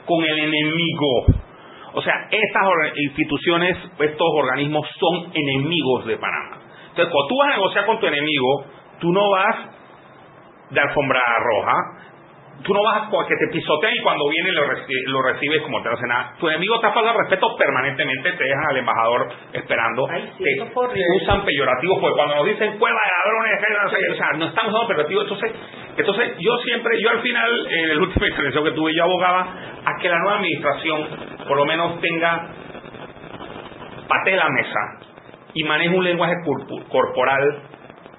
con 0.05 0.23
el 0.23 0.39
enemigo. 0.39 1.25
O 1.93 2.01
sea, 2.01 2.27
estas 2.29 2.63
instituciones, 2.95 3.77
estos 3.99 4.27
organismos 4.35 4.87
son 4.99 5.31
enemigos 5.33 6.05
de 6.05 6.17
Panamá. 6.17 6.57
Entonces, 6.89 7.11
cuando 7.11 7.27
tú 7.27 7.37
vas 7.37 7.47
a 7.47 7.57
negociar 7.57 7.85
con 7.85 7.99
tu 7.99 8.05
enemigo, 8.07 8.65
tú 8.99 9.11
no 9.11 9.29
vas 9.31 9.55
de 10.69 10.79
alfombra 10.79 11.21
roja, 11.39 11.73
tú 12.63 12.73
no 12.73 12.83
vas 12.83 13.03
a 13.03 13.09
que 13.09 13.35
te 13.35 13.47
pisotean 13.51 13.93
y 13.95 14.01
cuando 14.01 14.27
viene 14.29 14.51
lo, 14.51 14.63
lo 14.65 15.21
recibes 15.21 15.61
como 15.61 15.81
te 15.81 15.89
hace 15.89 16.07
nada. 16.07 16.33
Tu 16.39 16.47
enemigo 16.47 16.79
te 16.79 16.87
ha 16.87 16.91
faltado 16.91 17.17
respeto 17.19 17.55
permanentemente, 17.57 18.31
te 18.31 18.43
dejan 18.43 18.65
al 18.69 18.77
embajador 18.77 19.29
esperando, 19.53 20.07
te 20.07 21.01
usan 21.21 21.45
peyorativos, 21.45 21.97
porque 21.99 22.15
cuando 22.15 22.35
nos 22.35 22.45
dicen 22.45 22.77
cueva 22.77 22.99
de 22.99 23.11
ladrones, 23.11 24.11
o 24.11 24.15
sea, 24.15 24.27
no 24.37 24.45
estamos 24.45 24.73
usando 24.73 24.87
peyorativos. 24.87 25.23
Entonces, 25.23 25.51
entonces 25.97 26.35
yo 26.39 26.57
siempre, 26.63 27.01
yo 27.01 27.09
al 27.09 27.21
final, 27.21 27.67
en 27.69 27.89
el 27.91 27.99
último 27.99 28.25
intervención 28.29 28.63
que 28.63 28.71
tuve, 28.71 28.93
yo 28.95 29.03
abogaba 29.03 29.41
a 29.85 29.97
que 30.01 30.09
la 30.09 30.19
nueva 30.19 30.37
administración 30.37 31.07
por 31.47 31.57
lo 31.57 31.65
menos 31.65 31.99
tenga 32.01 32.47
pate 34.07 34.35
la 34.35 34.49
mesa 34.49 34.79
y 35.53 35.63
maneje 35.63 35.95
un 35.95 36.03
lenguaje 36.03 36.35
corporal 36.89 37.63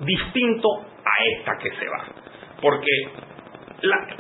distinto 0.01 0.69
a 1.05 1.25
esta 1.37 1.59
que 1.59 1.71
se 1.71 1.89
va. 1.89 2.05
Porque 2.61 2.91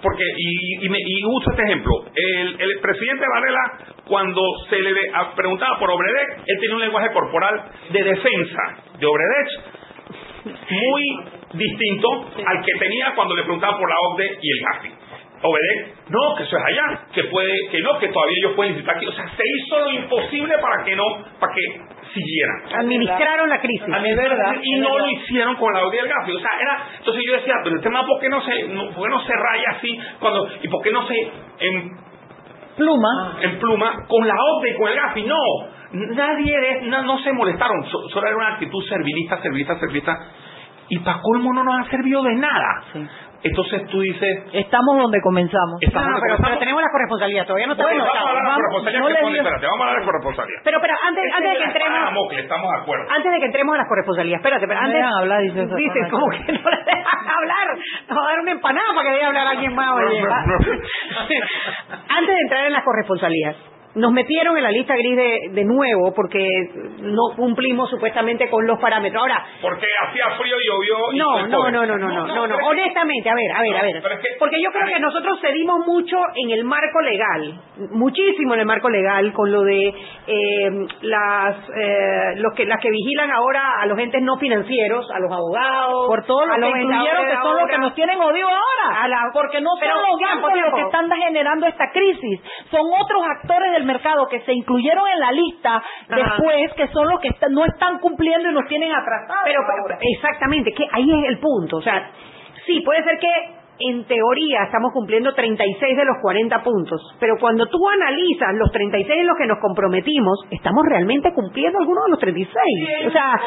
porque 0.03 0.25
y, 0.37 0.87
y, 0.87 1.25
uso 1.25 1.51
este 1.51 1.63
ejemplo. 1.65 1.93
El, 2.15 2.61
el, 2.61 2.81
presidente 2.81 3.25
Varela 3.33 3.95
cuando 4.07 4.41
se 4.69 4.81
le 4.81 4.93
preguntaba 5.37 5.79
por 5.79 5.91
Obredech 5.91 6.39
él 6.47 6.57
tenía 6.61 6.75
un 6.75 6.81
lenguaje 6.81 7.13
corporal 7.13 7.71
de 7.91 8.03
defensa 8.03 8.63
de 8.99 9.07
Obredech 9.07 9.49
muy 10.71 11.25
distinto 11.55 12.09
al 12.47 12.65
que 12.65 12.73
tenía 12.79 13.13
cuando 13.15 13.37
le 13.37 13.43
preguntaba 13.43 13.79
por 13.79 13.89
la 13.89 13.97
OCDE 14.09 14.39
y 14.41 14.51
el 14.51 14.61
GAFI 14.65 15.00
Obedec, 15.43 16.11
no, 16.11 16.35
que 16.37 16.43
eso 16.43 16.57
es 16.57 16.65
allá, 16.65 17.01
que 17.15 17.25
puede, 17.25 17.51
que 17.71 17.81
no, 17.81 17.99
que 17.99 18.09
todavía 18.09 18.37
ellos 18.41 18.53
pueden 18.57 18.75
visitar 18.75 18.97
aquí. 18.97 19.07
O 19.07 19.13
sea, 19.13 19.25
se 19.25 19.43
hizo 19.43 19.79
lo 19.79 19.91
imposible 19.91 20.55
para 20.59 20.85
que 20.85 20.95
no, 20.95 21.05
para 21.39 21.55
que 21.55 21.63
siguieran. 22.13 22.81
Administraron 22.85 23.49
la 23.49 23.61
crisis. 23.61 23.89
verdad. 23.89 24.55
Y 24.63 24.81
no 24.81 24.99
lo 24.99 25.07
hicieron 25.07 25.57
con 25.57 25.73
la 25.73 25.81
audiencia 25.81 26.03
del 26.03 26.13
gráfico. 26.13 26.37
O 26.37 26.41
sea, 26.41 26.51
era, 26.61 26.87
entonces 26.99 27.23
yo 27.27 27.33
decía, 27.35 27.55
pero 27.65 27.77
el 27.77 27.83
tema, 27.83 28.05
¿por 28.07 28.21
qué 28.21 28.29
no 28.29 28.43
se, 28.43 28.69
no, 28.69 28.91
por 28.91 29.05
qué 29.05 29.11
no 29.11 29.21
se 29.23 29.33
raya 29.33 29.71
así? 29.79 29.99
cuando 30.19 30.49
¿Y 30.63 30.69
por 30.69 30.83
qué 30.83 30.91
no 30.91 31.07
se 31.07 31.15
en 31.61 31.91
pluma? 32.77 33.39
En 33.41 33.59
pluma, 33.59 34.07
con 34.09 34.27
la 34.27 34.35
OCDE 34.35 34.71
y 34.71 34.77
con 34.77 34.89
el 34.89 34.97
GAFI. 34.97 35.23
No, 35.23 35.39
nadie, 35.93 36.81
no, 36.83 37.03
no 37.03 37.19
se 37.21 37.33
molestaron. 37.33 37.87
Solo 37.87 38.27
era 38.27 38.37
una 38.37 38.55
actitud 38.55 38.85
servilista, 38.87 39.41
servilista, 39.41 39.79
servilista. 39.79 40.19
Y 40.91 40.99
para 40.99 41.21
colmo 41.23 41.53
no 41.55 41.63
nos 41.63 41.87
ha 41.87 41.91
servido 41.91 42.23
de 42.25 42.35
nada. 42.35 42.85
Sí. 42.93 43.07
Entonces 43.43 43.87
tú 43.89 44.01
dices... 44.01 44.45
Estamos 44.53 44.99
donde 44.99 45.21
comenzamos. 45.23 45.81
Estamos 45.81 46.11
no, 46.11 46.21
pero, 46.21 46.59
tenemos 46.59 46.83
la 46.83 46.91
corresponsabilidad, 46.93 47.47
todavía 47.47 47.67
no 47.69 47.77
tenemos... 47.77 47.97
Bueno, 47.97 48.13
vamos 48.13 48.21
a 48.21 48.31
hablar 48.31 48.45
de 48.45 48.51
la 48.51 48.57
corresponsabilidad, 48.57 49.01
no 49.01 49.09
espérate, 49.31 49.67
vamos 49.67 49.81
a 49.81 49.83
hablar 49.83 49.95
de 49.95 50.01
la 50.01 50.07
corresponsabilidad. 50.07 50.61
Pero, 50.65 50.81
pero, 50.81 50.95
antes, 51.01 51.25
antes 51.33 51.51
de 51.51 51.57
que 51.57 51.65
entremos... 51.65 52.29
Que 52.31 52.41
estamos 52.41 52.71
de 52.71 52.79
acuerdo. 52.83 53.05
Antes 53.11 53.33
de 53.33 53.39
que 53.41 53.47
entremos 53.47 53.75
a 53.75 53.79
la 53.79 53.89
corresponsabilidad, 53.89 54.39
espérate, 54.41 54.67
pero 54.69 54.81
antes... 54.81 55.01
No 55.01 55.17
hablar, 55.17 55.41
dice 55.41 55.63
eso. 55.63 55.75
Dices, 55.75 56.09
como 56.11 56.29
que 56.29 56.53
no 56.53 56.71
le 56.71 56.83
dejan 56.85 57.23
hablar. 57.29 57.67
Nos 58.09 58.19
va 58.19 58.23
a 58.23 58.29
dar 58.29 58.41
una 58.41 58.53
empanada 58.53 58.89
para 58.95 59.09
que 59.09 59.15
deje 59.15 59.25
hablar 59.25 59.47
a 59.47 59.51
alguien 59.51 59.75
más. 59.75 59.91
Oye. 59.97 60.21
antes 62.21 62.35
de 62.35 62.41
entrar 62.45 62.67
en 62.67 62.73
la 62.73 62.85
corresponsabilidad, 62.85 63.57
nos 63.95 64.13
metieron 64.13 64.57
en 64.57 64.63
la 64.63 64.71
lista 64.71 64.95
gris 64.95 65.17
de, 65.17 65.49
de, 65.51 65.65
nuevo 65.65 66.13
porque 66.15 66.47
no 67.01 67.35
cumplimos 67.35 67.91
supuestamente 67.91 68.49
con 68.49 68.67
los 68.67 68.79
parámetros. 68.79 69.21
Ahora, 69.21 69.45
porque 69.61 69.87
hacía 70.07 70.31
frío 70.39 70.57
y 70.61 70.67
llovió. 70.67 70.97
no, 71.13 71.49
no, 71.49 71.71
no, 71.71 71.87
no, 71.87 71.99
no, 71.99 72.09
no, 72.09 72.27
no, 72.27 72.47
no, 72.47 72.57
honestamente, 72.67 73.29
a 73.29 73.35
ver, 73.35 73.53
a 73.53 73.61
ver, 73.61 73.77
a 73.77 73.83
ver. 73.83 74.03
porque 74.39 74.63
yo 74.63 74.71
creo 74.71 74.87
que 74.87 75.01
nosotros 75.01 75.41
cedimos 75.41 75.87
mucho 75.87 76.17
en 76.37 76.51
el 76.51 76.65
marco 76.65 77.01
legal, 77.01 77.61
muchísimo 77.91 78.55
en 78.55 78.61
el 78.61 78.67
marco 78.67 78.89
legal 78.89 79.33
con 79.33 79.51
lo 79.51 79.63
de 79.63 79.89
eh, 79.89 80.71
las 81.03 81.57
eh, 81.77 82.37
los 82.37 82.55
que 82.55 82.67
las 82.67 82.81
que 82.81 82.91
vigilan 82.91 83.31
ahora 83.31 83.81
a 83.81 83.87
los 83.87 83.99
entes 83.99 84.23
no 84.23 84.39
financieros, 84.39 85.11
a 85.11 85.19
los 85.19 85.33
abogados, 85.33 86.07
por 86.07 86.25
todo 86.27 86.47
lo 86.47 86.55
que 86.55 86.81
incluyeron 86.81 87.27
que 87.27 87.37
son 87.43 87.57
los 87.57 87.69
que 87.69 87.79
nos 87.79 87.95
tienen 87.95 88.21
odio 88.21 88.47
ahora, 88.47 89.31
porque 89.33 89.61
no 89.61 89.71
son 89.79 89.89
los 89.89 90.21
bancos 90.21 90.61
los 90.61 90.75
que 90.75 90.83
están 90.83 91.11
generando 91.11 91.67
esta 91.67 91.91
crisis, 91.91 92.41
son 92.71 92.83
otros 93.01 93.23
actores 93.37 93.73
del 93.73 93.80
mercado 93.85 94.29
que 94.29 94.41
se 94.41 94.53
incluyeron 94.53 95.09
en 95.09 95.21
la 95.21 95.33
lista 95.33 95.83
después, 96.09 96.73
que 96.75 96.89
son 96.89 97.09
los 97.09 97.21
que 97.21 97.31
no 97.51 97.65
están 97.65 97.99
cumpliendo 97.99 98.51
y 98.51 98.55
nos 98.55 98.67
tienen 98.67 98.93
atrasados. 98.93 99.43
Pero, 99.45 99.61
exactamente, 100.01 100.73
que 100.73 100.87
ahí 100.93 101.11
es 101.11 101.29
el 101.29 101.39
punto. 101.39 101.79
O 101.79 101.83
sea, 101.83 102.11
sí, 102.67 102.81
puede 102.81 103.03
ser 103.05 103.19
que 103.19 103.61
en 103.81 104.05
teoría 104.05 104.65
estamos 104.65 104.93
cumpliendo 104.93 105.33
36 105.33 105.97
de 105.97 106.05
los 106.05 106.19
40 106.21 106.63
puntos, 106.63 107.01
pero 107.19 107.37
cuando 107.41 107.67
tú 107.67 107.79
analizas 107.89 108.55
los 108.55 108.71
36 108.71 109.21
en 109.21 109.27
los 109.27 109.37
que 109.39 109.47
nos 109.47 109.59
comprometimos, 109.59 110.39
estamos 110.51 110.85
realmente 110.87 111.33
cumpliendo 111.33 111.79
algunos 111.79 112.05
de 112.05 112.11
los 112.11 112.21
36. 112.21 113.07
o 113.07 113.11
sea, 113.11 113.41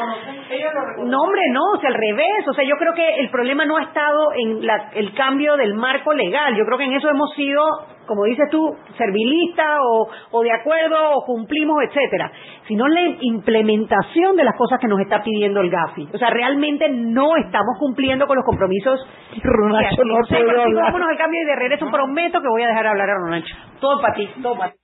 no 1.04 1.18
hombre, 1.22 1.42
no, 1.50 1.62
o 1.76 1.80
sea, 1.80 1.90
al 1.90 1.94
revés, 1.94 2.48
o 2.48 2.52
sea, 2.52 2.64
yo 2.64 2.74
creo 2.76 2.94
que 2.94 3.20
el 3.20 3.30
problema 3.30 3.64
no 3.64 3.76
ha 3.76 3.82
estado 3.84 4.32
en 4.34 4.60
el 4.94 5.14
cambio 5.14 5.56
del 5.56 5.74
marco 5.74 6.12
legal, 6.12 6.56
yo 6.56 6.64
creo 6.64 6.78
que 6.78 6.84
en 6.84 6.94
eso 6.94 7.08
hemos 7.08 7.32
sido 7.34 7.62
como 8.06 8.24
dices 8.24 8.48
tú, 8.50 8.60
servilista 8.96 9.78
o, 9.82 10.08
o 10.30 10.42
de 10.42 10.52
acuerdo 10.52 10.96
o 11.16 11.24
cumplimos, 11.24 11.76
etcétera, 11.88 12.30
sino 12.66 12.86
la 12.88 13.00
implementación 13.20 14.36
de 14.36 14.44
las 14.44 14.56
cosas 14.56 14.78
que 14.80 14.88
nos 14.88 15.00
está 15.00 15.22
pidiendo 15.22 15.60
el 15.60 15.70
GAFI. 15.70 16.08
O 16.12 16.18
sea, 16.18 16.30
realmente 16.30 16.88
no 16.88 17.36
estamos 17.36 17.76
cumpliendo 17.78 18.26
con 18.26 18.36
los 18.36 18.44
compromisos. 18.44 19.00
Ronacho 19.42 20.04
no 20.04 20.16
puedo 20.28 20.64
Vámonos 20.74 21.08
al 21.08 21.18
cambio 21.18 21.42
y 21.42 21.46
de 21.46 21.56
regreso 21.56 21.86
prometo 21.90 22.40
que 22.40 22.48
voy 22.48 22.62
a 22.62 22.68
dejar 22.68 22.86
hablar 22.86 23.10
a 23.10 23.14
Ronacho. 23.14 23.54
Todo 23.80 24.00
para 24.00 24.14
ti, 24.14 24.28
todo 24.42 24.56
para 24.56 24.72
ti. 24.72 24.78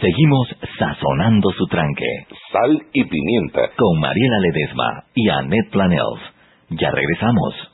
Seguimos 0.00 0.48
sazonando 0.78 1.50
su 1.50 1.66
tranque. 1.66 2.26
Sal 2.50 2.82
y 2.92 3.04
pimienta. 3.04 3.70
Con 3.76 4.00
Mariela 4.00 4.38
Ledesma 4.40 5.04
y 5.14 5.28
Annette 5.28 5.70
Planels. 5.70 6.20
Ya 6.70 6.90
regresamos. 6.90 7.73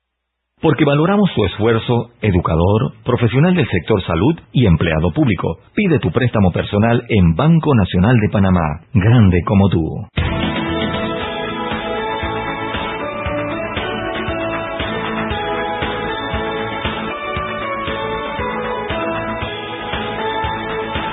Porque 0.61 0.85
valoramos 0.85 1.33
tu 1.33 1.43
esfuerzo, 1.43 2.11
educador, 2.21 2.93
profesional 3.03 3.55
del 3.55 3.67
sector 3.67 3.99
salud 4.03 4.39
y 4.51 4.67
empleado 4.67 5.09
público. 5.11 5.57
Pide 5.73 5.97
tu 5.97 6.11
préstamo 6.11 6.51
personal 6.51 7.03
en 7.09 7.33
Banco 7.35 7.73
Nacional 7.73 8.15
de 8.21 8.29
Panamá, 8.29 8.81
grande 8.93 9.39
como 9.43 9.69
tú. 9.69 9.81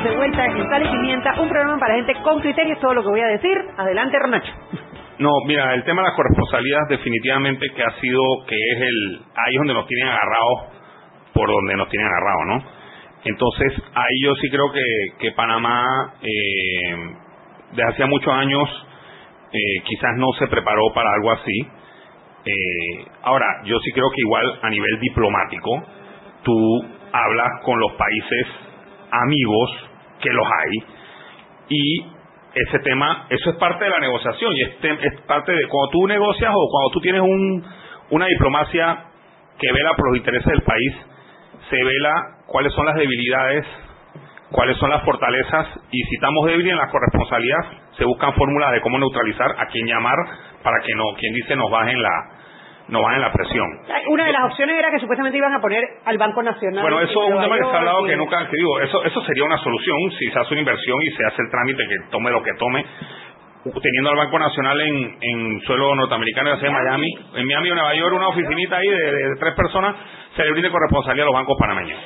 De 0.05 0.17
vuelta 0.17 0.45
en 0.45 0.69
Sal 0.69 0.83
y 0.83 0.89
Pimienta, 0.91 1.41
un 1.41 1.49
programa 1.49 1.79
para 1.79 1.95
gente 1.95 2.13
con 2.23 2.41
criterios, 2.41 2.79
todo 2.81 2.93
lo 2.93 3.03
que 3.03 3.09
voy 3.09 3.21
a 3.21 3.29
decir. 3.29 3.57
Adelante, 3.79 4.19
Ronacho. 4.19 4.53
No, 5.19 5.31
mira, 5.47 5.75
el 5.75 5.83
tema 5.83 6.03
de 6.03 6.09
la 6.11 6.15
corresponsabilidad 6.15 6.89
definitivamente 6.89 7.67
que 7.75 7.83
ha 7.83 8.01
sido, 8.01 8.23
que 8.47 8.55
es 8.55 8.81
el, 8.81 9.21
ahí 9.35 9.55
es 9.55 9.59
donde 9.59 9.75
nos 9.75 9.87
tienen 9.89 10.09
agarrados, 10.09 10.79
por 11.35 11.51
donde 11.51 11.77
nos 11.77 11.89
tienen 11.89 12.07
agarrados, 12.07 12.47
¿no? 12.47 12.79
Entonces, 13.25 13.83
ahí 13.95 14.23
yo 14.23 14.35
sí 14.37 14.49
creo 14.49 14.71
que, 14.71 14.83
que 15.19 15.33
Panamá, 15.33 16.15
eh, 16.23 16.97
desde 17.73 17.91
hacía 17.91 18.07
muchos 18.07 18.33
años, 18.33 18.69
eh, 19.53 19.83
quizás 19.85 20.17
no 20.17 20.33
se 20.39 20.47
preparó 20.47 20.93
para 20.95 21.11
algo 21.15 21.33
así. 21.33 21.67
Eh, 22.45 23.05
ahora, 23.23 23.47
yo 23.65 23.77
sí 23.81 23.91
creo 23.93 24.11
que 24.15 24.21
igual 24.21 24.59
a 24.63 24.71
nivel 24.71 25.01
diplomático, 25.01 25.83
tú 26.45 26.85
hablas 27.13 27.49
con 27.65 27.81
los 27.81 27.93
países 27.95 28.47
amigos, 29.11 29.71
que 30.21 30.31
los 30.31 30.47
hay, 30.47 30.85
y 31.71 32.18
ese 32.67 32.79
tema, 32.81 33.27
eso 33.31 33.51
es 33.51 33.57
parte 33.57 33.85
de 33.85 33.91
la 33.91 33.99
negociación 33.99 34.53
y 34.55 34.63
es, 34.63 34.71
es 34.83 35.21
parte 35.23 35.53
de 35.53 35.67
cuando 35.69 35.91
tú 35.91 36.07
negocias 36.07 36.51
o 36.55 36.69
cuando 36.71 36.91
tú 36.93 37.01
tienes 37.01 37.23
un, 37.23 37.65
una 38.11 38.27
diplomacia 38.27 39.05
que 39.59 39.73
vela 39.73 39.95
por 39.95 40.09
los 40.09 40.17
intereses 40.19 40.47
del 40.47 40.63
país, 40.63 40.95
se 41.69 41.77
vela 41.77 42.15
cuáles 42.47 42.73
son 42.73 42.87
las 42.87 42.95
debilidades, 42.97 43.67
cuáles 44.51 44.77
son 44.79 44.91
las 44.91 45.03
fortalezas 45.05 45.67
y 45.91 46.03
si 46.03 46.15
estamos 46.15 46.47
débiles 46.47 46.73
en 46.73 46.79
la 46.79 46.89
corresponsabilidad, 46.89 47.59
se 47.97 48.05
buscan 48.05 48.33
fórmulas 48.35 48.73
de 48.73 48.81
cómo 48.81 48.99
neutralizar, 48.99 49.51
a 49.59 49.67
quién 49.67 49.87
llamar 49.87 50.17
para 50.63 50.81
que 50.81 50.95
no, 50.95 51.05
quien 51.19 51.35
dice 51.35 51.57
nos 51.57 51.71
bajen 51.71 52.01
la, 52.01 52.38
no 52.89 53.03
van 53.03 53.15
en 53.17 53.21
la 53.23 53.33
presión. 53.33 53.67
Una 54.09 54.25
de 54.27 54.33
las 54.33 54.45
opciones 54.45 54.77
era 54.79 54.91
que 54.91 54.99
supuestamente 54.99 55.37
iban 55.39 55.55
a 55.55 55.61
poner 55.61 55.85
al 56.05 56.17
Banco 56.19 56.43
Nacional. 56.43 56.83
Bueno, 56.83 57.01
eso 57.01 57.23
es 57.29 57.35
un 57.35 57.41
tema 57.43 57.57
que 57.57 57.65
se 57.65 57.71
ha 57.71 57.79
hablado 57.79 58.07
y- 58.07 58.11
que 58.11 58.17
nunca, 58.17 58.39
que 58.49 58.57
digo, 58.57 58.81
eso, 58.81 59.05
eso 59.05 59.21
sería 59.25 59.45
una 59.45 59.59
solución 59.59 59.97
si 60.19 60.31
se 60.31 60.39
hace 60.39 60.55
una 60.55 60.61
inversión 60.61 60.97
y 61.03 61.11
se 61.17 61.25
hace 61.27 61.43
el 61.43 61.51
trámite 61.51 61.83
que 61.87 62.11
tome 62.11 62.31
lo 62.31 62.43
que 62.43 62.53
tome. 62.59 62.85
Teniendo 63.83 64.11
al 64.11 64.17
Banco 64.17 64.39
Nacional 64.39 64.81
en, 64.81 65.19
en 65.21 65.61
suelo 65.63 65.95
norteamericano, 65.97 66.55
ya 66.55 66.61
sea 66.61 66.69
en 66.71 66.75
Miami, 66.75 67.09
en 67.35 67.47
Miami 67.47 67.71
o 67.71 67.75
Nueva 67.75 67.95
York, 67.95 68.15
una 68.15 68.29
oficinita 68.29 68.77
ahí 68.77 68.89
de, 68.89 68.97
de- 69.13 69.29
de 69.29 69.37
tres 69.39 69.55
personas, 69.55 69.97
se 70.37 70.45
le 70.45 70.53
brinde 70.53 70.71
corresponsabilidad 70.71 71.25
a 71.27 71.31
los 71.31 71.35
bancos 71.35 71.57
panameños. 71.61 71.99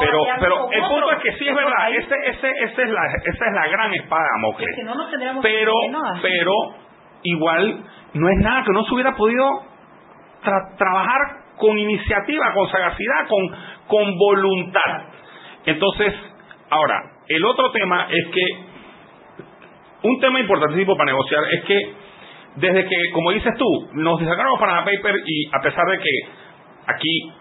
Pero, 0.00 0.18
pero 0.38 0.70
el 0.70 0.82
punto 0.82 1.10
es 1.12 1.18
que 1.20 1.32
sí 1.38 1.48
es 1.48 1.54
verdad, 1.56 1.90
ese, 1.96 2.14
ese, 2.26 2.50
ese 2.62 2.82
es 2.82 2.90
la, 2.90 3.00
esa 3.24 3.46
es 3.46 3.52
la 3.54 3.66
gran 3.68 3.94
espada 3.94 4.22
de 4.22 4.28
Damocles 4.36 4.68
Es 4.68 4.76
que 4.76 4.84
no 4.84 4.94
nos 4.94 5.10
tendríamos 5.10 5.42
pero 5.42 5.72
pero 6.22 6.52
igual 7.22 7.84
no 8.14 8.28
es 8.28 8.36
nada 8.38 8.62
que 8.64 8.72
no 8.72 8.84
se 8.84 8.94
hubiera 8.94 9.12
podido 9.16 9.62
tra- 10.48 10.76
trabajar 10.76 11.20
con 11.58 11.76
iniciativa, 11.78 12.52
con 12.54 12.68
sagacidad, 12.70 13.26
con, 13.28 13.48
con 13.86 14.16
voluntad. 14.16 15.02
Entonces, 15.66 16.14
ahora, 16.70 17.02
el 17.28 17.44
otro 17.44 17.70
tema 17.72 18.06
es 18.10 18.26
que 18.28 18.46
un 20.02 20.20
tema 20.20 20.40
importantísimo 20.40 20.96
para 20.96 21.10
negociar 21.10 21.42
es 21.52 21.64
que 21.64 21.92
desde 22.56 22.84
que, 22.86 22.96
como 23.12 23.30
dices 23.32 23.54
tú, 23.56 23.66
nos 23.94 24.18
sacaron 24.20 24.52
los 24.52 24.60
Panama 24.60 24.84
Paper 24.84 25.16
y 25.26 25.48
a 25.52 25.60
pesar 25.60 25.84
de 25.86 25.98
que 25.98 26.10
aquí 26.86 27.32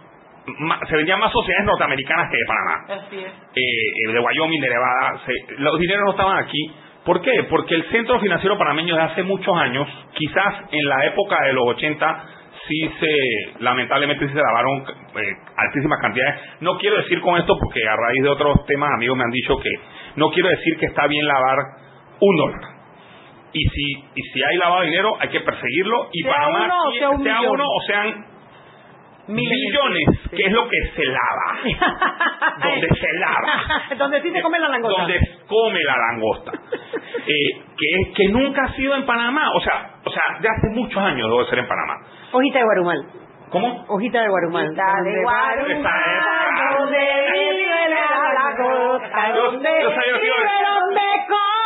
se 0.87 0.95
vendían 0.95 1.19
más 1.19 1.31
sociedades 1.31 1.65
norteamericanas 1.65 2.29
que 2.31 2.37
de 2.37 2.45
Panamá, 2.47 3.03
Así 3.05 3.17
es. 3.17 3.31
eh, 3.55 4.11
de 4.13 4.19
Wyoming, 4.19 4.61
de 4.61 4.69
Nevada, 4.69 5.19
se- 5.25 5.53
los 5.57 5.79
dineros 5.79 6.03
no 6.05 6.11
estaban 6.11 6.37
aquí. 6.43 6.71
¿Por 7.05 7.21
qué? 7.21 7.31
Porque 7.49 7.75
el 7.75 7.83
centro 7.89 8.19
financiero 8.19 8.57
panameño 8.57 8.95
de 8.95 9.01
hace 9.01 9.23
muchos 9.23 9.55
años, 9.57 9.87
quizás 10.13 10.55
en 10.71 10.87
la 10.89 11.05
época 11.05 11.37
de 11.45 11.53
los 11.53 11.67
80, 11.69 12.23
sí 12.67 12.89
se, 12.99 13.63
lamentablemente 13.63 14.27
sí 14.27 14.33
se 14.33 14.39
lavaron 14.39 14.83
eh, 15.15 15.35
altísimas 15.55 15.99
cantidades. 16.01 16.41
No 16.61 16.77
quiero 16.77 16.97
decir 16.97 17.21
con 17.21 17.37
esto, 17.37 17.57
porque 17.59 17.87
a 17.87 17.95
raíz 17.95 18.23
de 18.23 18.29
otros 18.29 18.65
temas 18.65 18.89
amigos 18.95 19.17
me 19.17 19.23
han 19.23 19.31
dicho 19.31 19.57
que 19.57 19.69
no 20.15 20.29
quiero 20.31 20.49
decir 20.49 20.77
que 20.79 20.87
está 20.87 21.07
bien 21.07 21.25
lavar 21.25 21.57
un 22.19 22.35
dólar. 22.37 22.61
Y 23.53 23.63
si, 23.63 23.93
y 24.15 24.21
si 24.33 24.43
hay 24.43 24.57
lavado 24.57 24.81
de 24.81 24.87
dinero, 24.87 25.13
hay 25.19 25.29
que 25.29 25.39
perseguirlo. 25.39 26.09
Y 26.11 26.21
Sea 26.21 26.33
Panamá, 26.33 26.65
uno 26.65 26.91
sea 26.91 27.17
sea 27.23 27.41
uno 27.49 27.63
o 27.65 27.81
sean 27.87 28.25
millones, 29.27 30.29
que 30.31 30.43
es 30.43 30.51
lo 30.51 30.67
que 30.67 30.77
se 30.95 31.05
lava. 31.05 31.57
donde 32.63 32.87
se 32.87 33.13
lava. 33.19 33.95
Donde 33.97 34.21
sí 34.21 34.31
se 34.31 34.41
come 34.41 34.59
la 34.59 34.69
langosta. 34.69 35.01
Donde 35.01 35.19
come 35.47 35.79
la 35.83 35.97
langosta. 35.97 36.51
Eh, 37.29 37.61
que, 37.77 38.13
que 38.13 38.27
nunca 38.29 38.63
ha 38.63 38.73
sido 38.73 38.95
en 38.95 39.05
Panamá. 39.05 39.51
O 39.53 39.59
sea, 39.59 39.97
o 40.05 40.09
sea, 40.09 40.23
de 40.39 40.47
hace 40.47 40.69
muchos 40.69 41.01
años 41.01 41.29
debe 41.29 41.45
ser 41.49 41.59
en 41.59 41.67
Panamá. 41.67 41.95
Hojita 42.31 42.59
de 42.59 42.63
Guarumal. 42.63 43.05
¿Cómo? 43.49 43.85
Hojita 43.89 44.21
de 44.21 44.29
Guarumal. 44.29 44.67
Hojita 44.67 44.83
de 45.03 45.11
Donde 45.11 45.23
Guarumal, 45.23 46.19
donde 46.77 46.99
vive 47.33 47.89
la 47.89 48.33
langosta, 48.33 49.31
donde 49.33 49.69
vive, 49.69 50.55
donde 50.67 51.07
come, 51.27 51.56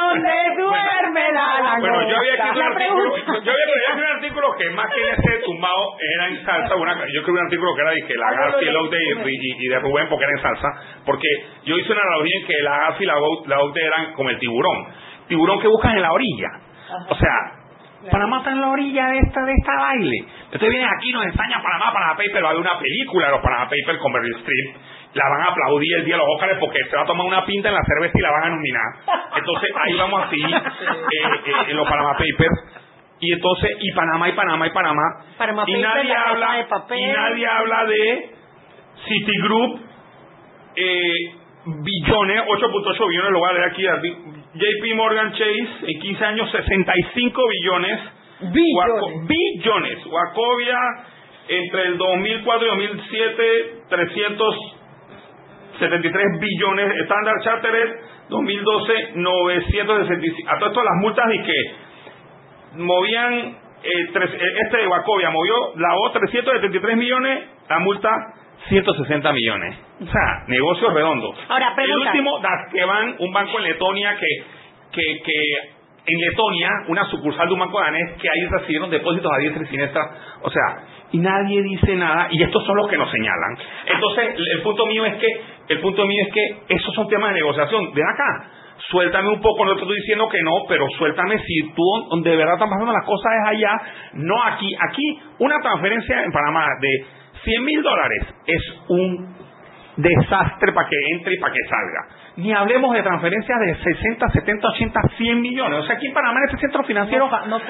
donde 0.00 0.32
duerme 0.62 1.32
la 1.32 1.60
langosta. 1.60 1.78
Bueno, 1.80 2.08
yo 2.10 2.16
había 2.16 2.34
escrito 2.34 2.58
un 2.60 2.66
artículo, 2.72 3.16
yo 3.16 3.52
había, 3.52 3.64
escrito 3.64 3.98
un 3.98 4.16
artículo 4.16 4.54
que 4.58 4.70
más 4.70 4.86
que 4.94 5.00
ese 5.10 5.42
tumbado 5.44 5.96
era 6.14 6.28
en 6.28 6.44
salsa. 6.44 6.74
Una, 6.76 6.94
yo 6.94 7.20
escribí 7.20 7.38
un 7.38 7.44
artículo 7.44 7.74
que 7.74 7.80
era 7.82 7.90
de 7.92 8.06
que 8.06 8.14
la 8.14 8.32
García 8.32 8.68
y 8.70 8.72
la 8.72 8.80
Ogde 8.80 8.98
y, 8.98 9.64
y- 9.64 9.68
de 9.68 9.78
Rubén 9.80 10.06
porque 10.08 10.24
era 10.24 10.32
en 10.36 10.42
salsa. 10.42 10.68
Porque 11.04 11.28
yo 11.64 11.76
hice 11.78 11.92
una 11.92 12.02
analogía 12.02 12.36
en 12.40 12.46
que 12.46 12.62
la 12.62 12.76
García 12.78 13.04
y 13.04 13.48
la 13.48 13.58
Ogde 13.60 13.84
eran 13.84 14.12
como 14.14 14.30
el 14.30 14.38
tiburón. 14.38 14.86
Tiburón 15.28 15.60
que 15.60 15.68
buscas 15.68 15.94
en 15.94 16.02
la 16.02 16.12
orilla. 16.12 16.48
O 17.08 17.14
sea, 17.16 17.34
Panamá 18.10 18.38
está 18.38 18.52
en 18.52 18.60
la 18.60 18.68
orilla 18.68 19.06
de 19.08 19.18
esta, 19.18 19.42
de 19.44 19.52
esta 19.52 19.74
baile. 19.80 20.16
Entonces 20.44 20.68
vienen 20.70 20.88
aquí, 20.98 21.10
nos 21.12 21.24
ensañan 21.24 21.62
Panamá, 21.62 21.90
Panamá 21.92 22.16
Paper, 22.18 22.42
va 22.44 22.48
a 22.48 22.50
haber 22.50 22.60
una 22.60 22.78
película 22.78 23.26
de 23.26 23.32
los 23.32 23.40
Panamá 23.40 23.64
Paper 23.70 23.98
con 23.98 24.12
Meryl 24.12 24.36
Streep. 24.36 24.76
La 25.14 25.28
van 25.28 25.40
a 25.42 25.44
aplaudir 25.44 25.94
el 25.98 26.04
día 26.04 26.14
de 26.16 26.18
los 26.18 26.28
Óscares 26.34 26.58
porque 26.58 26.78
se 26.90 26.96
va 26.96 27.02
a 27.02 27.06
tomar 27.06 27.26
una 27.26 27.44
pinta 27.44 27.68
en 27.68 27.74
la 27.74 27.84
cerveza 27.84 28.18
y 28.18 28.22
la 28.22 28.30
van 28.32 28.44
a 28.44 28.48
nominar. 28.50 28.92
Entonces 29.36 29.70
ahí 29.84 29.96
vamos 29.96 30.24
así, 30.24 30.42
eh, 30.42 30.56
eh, 30.56 31.52
en 31.68 31.76
los 31.76 31.88
Panamá 31.88 32.12
Papers. 32.12 32.84
Y 33.20 33.32
entonces, 33.32 33.70
y 33.80 33.92
Panamá, 33.92 34.28
y 34.28 34.32
Panamá, 34.32 34.66
y 34.66 34.70
Panamá. 34.70 35.02
Panama 35.38 35.64
y 35.66 35.80
nadie 35.80 36.14
habla, 36.14 36.56
de 36.56 36.64
Papel. 36.64 36.98
y 36.98 37.06
nadie 37.06 37.46
habla 37.46 37.84
de 37.86 38.30
Citigroup, 39.06 39.80
eh, 40.76 41.12
billones, 41.64 42.42
8.8 42.46 43.08
billones, 43.08 43.30
lo 43.30 43.38
voy 43.38 43.50
a 43.50 43.52
leer 43.52 43.64
aquí. 43.70 43.86
JP 44.54 44.94
Morgan 44.96 45.32
Chase, 45.32 45.68
en 45.86 46.00
15 46.00 46.24
años, 46.24 46.50
65 46.50 47.42
billones. 47.48 48.00
Billones. 48.40 49.26
billones. 49.26 50.06
Wacovia, 50.06 50.78
entre 51.48 51.82
el 51.82 51.98
2004 51.98 52.66
y 52.66 52.70
2007, 52.70 53.74
373 55.78 56.40
billones. 56.40 57.00
Standard 57.04 57.42
Chartered, 57.42 57.90
2012, 58.28 58.92
965. 59.16 60.50
A 60.50 60.58
todo 60.58 60.68
esto 60.70 60.82
las 60.82 60.94
multas 61.00 61.24
y 61.34 61.42
que 61.42 61.54
movían, 62.76 63.32
eh, 63.82 64.06
tres- 64.12 64.32
eh, 64.34 64.52
este 64.64 64.76
de 64.78 64.86
Wacovia 64.86 65.30
movió, 65.30 65.54
lavó 65.76 66.10
373 66.12 66.96
millones, 66.96 67.44
la 67.68 67.78
multa 67.80 68.10
160 68.68 69.32
millones. 69.32 69.76
O 70.00 70.06
sea, 70.06 70.44
negocio 70.48 70.90
redondo. 70.90 71.34
Ahora, 71.48 71.68
El 71.68 71.74
pregunta. 71.74 72.10
último, 72.10 72.40
Daskeban, 72.40 73.16
un 73.18 73.32
banco 73.32 73.58
en 73.58 73.64
Letonia 73.64 74.16
que, 74.16 74.26
que, 74.92 75.22
que 75.22 75.32
en 76.06 76.20
Letonia, 76.20 76.70
una 76.88 77.04
sucursal 77.06 77.48
de 77.48 77.54
un 77.54 77.60
banco 77.60 77.80
danés, 77.80 78.12
que 78.20 78.28
ahí 78.28 78.46
recibieron 78.50 78.90
depósitos 78.90 79.32
a 79.32 79.38
diestra 79.38 79.62
y 79.62 79.66
siniestra. 79.66 80.10
O 80.42 80.50
sea, 80.50 80.84
y 81.12 81.18
nadie 81.18 81.62
dice 81.62 81.94
nada, 81.96 82.28
y 82.30 82.42
estos 82.42 82.64
son 82.66 82.76
los 82.76 82.88
que 82.88 82.98
nos 82.98 83.10
señalan. 83.10 83.56
Entonces, 83.86 84.34
el, 84.36 84.62
punto 84.62 84.86
mío 84.86 85.06
es 85.06 85.14
que, 85.14 85.26
el 85.68 85.80
punto 85.80 86.04
mío 86.04 86.24
es 86.26 86.34
que 86.34 86.74
esos 86.74 86.94
son 86.94 87.08
temas 87.08 87.30
de 87.30 87.40
negociación. 87.40 87.94
Ven 87.94 88.04
acá, 88.06 88.50
suéltame 88.90 89.28
un 89.30 89.40
poco, 89.40 89.64
no 89.64 89.74
te 89.76 89.82
estoy 89.82 89.96
diciendo 89.96 90.28
que 90.28 90.42
no, 90.42 90.64
pero 90.68 90.86
suéltame 90.98 91.38
si 91.38 91.72
tú 91.74 92.20
de 92.22 92.36
verdad 92.36 92.54
están 92.54 92.68
pasando 92.68 92.92
las 92.92 93.06
cosas 93.06 93.32
es 93.40 93.56
allá, 93.56 93.80
no 94.14 94.42
aquí. 94.44 94.74
Aquí, 94.88 95.20
una 95.38 95.56
transferencia 95.62 96.22
en 96.22 96.32
Panamá 96.32 96.66
de 96.80 97.06
100 97.44 97.64
mil 97.64 97.82
dólares 97.82 98.26
es 98.46 98.62
un 98.88 99.34
desastre 99.96 100.72
para 100.72 100.88
que 100.88 100.96
entre 101.12 101.34
y 101.34 101.38
para 101.38 101.52
que 101.52 101.60
salga. 101.68 102.24
Ni 102.36 102.52
hablemos 102.52 102.92
de 102.94 103.02
transferencias 103.02 103.60
de 103.60 103.76
60, 103.76 104.28
70, 104.28 104.68
80, 104.68 105.00
100 105.16 105.40
millones. 105.40 105.80
O 105.80 105.82
sea, 105.84 105.96
aquí 105.96 106.08
en 106.08 106.14
Panamá, 106.14 106.40
en 106.40 106.50
este 106.50 106.66
centro 106.66 106.82
financiero, 106.84 107.30
no, 107.46 107.60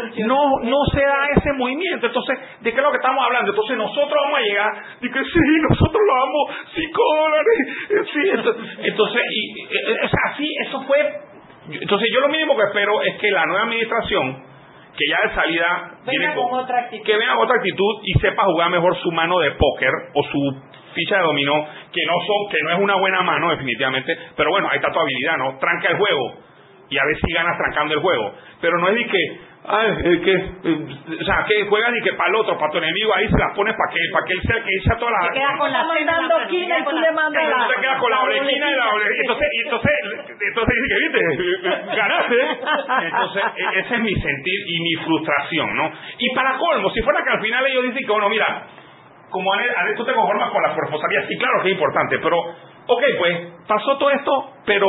no, 0.63 0.79
se 0.93 1.01
da 1.01 1.29
ese 1.37 1.53
movimiento. 1.53 2.07
Entonces, 2.07 2.39
¿de 2.61 2.73
qué 2.73 2.77
es 2.79 2.83
lo 2.83 2.91
que 2.91 2.97
estamos 2.97 3.25
hablando? 3.25 3.51
Entonces, 3.51 3.77
nosotros 3.77 4.15
vamos 4.25 4.39
a 4.39 4.43
llegar 4.43 4.73
y 5.03 5.11
que 5.11 5.25
sí, 5.25 5.61
nosotros 5.69 6.03
lo 6.07 6.15
damos 6.15 6.75
5 6.75 7.03
dólares. 7.21 7.59
Eh, 7.91 8.05
sí, 8.13 8.89
entonces, 8.89 9.23
y, 9.31 9.63
eh, 9.63 9.99
o 10.05 10.09
sea, 10.09 10.21
así, 10.33 10.49
eso 10.67 10.83
fue. 10.85 10.99
Entonces, 11.71 12.09
yo 12.13 12.21
lo 12.21 12.29
mínimo 12.29 12.57
que 12.57 12.63
espero 12.63 13.03
es 13.03 13.17
que 13.17 13.31
la 13.31 13.45
nueva 13.47 13.65
administración 13.65 14.55
que 14.97 15.05
ya 15.11 15.29
de 15.29 15.35
salida 15.35 15.91
venga 16.07 16.35
con, 16.35 16.55
otra 16.55 16.81
actitud. 16.83 17.05
que 17.05 17.17
venga 17.17 17.35
con 17.35 17.45
otra 17.45 17.57
actitud 17.57 17.95
y 18.05 18.19
sepa 18.21 18.45
jugar 18.45 18.71
mejor 18.71 18.97
su 18.99 19.11
mano 19.11 19.39
de 19.41 19.51
póker 19.53 19.91
o 20.15 20.23
su 20.23 20.63
ficha 20.95 21.17
de 21.17 21.23
dominó, 21.23 21.67
que 21.93 22.01
no 22.07 22.15
son, 22.27 22.51
que 22.51 22.59
no 22.65 22.71
es 22.73 22.79
una 22.79 22.97
buena 22.97 23.23
mano 23.23 23.51
definitivamente, 23.51 24.17
pero 24.37 24.51
bueno, 24.51 24.69
ahí 24.71 24.77
está 24.77 24.91
tu 24.91 25.01
habilidad, 25.01 25.37
¿no? 25.37 25.59
Tranca 25.59 25.89
el 25.89 25.97
juego 25.97 26.45
y 26.91 26.99
a 26.99 27.05
ver 27.05 27.17
si 27.21 27.33
ganas 27.33 27.57
trancando 27.57 27.95
el 27.95 28.01
juego. 28.01 28.33
Pero 28.61 28.79
no 28.79 28.89
es 28.89 28.95
de 28.95 29.07
que, 29.07 29.41
ay, 29.67 29.89
es 30.05 30.21
que, 30.21 30.33
eh, 30.33 30.87
o 31.21 31.25
sea, 31.25 31.45
que 31.47 31.65
juegas 31.67 31.93
y 31.99 32.03
que 32.03 32.13
para 32.15 32.31
el 32.31 32.37
otro, 32.37 32.59
para 32.59 32.71
tu 32.71 32.79
enemigo, 32.79 33.13
ahí 33.15 33.29
se 33.29 33.39
las 33.39 33.55
pones 33.57 33.75
para 33.75 33.93
que, 33.93 33.99
para 34.13 34.25
que 34.27 34.33
él 34.35 34.43
sea 34.47 34.57
el 34.57 34.65
que 34.65 34.71
echa 34.77 34.99
toda 34.99 35.11
la... 35.11 35.29
Te 35.29 35.41
queda 35.41 35.57
con 35.59 35.73
la 35.73 35.85
mandando 35.85 36.35
quina 36.49 36.79
y 36.79 36.85
tú 36.85 36.97
le 36.97 37.13
mandas 37.13 37.49
la... 37.49 37.69
te 37.69 37.81
quedas 37.81 38.01
con 38.01 38.11
la 38.11 38.21
orejina 38.23 38.71
y 38.71 38.75
la 38.75 38.89
orejina. 38.95 39.21
Entonces, 39.21 39.49
entonces, 39.65 39.93
entonces 40.41 40.75
dice 40.83 40.95
que, 40.95 41.01
viste, 41.01 41.97
ganaste. 41.97 42.41
Entonces, 43.07 43.43
e, 43.57 43.79
ese 43.81 43.95
es 43.95 44.01
mi 44.01 44.15
sentir 44.15 44.61
y 44.67 44.81
mi 44.81 45.05
frustración, 45.05 45.77
¿no? 45.77 45.93
Y 46.19 46.35
para 46.35 46.57
colmo, 46.59 46.91
si 46.91 47.03
fuera 47.03 47.23
que 47.25 47.31
al 47.31 47.41
final 47.41 47.67
ellos 47.67 47.83
dicen 47.85 48.07
que, 48.07 48.13
bueno, 48.13 48.29
mira, 48.29 48.67
como 49.35 49.53
Anel, 49.53 49.97
tú 49.97 50.05
te 50.05 50.15
conformas 50.15 50.51
con 50.53 50.63
las 50.63 50.75
corresponsalías, 50.75 51.27
sí, 51.27 51.37
claro 51.37 51.61
que 51.61 51.69
es 51.69 51.75
importante, 51.75 52.19
pero, 52.23 52.39
ok, 52.39 53.03
pues, 53.19 53.39
pasó 53.67 53.99
todo 53.99 54.11
esto, 54.11 54.51
pero 54.65 54.87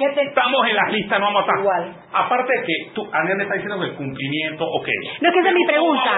estamos 0.00 0.66
en 0.70 0.76
las 0.76 0.90
listas, 0.90 1.20
no 1.20 1.26
vamos 1.26 1.42
a 1.42 1.44
estar. 1.44 1.58
Igual. 1.60 1.96
Aparte 2.14 2.52
de 2.52 2.64
que 2.64 2.90
tú, 2.94 3.06
Anel 3.12 3.36
me 3.36 3.42
está 3.42 3.54
diciendo 3.56 3.78
que 3.78 3.90
el 3.90 3.96
cumplimiento, 3.96 4.64
ok. 4.64 4.88
No, 5.20 5.28
es 5.28 5.34
que 5.34 5.40
esa 5.40 5.48
es 5.48 5.54
mi 5.54 5.66
pregunta. 5.66 6.10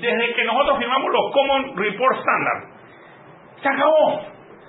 desde 0.00 0.34
que 0.34 0.44
nosotros 0.44 0.78
firmamos 0.78 1.12
los 1.12 1.32
Common 1.32 1.76
Report 1.76 2.18
Standard, 2.18 2.60
se 3.62 3.68
acabó. 3.68 4.20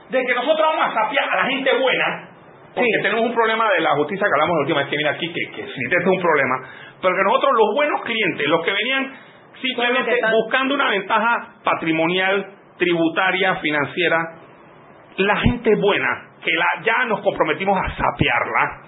Desde 0.09 0.25
que 0.27 0.35
nosotros 0.35 0.67
vamos 0.69 0.85
a 0.85 0.93
sapiar 0.93 1.29
a 1.29 1.35
la 1.37 1.45
gente 1.45 1.71
buena, 1.73 2.29
porque 2.75 2.99
tenemos 3.01 3.25
un 3.25 3.33
problema 3.33 3.67
de 3.75 3.81
la 3.81 3.95
justicia 3.95 4.27
que 4.27 4.33
hablamos 4.33 4.55
la 4.57 4.61
última 4.61 4.79
vez 4.81 4.89
que 4.89 4.97
vine 4.97 5.09
aquí, 5.09 5.33
que, 5.33 5.51
que 5.55 5.63
sí, 5.65 5.81
este 5.89 5.97
es 5.97 6.05
un 6.05 6.21
problema, 6.21 6.55
pero 7.01 7.15
que 7.15 7.23
nosotros, 7.23 7.51
los 7.53 7.73
buenos 7.73 8.01
clientes, 8.03 8.47
los 8.47 8.63
que 8.63 8.73
venían 8.73 9.29
simplemente 9.61 10.19
buscando 10.31 10.75
una 10.75 10.89
ventaja 10.89 11.55
patrimonial, 11.63 12.45
tributaria, 12.77 13.55
financiera. 13.55 14.17
La 15.17 15.35
gente 15.37 15.75
buena, 15.75 16.29
que 16.43 16.51
la, 16.51 16.83
ya 16.83 17.05
nos 17.05 17.21
comprometimos 17.21 17.77
a 17.77 17.89
sapearla. 17.95 18.81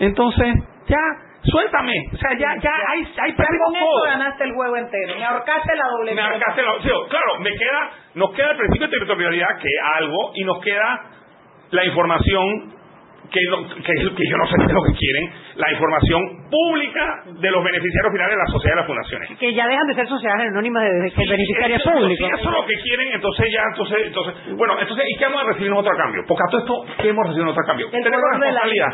Entonces, 0.00 0.54
ya, 0.86 0.98
suéltame. 1.44 1.94
O 2.12 2.16
sea, 2.16 2.32
ya, 2.32 2.56
ya, 2.56 2.70
hay, 2.88 3.06
hay 3.20 3.30
ya 3.32 3.46
con 3.64 3.76
eso 3.76 4.02
ganaste 4.04 4.44
el 4.44 4.52
huevo 4.52 4.76
entero. 4.76 5.14
Me 5.16 5.24
ahorcaste 5.24 5.76
la 5.76 5.88
doble. 5.88 6.14
Me 6.14 6.22
ahorcaste 6.22 6.62
la, 6.62 6.72
claro, 7.08 7.38
me 7.40 7.50
queda, 7.50 7.90
nos 8.14 8.30
queda 8.32 8.50
el 8.50 8.56
principio 8.56 8.88
de 8.88 8.92
territorialidad, 8.92 9.58
que 9.58 9.70
algo, 9.98 10.32
y 10.34 10.44
nos 10.44 10.60
queda 10.60 11.00
la 11.70 11.84
información 11.84 12.81
que, 13.32 13.40
que, 13.40 14.24
yo 14.28 14.36
no 14.36 14.46
sé 14.46 14.54
qué 14.58 14.66
es 14.66 14.72
lo 14.72 14.82
que 14.82 14.92
quieren, 14.92 15.24
la 15.56 15.72
información 15.72 16.20
pública 16.50 17.24
de 17.40 17.50
los 17.50 17.64
beneficiarios 17.64 18.12
finales 18.12 18.36
de 18.36 18.42
la 18.44 18.50
sociedad 18.52 18.74
de 18.76 18.80
las 18.80 18.86
fundaciones. 18.86 19.38
Que 19.38 19.54
ya 19.54 19.66
dejan 19.66 19.86
de 19.88 19.94
ser 19.94 20.06
sociedades 20.06 20.48
anónimas 20.52 20.84
de, 20.84 20.92
de 20.92 21.12
beneficiarios 21.16 21.82
públicos. 21.82 22.18
Si 22.18 22.40
eso 22.40 22.48
es 22.48 22.56
lo 22.56 22.66
que 22.66 22.76
quieren, 22.82 23.08
entonces 23.12 23.46
ya, 23.50 23.62
entonces, 23.72 23.98
entonces, 24.06 24.34
bueno, 24.56 24.78
entonces, 24.78 25.04
¿y 25.08 25.18
qué 25.18 25.24
vamos 25.24 25.42
a 25.42 25.46
recibir 25.46 25.70
nosotros 25.70 25.94
a 25.96 26.02
cambio? 26.02 26.22
Porque 26.28 26.42
a 26.46 26.50
todo 26.50 26.60
esto, 26.60 27.02
¿qué 27.02 27.08
hemos 27.08 27.24
recibido 27.24 27.46
nosotros 27.46 27.64
a 27.64 27.68
cambio? 27.68 27.86
El 27.90 28.04
Tenemos 28.04 28.24
responsabilidad. 28.32 28.92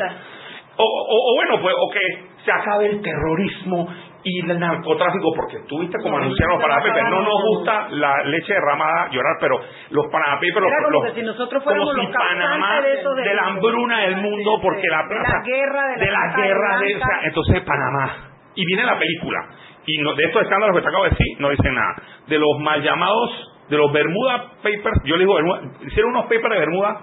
O, 0.79 0.85
o, 0.85 1.17
o, 1.19 1.35
bueno, 1.35 1.61
pues, 1.61 1.75
o 1.77 1.91
que 1.91 2.29
se 2.45 2.53
acabe 2.53 2.87
el 2.87 3.03
terrorismo 3.03 3.89
y 4.25 4.41
el 4.41 4.59
narcotráfico, 4.59 5.33
porque 5.35 5.59
tuviste 5.69 5.97
como 6.03 6.19
anunciaron 6.19 6.59
los 6.59 6.69
Panama 6.69 7.11
no 7.11 7.23
nos 7.23 7.43
gusta 7.51 7.89
la 7.91 8.23
leche 8.25 8.53
derramada 8.53 9.11
llorar, 9.11 9.37
pero 9.41 9.61
los 9.91 10.07
Panama 10.11 10.41
Papers, 10.41 10.61
los, 10.61 11.05
los, 11.05 11.15
si 11.15 11.23
nosotros 11.23 11.63
fuéramos 11.63 11.95
los 11.95 12.07
Panamá 12.11 12.81
de, 12.81 13.35
la 13.35 13.47
hambruna 13.47 14.01
del 14.01 14.17
mundo, 14.17 14.59
porque 14.61 14.89
la 14.89 15.07
plaza, 15.09 15.23
de 15.23 15.33
la 15.33 15.45
guerra, 15.45 15.97
de, 15.97 16.11
la, 16.11 16.37
guerra, 16.37 16.79
de, 16.79 17.01
entonces 17.25 17.63
Panamá. 17.63 18.25
Y 18.55 18.67
viene 18.67 18.85
la 18.85 18.99
película, 18.99 19.39
y 19.87 19.99
no, 19.99 20.15
de 20.15 20.25
estos 20.25 20.43
escándalos 20.43 20.77
que 20.77 20.83
te 20.83 20.89
acabo 20.89 21.05
de 21.05 21.11
decir, 21.11 21.37
no 21.39 21.51
dicen 21.51 21.75
nada. 21.75 21.95
De 22.27 22.39
los 22.39 22.59
mal 22.61 22.83
llamados, 22.83 23.55
de 23.69 23.77
los 23.77 23.93
Bermuda 23.93 24.51
Papers, 24.63 25.01
yo 25.05 25.17
le 25.17 25.25
digo, 25.25 25.39
hicieron 25.87 26.11
unos 26.11 26.25
papers 26.25 26.51
de 26.51 26.59
Bermuda 26.59 27.01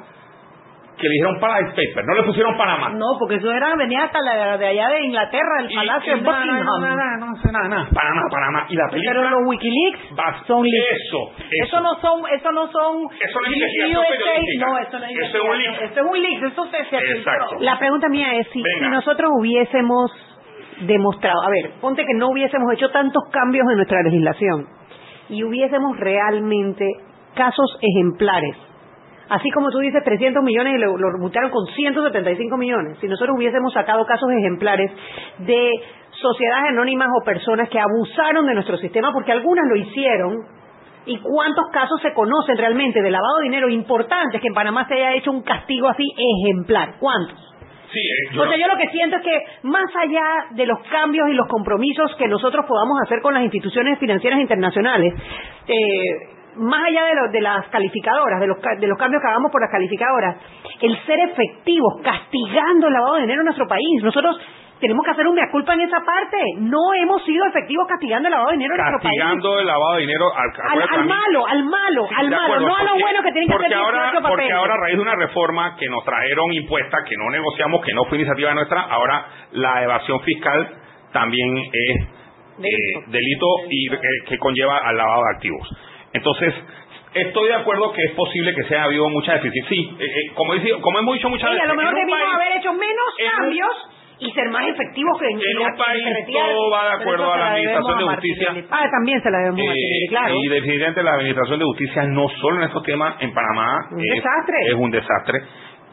que 0.98 1.08
le 1.08 1.14
dijeron 1.14 1.39
Paradise 1.39 1.72
Paper, 1.76 2.06
no 2.06 2.14
le 2.16 2.24
pusieron 2.24 2.58
Panamá. 2.58 2.89
No, 2.89 3.18
porque 3.20 3.36
eso 3.36 3.52
era, 3.52 3.76
venía 3.76 4.04
hasta 4.04 4.22
la, 4.22 4.58
de 4.58 4.66
allá 4.66 4.89
de 4.89 5.04
Inglaterra, 5.04 5.60
el 5.60 5.76
palacio 5.76 6.16
de 6.16 6.22
Buckingham. 6.22 6.66
No, 6.66 6.80
no, 6.80 6.88
no, 6.88 6.96
no, 6.96 7.26
no, 7.28 7.52
nada, 7.52 7.68
nada, 7.68 7.89
Panamá, 7.93 8.22
Panamá. 8.32 8.66
Y 8.70 8.76
la 8.76 8.88
película... 8.89 9.14
Pero 9.14 9.30
los 9.30 9.48
Wikileaks 9.48 10.00
son 10.48 10.64
leaks. 10.64 11.02
Eso, 11.08 11.32
eso. 11.38 11.64
Eso 11.64 11.80
no 11.82 11.96
son, 12.00 12.22
eso 12.32 12.52
no 12.52 12.72
son... 12.72 13.08
Eso 13.20 13.39
no 13.41 13.48
es 13.48 13.54
investigación 13.54 14.04
periodística. 14.10 14.66
No, 14.66 14.78
eso 14.80 15.00
no 15.00 15.06
es 15.06 15.12
Eso 15.12 15.38
es 15.38 15.43
un 15.43 15.58
leak. 15.58 15.82
Eso 15.82 16.00
es 16.00 16.12
un 16.12 16.22
leak, 16.22 16.43
eso 16.43 16.66
se... 16.66 16.86
se 16.86 16.98
Exacto. 16.98 17.58
La 17.60 17.78
pregunta 17.78 18.08
mía 18.10 18.36
es 18.36 18.48
si, 18.48 18.62
si 18.62 18.89
nosotros 18.89 19.32
hubiésemos 19.39 20.12
demostrado, 20.82 21.41
a 21.43 21.50
ver, 21.50 21.72
ponte 21.82 22.06
que 22.06 22.14
no 22.16 22.30
hubiésemos 22.30 22.72
hecho 22.74 22.89
tantos 22.89 23.24
cambios 23.32 23.66
en 23.70 23.78
nuestra 23.78 24.02
legislación 24.04 24.68
y 25.30 25.43
hubiésemos 25.43 25.98
realmente 25.98 26.86
casos 27.34 27.78
ejemplares 27.82 28.56
Así 29.30 29.50
como 29.52 29.70
tú 29.70 29.80
dices 29.80 30.04
300 30.04 30.44
millones 30.44 30.76
y 30.76 30.78
lo, 30.78 30.98
lo 30.98 31.18
multaron 31.18 31.50
con 31.50 31.66
175 31.66 32.58
millones. 32.58 32.98
Si 33.00 33.08
nosotros 33.08 33.36
hubiésemos 33.38 33.74
sacado 33.74 34.06
casos 34.06 34.30
ejemplares 34.38 34.92
de 35.40 35.72
sociedades 36.12 36.70
anónimas 36.70 37.10
o 37.20 37.26
personas 37.26 37.70
que 37.70 37.80
abusaron 37.80 38.46
de 38.46 38.54
nuestro 38.54 38.78
sistema, 38.78 39.12
porque 39.12 39.32
algunas 39.32 39.66
lo 39.68 39.76
hicieron, 39.76 40.38
y 41.06 41.20
cuántos 41.20 41.66
casos 41.72 42.02
se 42.02 42.14
conocen 42.14 42.58
realmente 42.58 43.02
de 43.02 43.12
lavado 43.12 43.38
de 43.38 43.44
dinero 43.44 43.70
importantes 43.70 44.42
que 44.42 44.48
en 44.48 44.54
Panamá 44.54 44.88
se 44.88 44.96
haya 44.96 45.14
hecho 45.14 45.32
un 45.32 45.44
castigo 45.44 45.88
así 45.88 46.04
ejemplar. 46.18 46.96
¿Cuántos? 47.00 47.38
Sí, 47.92 48.00
eh, 48.00 48.34
yo, 48.34 48.44
yo 48.44 48.68
lo 48.68 48.78
que 48.78 48.90
siento 48.90 49.18
es 49.18 49.24
que 49.24 49.44
más 49.64 49.86
allá 49.96 50.48
de 50.52 50.66
los 50.66 50.80
cambios 50.90 51.30
y 51.30 51.34
los 51.34 51.48
compromisos 51.48 52.16
que 52.18 52.28
nosotros 52.28 52.66
podamos 52.68 52.98
hacer 53.04 53.22
con 53.22 53.34
las 53.34 53.44
instituciones 53.44 54.00
financieras 54.00 54.40
internacionales, 54.40 55.14
eh, 55.68 56.35
más 56.58 56.86
allá 56.88 57.03
de, 57.06 57.30
de 57.32 57.41
las 57.41 57.68
calificadoras, 57.68 58.39
de 58.39 58.47
los, 58.47 58.58
de 58.62 58.88
los 58.88 58.97
cambios 58.97 59.22
que 59.22 59.28
hagamos 59.28 59.51
por 59.51 59.62
las 59.62 59.72
calificadoras, 59.72 60.38
el 60.82 60.97
ser 61.06 61.20
efectivos, 61.20 62.01
castigando 62.03 62.88
el 62.88 62.93
lavado 62.93 63.16
de 63.16 63.22
dinero 63.22 63.41
en 63.41 63.45
nuestro 63.45 63.68
país. 63.68 64.03
Nosotros 64.03 64.39
tenemos 64.80 65.06
que 65.06 65.12
hacer 65.12 65.28
un 65.28 65.36
mea 65.36 65.49
culpa 65.51 65.74
en 65.74 65.82
esa 65.82 65.99
parte. 66.03 66.38
No 66.60 66.93
hemos 66.93 67.24
sido 67.24 67.45
efectivos 67.45 67.88
castigando 67.88 68.28
el 68.28 68.32
lavado 68.32 68.51
de 68.51 68.58
dinero 68.58 68.76
en 68.76 68.82
nuestro 68.82 68.99
país. 68.99 69.20
Castigando 69.20 69.60
el 69.60 69.68
lavado 69.68 69.95
de 69.95 70.01
dinero 70.01 70.26
al, 70.36 70.99
al, 70.99 71.06
malo, 71.06 71.47
al 71.47 71.64
malo, 71.64 72.08
al 72.18 72.30
malo, 72.30 72.60
no 72.60 72.76
a 72.76 72.84
lo 72.84 72.93
bueno 72.99 73.22
que 73.24 73.32
tienen 73.32 73.49
que 73.49 73.56
hacer 73.56 73.74
ahora, 73.74 74.12
Porque 74.22 74.51
ahora 74.51 74.74
a 74.74 74.78
raíz 74.78 74.95
de 74.95 75.01
una 75.01 75.16
reforma 75.16 75.76
que 75.78 75.88
nos 75.88 76.03
trajeron 76.03 76.53
impuesta, 76.53 76.97
que 77.08 77.16
no 77.18 77.30
negociamos, 77.30 77.84
que 77.86 77.93
no 77.93 78.06
fue 78.06 78.18
iniciativa 78.18 78.53
nuestra, 78.53 78.82
ahora 78.82 79.26
la 79.51 79.84
evasión 79.84 80.20
fiscal 80.22 80.70
también 81.14 81.56
es 81.72 82.16
delito, 83.08 83.47
eh, 83.64 83.68
y 83.70 83.89
que 84.28 84.38
conlleva 84.38 84.78
al 84.78 84.97
lavado 84.97 85.22
de 85.22 85.36
activos. 85.36 85.70
Entonces, 86.16 86.53
estoy 87.13 87.47
de 87.49 87.55
acuerdo 87.55 87.91
que 87.91 88.01
es 88.03 88.11
posible 88.11 88.55
que 88.55 88.63
se 88.63 88.76
haya 88.76 88.86
habido 88.86 89.09
mucha 89.09 89.34
deficiencia. 89.34 89.70
Sí, 89.70 89.97
eh, 89.99 90.05
eh, 90.05 90.32
como, 90.34 90.53
como 90.82 90.99
hemos 90.99 91.16
dicho 91.16 91.30
muchas 91.30 91.51
veces. 91.51 91.66
a 91.66 91.68
lo 91.68 91.76
mejor 91.76 91.93
debimos 91.93 92.20
haber 92.34 92.57
hecho 92.57 92.74
menos 92.74 93.05
cambios 93.38 93.72
y 94.18 94.32
ser 94.32 94.49
más 94.49 94.66
efectivos 94.68 95.20
que 95.20 95.26
en, 95.28 95.39
en 95.39 95.57
un 95.59 95.78
país 95.78 96.05
todo 96.32 96.72
va 96.72 96.86
de 96.86 97.01
acuerdo 97.01 97.34
a 97.34 97.38
la 97.38 97.51
administración 97.51 97.97
de 97.99 98.05
justicia. 98.05 98.47
Ah 98.72 98.88
también 98.89 99.22
se 99.22 99.30
la 99.30 99.38
debemos 99.39 99.59
eh, 99.59 100.07
claro. 100.09 100.36
y 100.36 100.47
definitivamente 100.47 101.03
la 101.03 101.11
administración 101.16 101.59
de 101.59 101.66
justicia 101.66 102.03
no 102.03 102.30
solo 102.30 102.57
en 102.57 102.63
estos 102.63 102.84
temas 102.84 103.16
en 103.20 103.34
Panamá 103.34 103.89
un 103.91 104.01
desastre. 104.01 104.57
es 104.68 104.74
un 104.74 104.91
desastre 104.91 105.39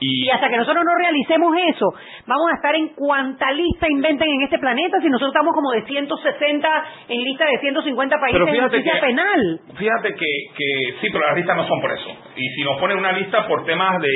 y, 0.02 0.30
hasta 0.30 0.48
que 0.48 0.56
nosotros 0.56 0.84
no 0.84 0.94
realicemos 0.98 1.54
eso, 1.68 1.94
vamos 2.26 2.50
a 2.50 2.56
estar 2.56 2.74
en 2.74 2.88
cuanta 2.88 3.52
lista 3.52 3.86
inventen 3.88 4.28
en 4.28 4.42
este 4.42 4.58
planeta 4.58 5.00
si 5.00 5.08
nosotros 5.08 5.30
estamos 5.30 5.54
como 5.54 5.70
de 5.70 5.82
160 5.86 6.68
en 7.08 7.20
lista 7.22 7.46
de 7.46 7.58
150 7.58 8.16
países 8.18 8.46
de 8.46 8.60
justicia 8.60 9.00
penal. 9.00 9.60
Fíjate 9.76 10.14
que, 10.14 10.30
que 10.56 10.94
sí, 11.00 11.08
pero 11.12 11.26
las 11.26 11.36
listas 11.36 11.56
no 11.56 11.66
son 11.68 11.80
por 11.80 11.92
eso. 11.92 12.10
Y 12.36 12.48
si 12.56 12.64
nos 12.64 12.80
ponen 12.80 12.98
una 12.98 13.12
lista 13.12 13.46
por 13.46 13.64
temas 13.64 14.00
de, 14.00 14.08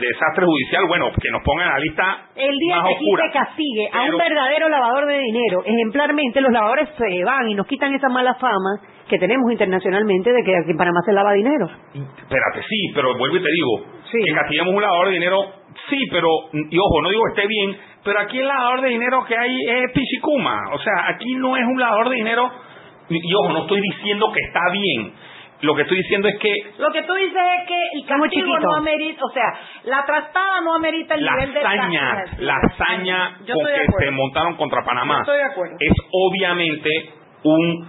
desastre 0.00 0.46
judicial, 0.46 0.84
bueno, 0.86 1.10
que 1.20 1.30
nos 1.30 1.42
pongan 1.42 1.68
la 1.68 1.78
lista 1.78 2.30
El 2.36 2.56
día 2.58 2.76
que 2.82 2.94
aquí 2.94 3.06
se 3.10 3.38
castigue 3.38 3.88
a 3.92 4.02
un 4.02 4.18
verdadero 4.18 4.68
lavador 4.68 5.06
de 5.06 5.18
dinero, 5.18 5.62
ejemplarmente 5.64 6.40
los 6.40 6.52
lavadores 6.52 6.88
se 6.96 7.24
van 7.24 7.48
y 7.48 7.54
nos 7.54 7.66
quitan 7.66 7.92
esa 7.94 8.08
mala 8.08 8.34
fama 8.34 8.80
que 9.08 9.18
tenemos 9.18 9.50
internacionalmente 9.50 10.32
de 10.32 10.42
que 10.42 10.56
aquí 10.56 10.70
en 10.70 10.76
Panamá 10.76 11.00
se 11.04 11.12
lava 11.12 11.32
dinero. 11.32 11.66
Espérate, 11.92 12.62
sí, 12.68 12.92
pero 12.94 13.16
vuelvo 13.18 13.36
y 13.36 13.42
te 13.42 13.50
digo, 13.50 13.94
que 14.22 14.34
castiguemos 14.34 14.74
un 14.74 14.82
lavador 14.82 15.08
de 15.08 15.14
dinero, 15.14 15.23
sí, 15.90 15.98
pero, 16.10 16.28
y 16.52 16.78
ojo, 16.78 17.02
no 17.02 17.10
digo 17.10 17.22
que 17.26 17.40
esté 17.40 17.48
bien, 17.48 17.76
pero 18.04 18.20
aquí 18.20 18.38
el 18.40 18.46
lavador 18.48 18.80
de 18.82 18.88
dinero 18.90 19.24
que 19.24 19.36
hay 19.36 19.56
es 19.66 19.92
pichicuma, 19.92 20.56
o 20.72 20.78
sea, 20.78 21.08
aquí 21.08 21.34
no 21.36 21.56
es 21.56 21.64
un 21.64 21.80
lavador 21.80 22.08
de 22.10 22.16
dinero, 22.16 22.50
y, 23.08 23.34
ojo, 23.34 23.52
no 23.52 23.58
estoy 23.62 23.80
diciendo 23.80 24.30
que 24.32 24.40
está 24.40 24.60
bien, 24.72 25.12
lo 25.62 25.74
que 25.74 25.82
estoy 25.82 25.96
diciendo 25.98 26.28
es 26.28 26.38
que 26.38 26.52
lo 26.78 26.90
que 26.92 27.02
tú 27.02 27.14
dices 27.14 27.40
es 27.60 27.66
que 27.68 27.78
el 27.98 28.06
castigo 28.06 28.58
no 28.58 28.74
amerita, 28.76 29.24
o 29.24 29.30
sea, 29.30 29.44
la 29.84 30.04
trastada 30.04 30.60
no 30.62 30.74
amerita 30.74 31.14
el 31.14 31.24
la 31.24 31.32
nivel 31.36 31.54
de 31.54 31.60
hazaña, 31.60 32.24
la 32.38 32.56
hazaña 32.56 33.36
Yo 33.46 33.54
con 33.54 33.64
que 33.66 34.04
se 34.04 34.10
montaron 34.10 34.56
contra 34.56 34.82
Panamá 34.84 35.14
Yo 35.16 35.20
estoy 35.32 35.36
de 35.38 35.44
acuerdo. 35.44 35.76
es 35.80 35.92
obviamente 36.12 36.90
un 37.44 37.88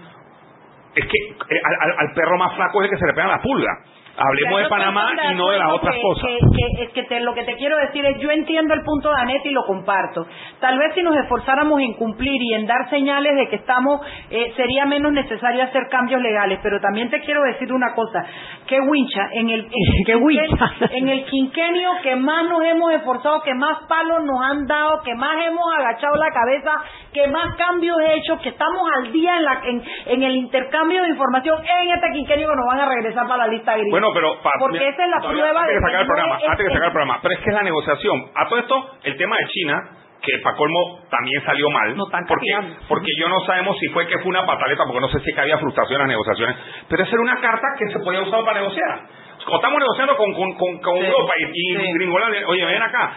es 0.96 1.06
que 1.06 1.18
eh, 1.56 1.62
al, 1.66 1.90
al- 1.92 2.08
al 2.08 2.14
perro 2.14 2.38
más 2.38 2.56
flaco 2.56 2.82
es 2.82 2.86
el 2.90 2.96
que 2.96 3.00
se 3.00 3.08
le 3.08 3.14
pega 3.14 3.28
la 3.28 3.42
pulga. 3.42 3.72
Hablemos 4.18 4.62
de 4.64 4.70
Panamá 4.70 5.12
y 5.32 5.36
no 5.36 5.50
de 5.50 5.58
las 5.60 5.72
otras 5.72 5.94
que- 5.96 6.02
cosas. 6.02 6.26
Que, 6.30 6.38
que- 6.40 6.84
es 6.84 6.90
que 6.92 7.04
te- 7.04 7.20
lo 7.20 7.34
que 7.34 7.44
te 7.44 7.56
quiero 7.58 7.78
decir 7.78 8.06
es, 8.06 8.18
yo 8.20 8.32
entiendo 8.32 8.74
el 8.74 8.82
punto 8.84 9.10
de 9.10 9.22
Anet 9.22 9.46
y 9.46 9.52
lo 9.52 9.64
comparto. 9.66 10.26
Tal 10.60 10.78
vez 10.80 10.94
si 10.94 11.04
nos 11.04 11.16
esforzáramos 11.18 11.82
en 11.82 11.94
cumplir 11.96 12.42
y 12.42 12.54
en 12.54 12.66
dar 12.66 12.90
señales 12.90 13.36
de 13.36 13.50
que 13.50 13.58
estamos, 13.58 14.00
eh, 14.30 14.54
sería 14.56 14.86
menos 14.86 15.12
necesario 15.12 15.64
hacer 15.64 15.84
cambios 15.90 16.22
legales. 16.22 16.60
Pero 16.64 16.80
también 16.80 17.10
te 17.10 17.20
quiero 17.22 17.42
decir 17.44 17.72
una 17.74 17.94
cosa, 17.94 18.24
que 18.68 18.80
wincha, 18.80 19.28
en 19.34 19.50
el, 19.50 19.62
en, 19.66 19.70
Qué 20.06 20.16
wincha. 20.16 20.66
en 20.92 21.10
el 21.10 21.26
quinquenio 21.26 21.90
que 22.02 22.16
más 22.16 22.46
nos 22.50 22.64
hemos 22.64 22.94
esforzado, 22.94 23.42
que 23.42 23.54
más 23.54 23.80
palos 23.90 24.24
nos 24.24 24.42
han 24.42 24.66
dado, 24.66 25.02
que 25.04 25.14
más 25.16 25.36
hemos 25.46 25.66
agachado 25.78 26.16
la 26.16 26.30
cabeza, 26.32 26.72
que 27.14 27.28
más 27.28 27.56
cambios 27.58 27.98
hechos, 28.14 28.40
que 28.42 28.50
estamos 28.50 28.82
al 28.98 29.12
día 29.12 29.38
en, 29.38 29.44
la, 29.44 29.62
en, 29.66 29.84
en 30.08 30.24
el 30.24 30.36
intercambio 30.38 31.02
de 31.04 31.10
información 31.10 31.58
en 31.66 31.92
este 31.94 32.08
quinquenio 32.14 32.48
que 32.50 32.56
nos 32.56 32.66
van 32.66 32.80
a 32.80 32.86
regresar 32.88 33.28
para 33.28 33.46
la 33.46 33.52
lista 33.52 33.76
gris. 33.76 33.92
Bueno, 33.92 34.05
pero 34.14 34.42
pa- 34.42 34.52
porque 34.60 34.80
mira, 34.80 34.90
esa 34.92 35.04
es 35.06 35.10
la 35.10 35.22
prueba 35.30 35.62
antes 35.62 35.68
de 35.68 35.74
que 35.74 35.86
sacar 35.86 36.02
el 36.02 36.08
programa, 36.08 36.38
es- 36.38 36.50
antes 36.50 36.66
que 36.68 36.74
sacar 36.74 36.88
el 36.88 36.92
programa, 36.94 37.20
pero 37.22 37.34
es 37.34 37.40
que 37.42 37.50
es 37.50 37.56
la 37.56 37.64
negociación. 37.64 38.26
A 38.36 38.48
todo 38.48 38.60
esto, 38.60 38.90
el 39.04 39.18
tema 39.18 39.38
de 39.38 39.48
China, 39.48 39.90
que 40.22 40.40
para 40.44 40.56
colmo 40.56 41.00
también 41.10 41.44
salió 41.46 41.70
mal, 41.70 41.96
No 41.96 42.06
están 42.06 42.26
porque, 42.28 42.48
porque 42.88 43.12
yo 43.20 43.30
no 43.30 43.40
sabemos 43.46 43.78
si 43.80 43.88
fue 43.90 44.08
que 44.08 44.18
fue 44.20 44.28
una 44.30 44.46
pataleta, 44.46 44.84
porque 44.86 45.02
no 45.02 45.10
sé 45.10 45.20
si 45.20 45.34
que 45.34 45.40
había 45.42 45.58
frustración 45.60 46.02
en 46.02 46.08
las 46.08 46.10
negociaciones, 46.10 46.56
pero 46.90 47.04
esa 47.04 47.12
era 47.12 47.22
una 47.22 47.40
carta 47.42 47.68
que 47.78 47.94
se 47.94 48.00
podía 48.00 48.22
usar 48.22 48.44
para 48.44 48.60
negociar. 48.62 49.00
O 49.48 49.56
estamos 49.58 49.78
negociando 49.80 50.18
con, 50.18 50.34
con, 50.34 50.54
con, 50.58 50.78
con 50.82 50.98
Sí, 50.98 51.06
Europa 51.06 51.34
y, 51.38 51.44
y 51.44 51.76
sí. 51.78 51.94
Gringolandia, 51.94 52.42
oye, 52.48 52.66
ven 52.66 52.82
acá, 52.82 53.12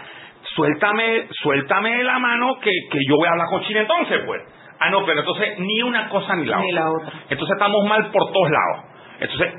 suéltame, 0.55 1.27
suéltame 1.41 2.03
la 2.03 2.19
mano 2.19 2.59
que, 2.61 2.71
que 2.91 2.99
yo 3.07 3.15
voy 3.17 3.27
a 3.27 3.31
hablar 3.31 3.47
con 3.49 3.61
China 3.63 3.81
entonces, 3.81 4.21
pues. 4.25 4.41
Ah, 4.79 4.89
no, 4.91 5.05
pero 5.05 5.19
entonces 5.21 5.59
ni 5.59 5.81
una 5.81 6.07
cosa 6.09 6.35
ni 6.35 6.45
la 6.45 6.57
Ni 6.59 6.71
otra. 6.71 6.83
la 6.85 6.91
otra. 6.91 7.19
Entonces 7.29 7.53
estamos 7.57 7.85
mal 7.87 8.11
por 8.11 8.31
todos 8.31 8.49
lados. 8.49 8.85
Entonces, 9.19 9.53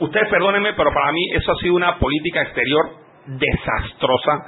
ustedes 0.00 0.28
perdónenme, 0.28 0.72
pero 0.74 0.90
para 0.92 1.12
mí 1.12 1.20
eso 1.32 1.52
ha 1.52 1.56
sido 1.56 1.74
una 1.74 1.98
política 1.98 2.42
exterior 2.42 2.84
desastrosa 3.26 4.46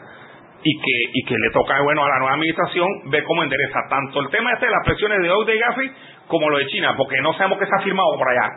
y 0.62 0.76
que, 0.78 1.10
y 1.12 1.24
que 1.24 1.34
le 1.34 1.50
toca, 1.52 1.80
bueno, 1.82 2.04
a 2.04 2.08
la 2.08 2.18
nueva 2.18 2.34
administración 2.34 2.86
ver 3.06 3.22
cómo 3.24 3.42
endereza 3.42 3.78
tanto 3.88 4.20
el 4.20 4.28
tema 4.28 4.52
este 4.52 4.66
de 4.66 4.72
las 4.72 4.84
presiones 4.84 5.18
de 5.22 5.30
Oud 5.30 5.48
y 5.48 5.58
Gafi 5.58 5.90
como 6.26 6.50
lo 6.50 6.58
de 6.58 6.66
China, 6.66 6.94
porque 6.96 7.16
no 7.22 7.32
sabemos 7.34 7.58
qué 7.58 7.64
está 7.64 7.80
firmado 7.80 8.08
por 8.18 8.28
allá. 8.28 8.50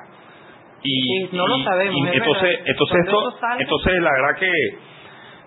Y, 0.83 1.27
Sí, 1.27 1.37
no 1.37 1.47
lo 1.47 1.63
sabemos, 1.63 1.95
y 1.95 2.07
es 2.07 2.15
entonces, 2.15 2.59
entonces, 2.65 2.97
esto, 3.05 3.33
entonces 3.59 4.01
la 4.01 4.11
verdad 4.11 4.39
que 4.39 4.51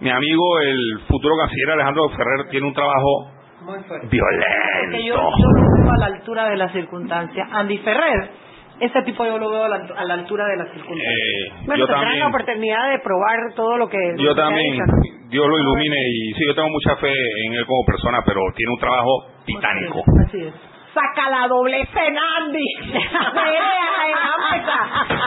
mi 0.00 0.10
amigo, 0.10 0.60
el 0.60 1.00
futuro 1.08 1.34
canciller 1.36 1.70
Alejandro 1.72 2.08
Ferrer, 2.10 2.48
tiene 2.50 2.66
un 2.68 2.74
trabajo 2.74 3.30
Muy 3.62 3.82
fuerte. 3.82 4.06
violento. 4.08 4.46
que 4.92 5.04
yo, 5.04 5.14
yo 5.14 5.90
a 5.92 5.98
la 5.98 6.06
altura 6.06 6.48
de 6.50 6.56
las 6.56 6.72
circunstancias. 6.72 7.48
Andy 7.52 7.78
Ferrer, 7.78 8.30
ese 8.80 9.02
tipo 9.02 9.24
yo 9.24 9.38
lo 9.38 9.50
veo 9.50 9.64
a 9.64 9.68
la, 9.68 9.76
a 9.96 10.04
la 10.04 10.14
altura 10.14 10.46
de 10.46 10.56
las 10.56 10.68
circunstancias. 10.72 11.14
Eh, 11.14 11.52
Bueno, 11.66 11.76
yo 11.76 11.86
tendrán 11.86 12.02
la 12.04 12.08
también, 12.08 12.26
oportunidad 12.28 12.90
de 12.90 12.98
probar 13.00 13.54
todo 13.54 13.76
lo 13.78 13.88
que... 13.88 13.96
lo 13.98 14.16
yo 14.22 14.34
que 14.34 14.40
ha 14.40 14.44
también, 14.44 14.74
hecho. 14.74 14.84
Dios 15.30 15.46
lo 15.48 15.58
ilumine 15.58 15.96
y 15.96 16.32
sí, 16.34 16.44
yo 16.46 16.54
tengo 16.54 16.68
mucha 16.68 16.96
fe 16.96 17.12
en 17.46 17.52
él 17.54 17.66
como 17.66 17.84
persona, 17.86 18.18
pero 18.26 18.40
tiene 18.56 18.72
un 18.72 18.78
trabajo 18.80 19.26
titánico. 19.46 20.02
Así 20.26 20.40
es. 20.42 20.54
Saca 20.94 21.28
la 21.28 21.48
doble 21.48 21.76
Andy. 21.78 22.66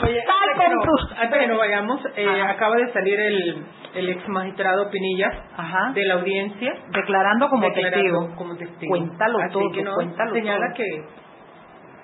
Oye, 0.04 0.22
Sal 0.24 0.36
antes 0.50 0.58
que 0.58 0.66
con 0.66 0.76
no- 0.76 0.82
tus- 0.84 1.12
antes 1.20 1.40
que 1.40 1.48
nos 1.48 1.58
vayamos, 1.58 2.00
eh, 2.16 2.42
acaba 2.42 2.76
de 2.78 2.92
salir 2.94 3.20
el, 3.20 3.66
el 3.96 4.10
ex 4.10 4.28
magistrado 4.30 4.90
Pinilla 4.90 5.30
Ajá. 5.58 5.92
de 5.94 6.06
la 6.06 6.14
audiencia 6.16 6.74
Declarando 6.94 7.50
como 7.50 7.64
declarando 7.68 7.98
testigo. 7.98 8.36
como 8.38 8.56
testigo. 8.56 8.90
Cuéntalo 8.90 9.40
Así 9.40 9.54
todo, 9.54 9.72
que 9.74 9.84
no, 9.84 9.94
cuéntalo 9.94 10.34
señala 10.34 10.68
todo. 10.68 10.76
que 10.76 11.04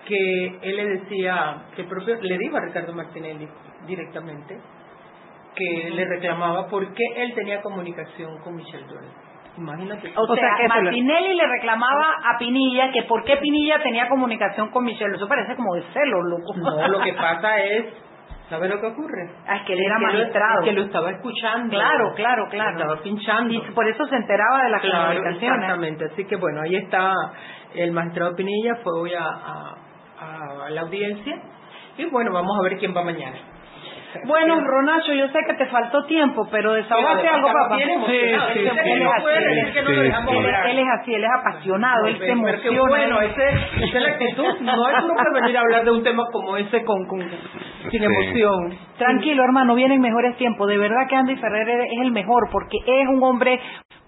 que 0.06 0.47
él 0.62 0.76
le 0.76 0.86
decía, 0.99 1.64
que 1.76 1.84
el 1.84 1.88
propio 1.88 2.16
le 2.22 2.38
dijo 2.38 2.58
a 2.58 2.62
Ricardo 2.62 2.93
Martinelli 2.93 3.47
directamente 3.88 4.58
que 5.56 5.89
le 5.91 6.06
reclamaba 6.06 6.68
por 6.68 6.93
qué 6.93 7.04
él 7.18 7.34
tenía 7.36 7.62
comunicación 7.62 8.39
con 8.39 8.56
Michelle 8.56 8.86
Duell. 8.88 9.06
Imagínate. 9.56 10.12
O, 10.18 10.24
O 10.24 10.36
sea, 10.36 10.36
sea, 10.36 10.56
que 10.58 10.64
lo- 10.68 10.82
Martinelli 10.84 11.36
le 11.36 11.45
reclamaba 11.47 12.08
a 12.26 12.39
Pinilla 12.39 12.91
que 12.91 13.04
por 13.04 13.24
qué 13.24 13.38
Pinilla 13.38 13.80
tenía 13.84 14.10
comunicación 14.10 14.70
con 14.72 14.84
Michelle. 14.84 15.16
Eso 15.16 15.28
parece 15.28 15.56
como 15.56 15.76
de 15.76 15.84
celo, 15.93 16.24
loco. 16.24 16.54
No, 16.56 16.88
lo 16.88 16.99
que 17.01 17.14
pasa 17.14 17.60
es, 17.60 17.86
¿sabe 18.49 18.68
lo 18.68 18.82
que 18.82 18.88
ocurre? 18.88 19.30
Ah, 19.47 19.58
es 19.58 19.62
que 19.68 19.74
él 19.74 19.80
era 19.86 19.97
que 19.97 20.01
lo- 20.01 20.08
magistrado. 20.14 20.64
que 20.64 20.72
lo 20.72 20.82
estaba 20.82 21.12
escuchando. 21.12 21.70
Claro, 21.70 22.14
claro, 22.16 22.47
claro. 22.49 22.72
Lo 22.72 22.80
estaba 22.82 23.01
pinchando. 23.04 23.54
Y 23.54 23.62
por 23.76 23.88
eso 23.88 24.04
se 24.08 24.16
enteraba 24.16 24.64
de 24.64 24.70
las 24.72 24.82
Claro, 24.82 25.08
comunicaciones. 25.20 25.60
exactamente. 25.60 26.06
Así 26.06 26.26
que 26.26 26.36
bueno, 26.36 26.62
ahí 26.62 26.76
está 26.78 27.14
el 27.76 27.91
magistrado 27.91 28.36
Pinilla, 28.36 28.78
fue 28.84 28.91
hoy 29.01 29.14
a, 29.14 29.24
a- 29.24 29.76
a 30.66 30.70
la 30.70 30.82
audiencia. 30.82 31.36
Y 31.98 32.06
bueno, 32.06 32.32
vamos 32.32 32.58
a 32.60 32.64
ver 32.64 32.78
quién 32.78 32.96
va 32.96 33.04
mañana. 33.04 33.38
Bueno, 34.26 34.60
Ronacho, 34.62 35.12
yo 35.14 35.28
sé 35.30 35.40
que 35.48 35.54
te 35.56 35.66
faltó 35.68 36.06
tiempo, 36.06 36.48
pero 36.52 36.74
desahogate 36.74 37.28
algo, 37.28 37.48
papá. 37.52 37.78
Sí, 37.78 37.84
sí, 37.84 38.12
que 38.54 38.60
él 38.94 39.02
es 39.02 39.10
así. 39.12 39.74
que. 39.74 39.80
Él, 39.80 40.80
es 40.80 40.88
así, 41.00 41.16
él 41.16 41.24
es 41.24 41.30
apasionado, 41.40 42.06
él 42.08 42.18
se 42.20 42.30
emociona. 42.30 42.80
bueno, 42.90 43.22
ese, 43.22 43.48
esa 43.50 43.98
es 43.98 44.04
la 44.04 44.10
actitud. 44.10 44.44
No 44.62 44.90
es 44.90 45.04
uno 45.04 45.14
puede 45.16 45.42
venir 45.42 45.58
a 45.58 45.62
hablar 45.62 45.84
de 45.86 45.92
un 45.92 46.04
tema 46.04 46.24
como 46.32 46.56
ese 46.58 46.84
con, 46.84 47.08
con 47.08 47.22
sin 47.22 47.90
Sí. 47.90 47.98
emoción. 47.98 48.78
Tranquilo, 49.00 49.44
hermano, 49.46 49.74
vienen 49.74 50.00
mejores 50.00 50.38
tiempos. 50.38 50.68
De 50.68 50.78
verdad 50.78 51.08
que 51.10 51.16
Andy 51.16 51.36
Ferrer 51.38 51.68
es 51.70 52.02
el 52.02 52.12
mejor 52.12 52.50
porque 52.52 52.78
es 52.86 53.08
un 53.10 53.24
hombre 53.24 53.60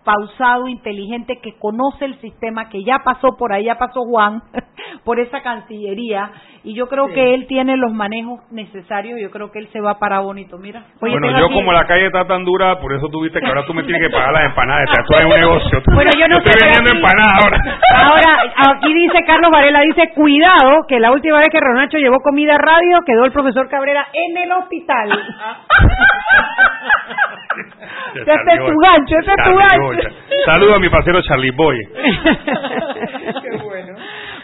pausado, 0.06 0.68
inteligente, 0.68 1.40
que 1.42 1.58
conoce 1.60 2.06
el 2.06 2.20
sistema, 2.22 2.70
que 2.70 2.84
ya 2.84 3.00
pasó 3.04 3.36
por 3.38 3.52
ahí, 3.52 3.66
ya 3.66 3.76
pasó 3.78 4.02
Juan 4.04 4.42
por 5.04 5.20
esa 5.20 5.42
cancillería 5.42 6.32
y 6.64 6.74
yo 6.76 6.88
creo 6.88 7.08
Sí. 7.08 7.14
que 7.16 7.34
él 7.34 7.48
tiene 7.48 7.76
los 7.78 7.92
manejos 7.94 8.40
necesarios. 8.52 9.20
Yo 9.22 9.30
creo 9.32 9.52
que 9.52 9.60
él 9.60 9.68
se 9.74 9.82
va 9.82 10.00
para 10.00 10.20
bonito. 10.20 10.58
Mira. 10.58 10.84
Oye, 11.02 11.12
bueno, 11.12 11.30
yo 11.38 11.46
aquí- 11.46 11.54
como 11.56 11.72
la 11.74 11.86
calle 11.86 12.06
está 12.08 12.26
tan 12.26 12.44
dura, 12.46 12.80
por 12.80 12.94
eso 12.94 13.08
tuviste 13.10 13.40
que 13.40 13.46
ahora 13.48 13.66
tú 13.66 13.74
me 13.74 13.84
tienes 13.84 14.02
que 14.02 14.10
pagar 14.16 14.34
las 14.34 14.46
empanadas. 14.46 14.90
Esto 14.98 15.18
es 15.20 15.26
un 15.26 15.32
negocio. 15.42 15.82
Bueno, 15.94 16.12
yo 16.18 16.28
no 16.28 16.40
sé, 16.42 16.50
estoy 16.50 16.70
vendiendo 16.70 16.90
aquí- 16.92 16.98
empanadas 16.98 17.44
ahora. 17.44 17.58
Ahora, 17.96 18.78
aquí 18.78 18.94
dice 18.94 19.24
Carlos 19.28 19.52
Varela, 19.52 19.82
dice, 19.82 20.12
cuidado, 20.16 20.86
que 20.88 21.00
la 21.00 21.12
última 21.12 21.38
vez 21.40 21.50
que 21.52 21.60
Ronacho 21.60 21.98
llevó 21.98 22.20
comida 22.22 22.56
a 22.56 22.58
radio, 22.58 23.00
quedó 23.06 23.26
el 23.26 23.32
profesor 23.32 23.68
Cabrera 23.70 24.08
en 24.14 24.38
el 24.38 24.52
hospital. 24.54 25.10
Ese 28.16 28.32
es 28.32 28.66
tu 28.66 28.78
gancho, 28.78 29.16
ese 29.22 29.32
es 29.32 29.44
tu 29.44 29.56
gancho. 29.56 30.10
Saludo 30.46 30.76
a 30.76 30.80
mi 30.80 30.90
parcero 30.90 31.22
Charlie 31.22 31.52
Boy. 31.52 31.78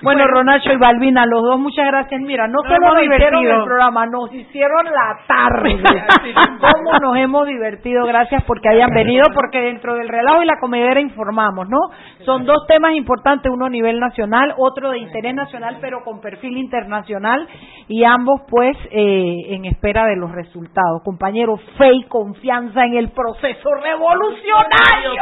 Bueno. 0.01 0.21
Bueno, 0.21 0.27
Ronacho 0.27 0.71
y 0.71 0.77
Balbina, 0.77 1.25
los 1.25 1.41
dos, 1.41 1.57
muchas 1.57 1.87
gracias. 1.87 2.21
Mira, 2.21 2.45
no 2.45 2.61
solo 2.63 2.93
nos 2.93 3.03
hicieron 3.03 3.45
el 3.45 3.63
programa, 3.63 4.05
nos 4.05 4.33
hicieron 4.33 4.85
la 4.85 5.17
tarde. 5.25 5.81
¿Cómo 6.59 6.99
nos 6.99 7.17
hemos 7.17 7.47
divertido? 7.47 8.05
Gracias 8.05 8.43
porque 8.43 8.69
hayan 8.69 8.91
venido, 8.93 9.23
porque 9.33 9.61
dentro 9.61 9.95
del 9.95 10.09
relajo 10.09 10.43
y 10.43 10.45
la 10.45 10.59
comedera 10.59 10.99
informamos, 10.99 11.69
¿no? 11.69 11.77
Son 12.25 12.45
dos 12.45 12.67
temas 12.67 12.93
importantes, 12.93 13.51
uno 13.51 13.65
a 13.65 13.69
nivel 13.69 13.99
nacional, 13.99 14.53
otro 14.57 14.91
de 14.91 14.99
interés 14.99 15.33
nacional, 15.33 15.77
pero 15.79 16.03
con 16.03 16.19
perfil 16.19 16.57
internacional, 16.57 17.47
y 17.87 18.03
ambos, 18.03 18.41
pues, 18.49 18.77
eh, 18.91 19.55
en 19.55 19.65
espera 19.65 20.05
de 20.05 20.17
los 20.17 20.31
resultados. 20.31 21.01
Compañeros, 21.03 21.61
fe 21.77 21.93
y 21.93 22.03
confianza 22.03 22.85
en 22.85 22.95
el 22.95 23.11
proceso 23.11 23.69
revolucionario. 23.81 25.13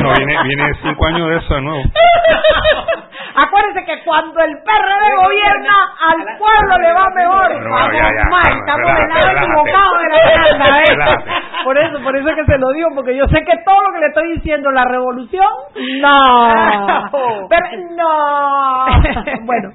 No, 0.00 0.14
viene, 0.16 0.36
viene 0.44 0.72
cinco 0.82 1.06
años 1.06 1.28
de 1.28 1.36
eso 1.36 1.54
de 1.54 1.62
nuevo. 1.62 1.82
Acuérdense 3.34 3.84
que 3.84 4.02
cuando 4.12 4.40
el 4.42 4.58
PRD 4.58 5.04
gobierna, 5.16 5.72
al 6.06 6.36
pueblo 6.36 6.76
le 6.82 6.92
va 6.92 7.08
mejor. 7.14 7.70
Vamos 7.70 7.92
ya, 7.94 8.10
ya, 8.12 8.28
mal, 8.28 8.58
estamos 8.58 8.86
del 8.86 9.08
relájate, 9.08 9.24
lado 9.24 9.46
equivocado 9.46 9.98
de 9.98 10.08
la 10.08 10.76
¿ves? 10.76 10.88
Relájate. 10.88 11.30
Por 11.64 11.78
eso, 11.78 12.02
por 12.02 12.16
eso 12.16 12.28
es 12.28 12.36
que 12.36 12.44
se 12.44 12.58
lo 12.58 12.72
digo, 12.72 12.88
porque 12.94 13.16
yo 13.16 13.24
sé 13.28 13.42
que 13.44 13.56
todo 13.64 13.82
lo 13.82 13.92
que 13.94 14.00
le 14.00 14.06
estoy 14.08 14.32
diciendo, 14.34 14.70
la 14.70 14.84
revolución, 14.84 15.48
no. 16.02 17.08
Pero, 17.48 17.66
no. 17.96 18.86
Bueno, 19.44 19.70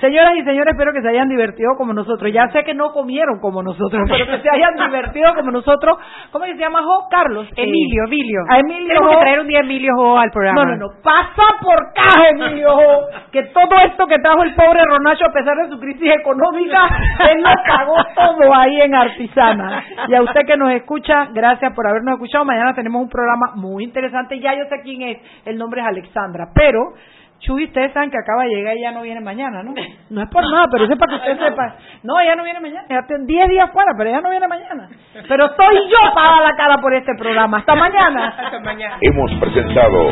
señoras 0.00 0.34
y 0.36 0.44
señores, 0.44 0.74
espero 0.74 0.92
que 0.92 1.00
se 1.00 1.08
hayan 1.08 1.28
divertido 1.28 1.70
como 1.76 1.92
nosotros. 1.92 2.30
Ya 2.32 2.48
sé 2.48 2.64
que 2.64 2.74
no 2.74 2.92
comieron 2.92 3.40
como 3.40 3.62
nosotros, 3.62 4.06
pero 4.08 4.26
que 4.26 4.42
se 4.42 4.50
hayan 4.50 4.74
divertido 4.76 5.34
como 5.34 5.50
nosotros. 5.50 5.96
¿Cómo 6.30 6.44
se 6.44 6.54
llama, 6.56 6.80
Jo? 6.82 7.08
Carlos. 7.10 7.48
Emilio, 7.56 8.04
Emilio. 8.04 8.40
A 8.50 8.58
Emilio 8.58 8.88
Tenemos 8.88 9.10
que 9.10 9.20
traer 9.20 9.40
un 9.40 9.46
día 9.48 9.60
Emilio 9.60 9.92
Jo 9.96 10.18
al 10.18 10.30
programa. 10.30 10.64
No, 10.64 10.70
no, 10.72 10.76
no. 10.76 11.02
Pasa 11.02 11.42
por 11.62 11.92
caja, 11.94 12.28
Emilio. 12.30 12.74
Jo, 12.74 13.06
Que 13.32 13.42
todo 13.44 13.68
esto 13.84 14.06
que 14.06 14.18
trajo 14.18 14.42
el 14.42 14.54
pobre 14.54 14.82
Ronacho, 14.84 15.26
a 15.26 15.32
pesar 15.32 15.56
de 15.56 15.68
su 15.68 15.78
crisis 15.78 16.10
económica, 16.14 16.88
él 17.30 17.42
lo 17.42 17.50
pagó 17.66 17.96
todo 18.14 18.54
ahí 18.54 18.80
en 18.80 18.94
Artisana. 18.94 19.84
Y 20.08 20.14
a 20.14 20.22
usted 20.22 20.42
que 20.46 20.56
nos 20.56 20.72
escucha, 20.72 21.28
gracias 21.32 21.72
por 21.74 21.86
habernos 21.86 22.14
escuchado. 22.14 22.44
Mañana 22.44 22.74
tenemos 22.74 23.02
un 23.02 23.08
programa 23.08 23.52
muy 23.54 23.84
interesante. 23.84 24.38
Ya 24.40 24.54
yo 24.54 24.64
sé 24.68 24.80
quién 24.82 25.02
es. 25.02 25.18
El 25.44 25.58
nombre 25.58 25.80
es 25.80 25.86
Alexandra. 25.86 26.48
Pero 26.54 26.94
Chuy, 27.40 27.64
ustedes 27.64 27.92
saben 27.92 28.10
que 28.10 28.18
acaba 28.18 28.42
de 28.44 28.48
llegar 28.50 28.76
y 28.76 28.82
ya 28.82 28.90
no 28.90 29.02
viene 29.02 29.20
mañana, 29.20 29.62
¿no? 29.62 29.72
No 30.10 30.22
es 30.22 30.28
por 30.30 30.42
nada, 30.42 30.64
pero 30.72 30.84
eso 30.84 30.94
es 30.94 30.98
para 30.98 31.10
que 31.12 31.30
usted 31.30 31.38
sepa. 31.48 31.76
No, 32.02 32.18
ella 32.20 32.34
no 32.34 32.44
viene 32.44 32.60
mañana, 32.60 32.84
ya 32.88 33.06
tiene 33.06 33.24
10 33.26 33.48
días 33.48 33.70
fuera, 33.72 33.92
pero 33.96 34.10
ella 34.10 34.20
no 34.20 34.30
viene 34.30 34.48
mañana. 34.48 34.88
Pero 35.28 35.46
estoy 35.46 35.76
yo 35.88 36.14
para 36.14 36.30
dar 36.30 36.42
la 36.50 36.56
cara 36.56 36.78
por 36.80 36.94
este 36.94 37.12
programa. 37.18 37.58
Hasta 37.58 37.74
mañana. 37.74 38.28
Hasta 38.38 38.60
mañana. 38.60 38.96
Hemos 39.00 39.30
presentado 39.40 40.08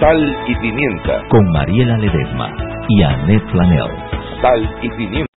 Sal 0.00 0.36
y 0.46 0.54
Pimienta. 0.56 1.22
Con 1.28 1.50
Mariela 1.52 1.96
Ledesma 1.98 2.54
y 2.88 3.02
Annette 3.02 3.50
Flanell. 3.50 3.90
Sal 4.40 4.76
y 4.82 4.88
Pimienta. 4.90 5.26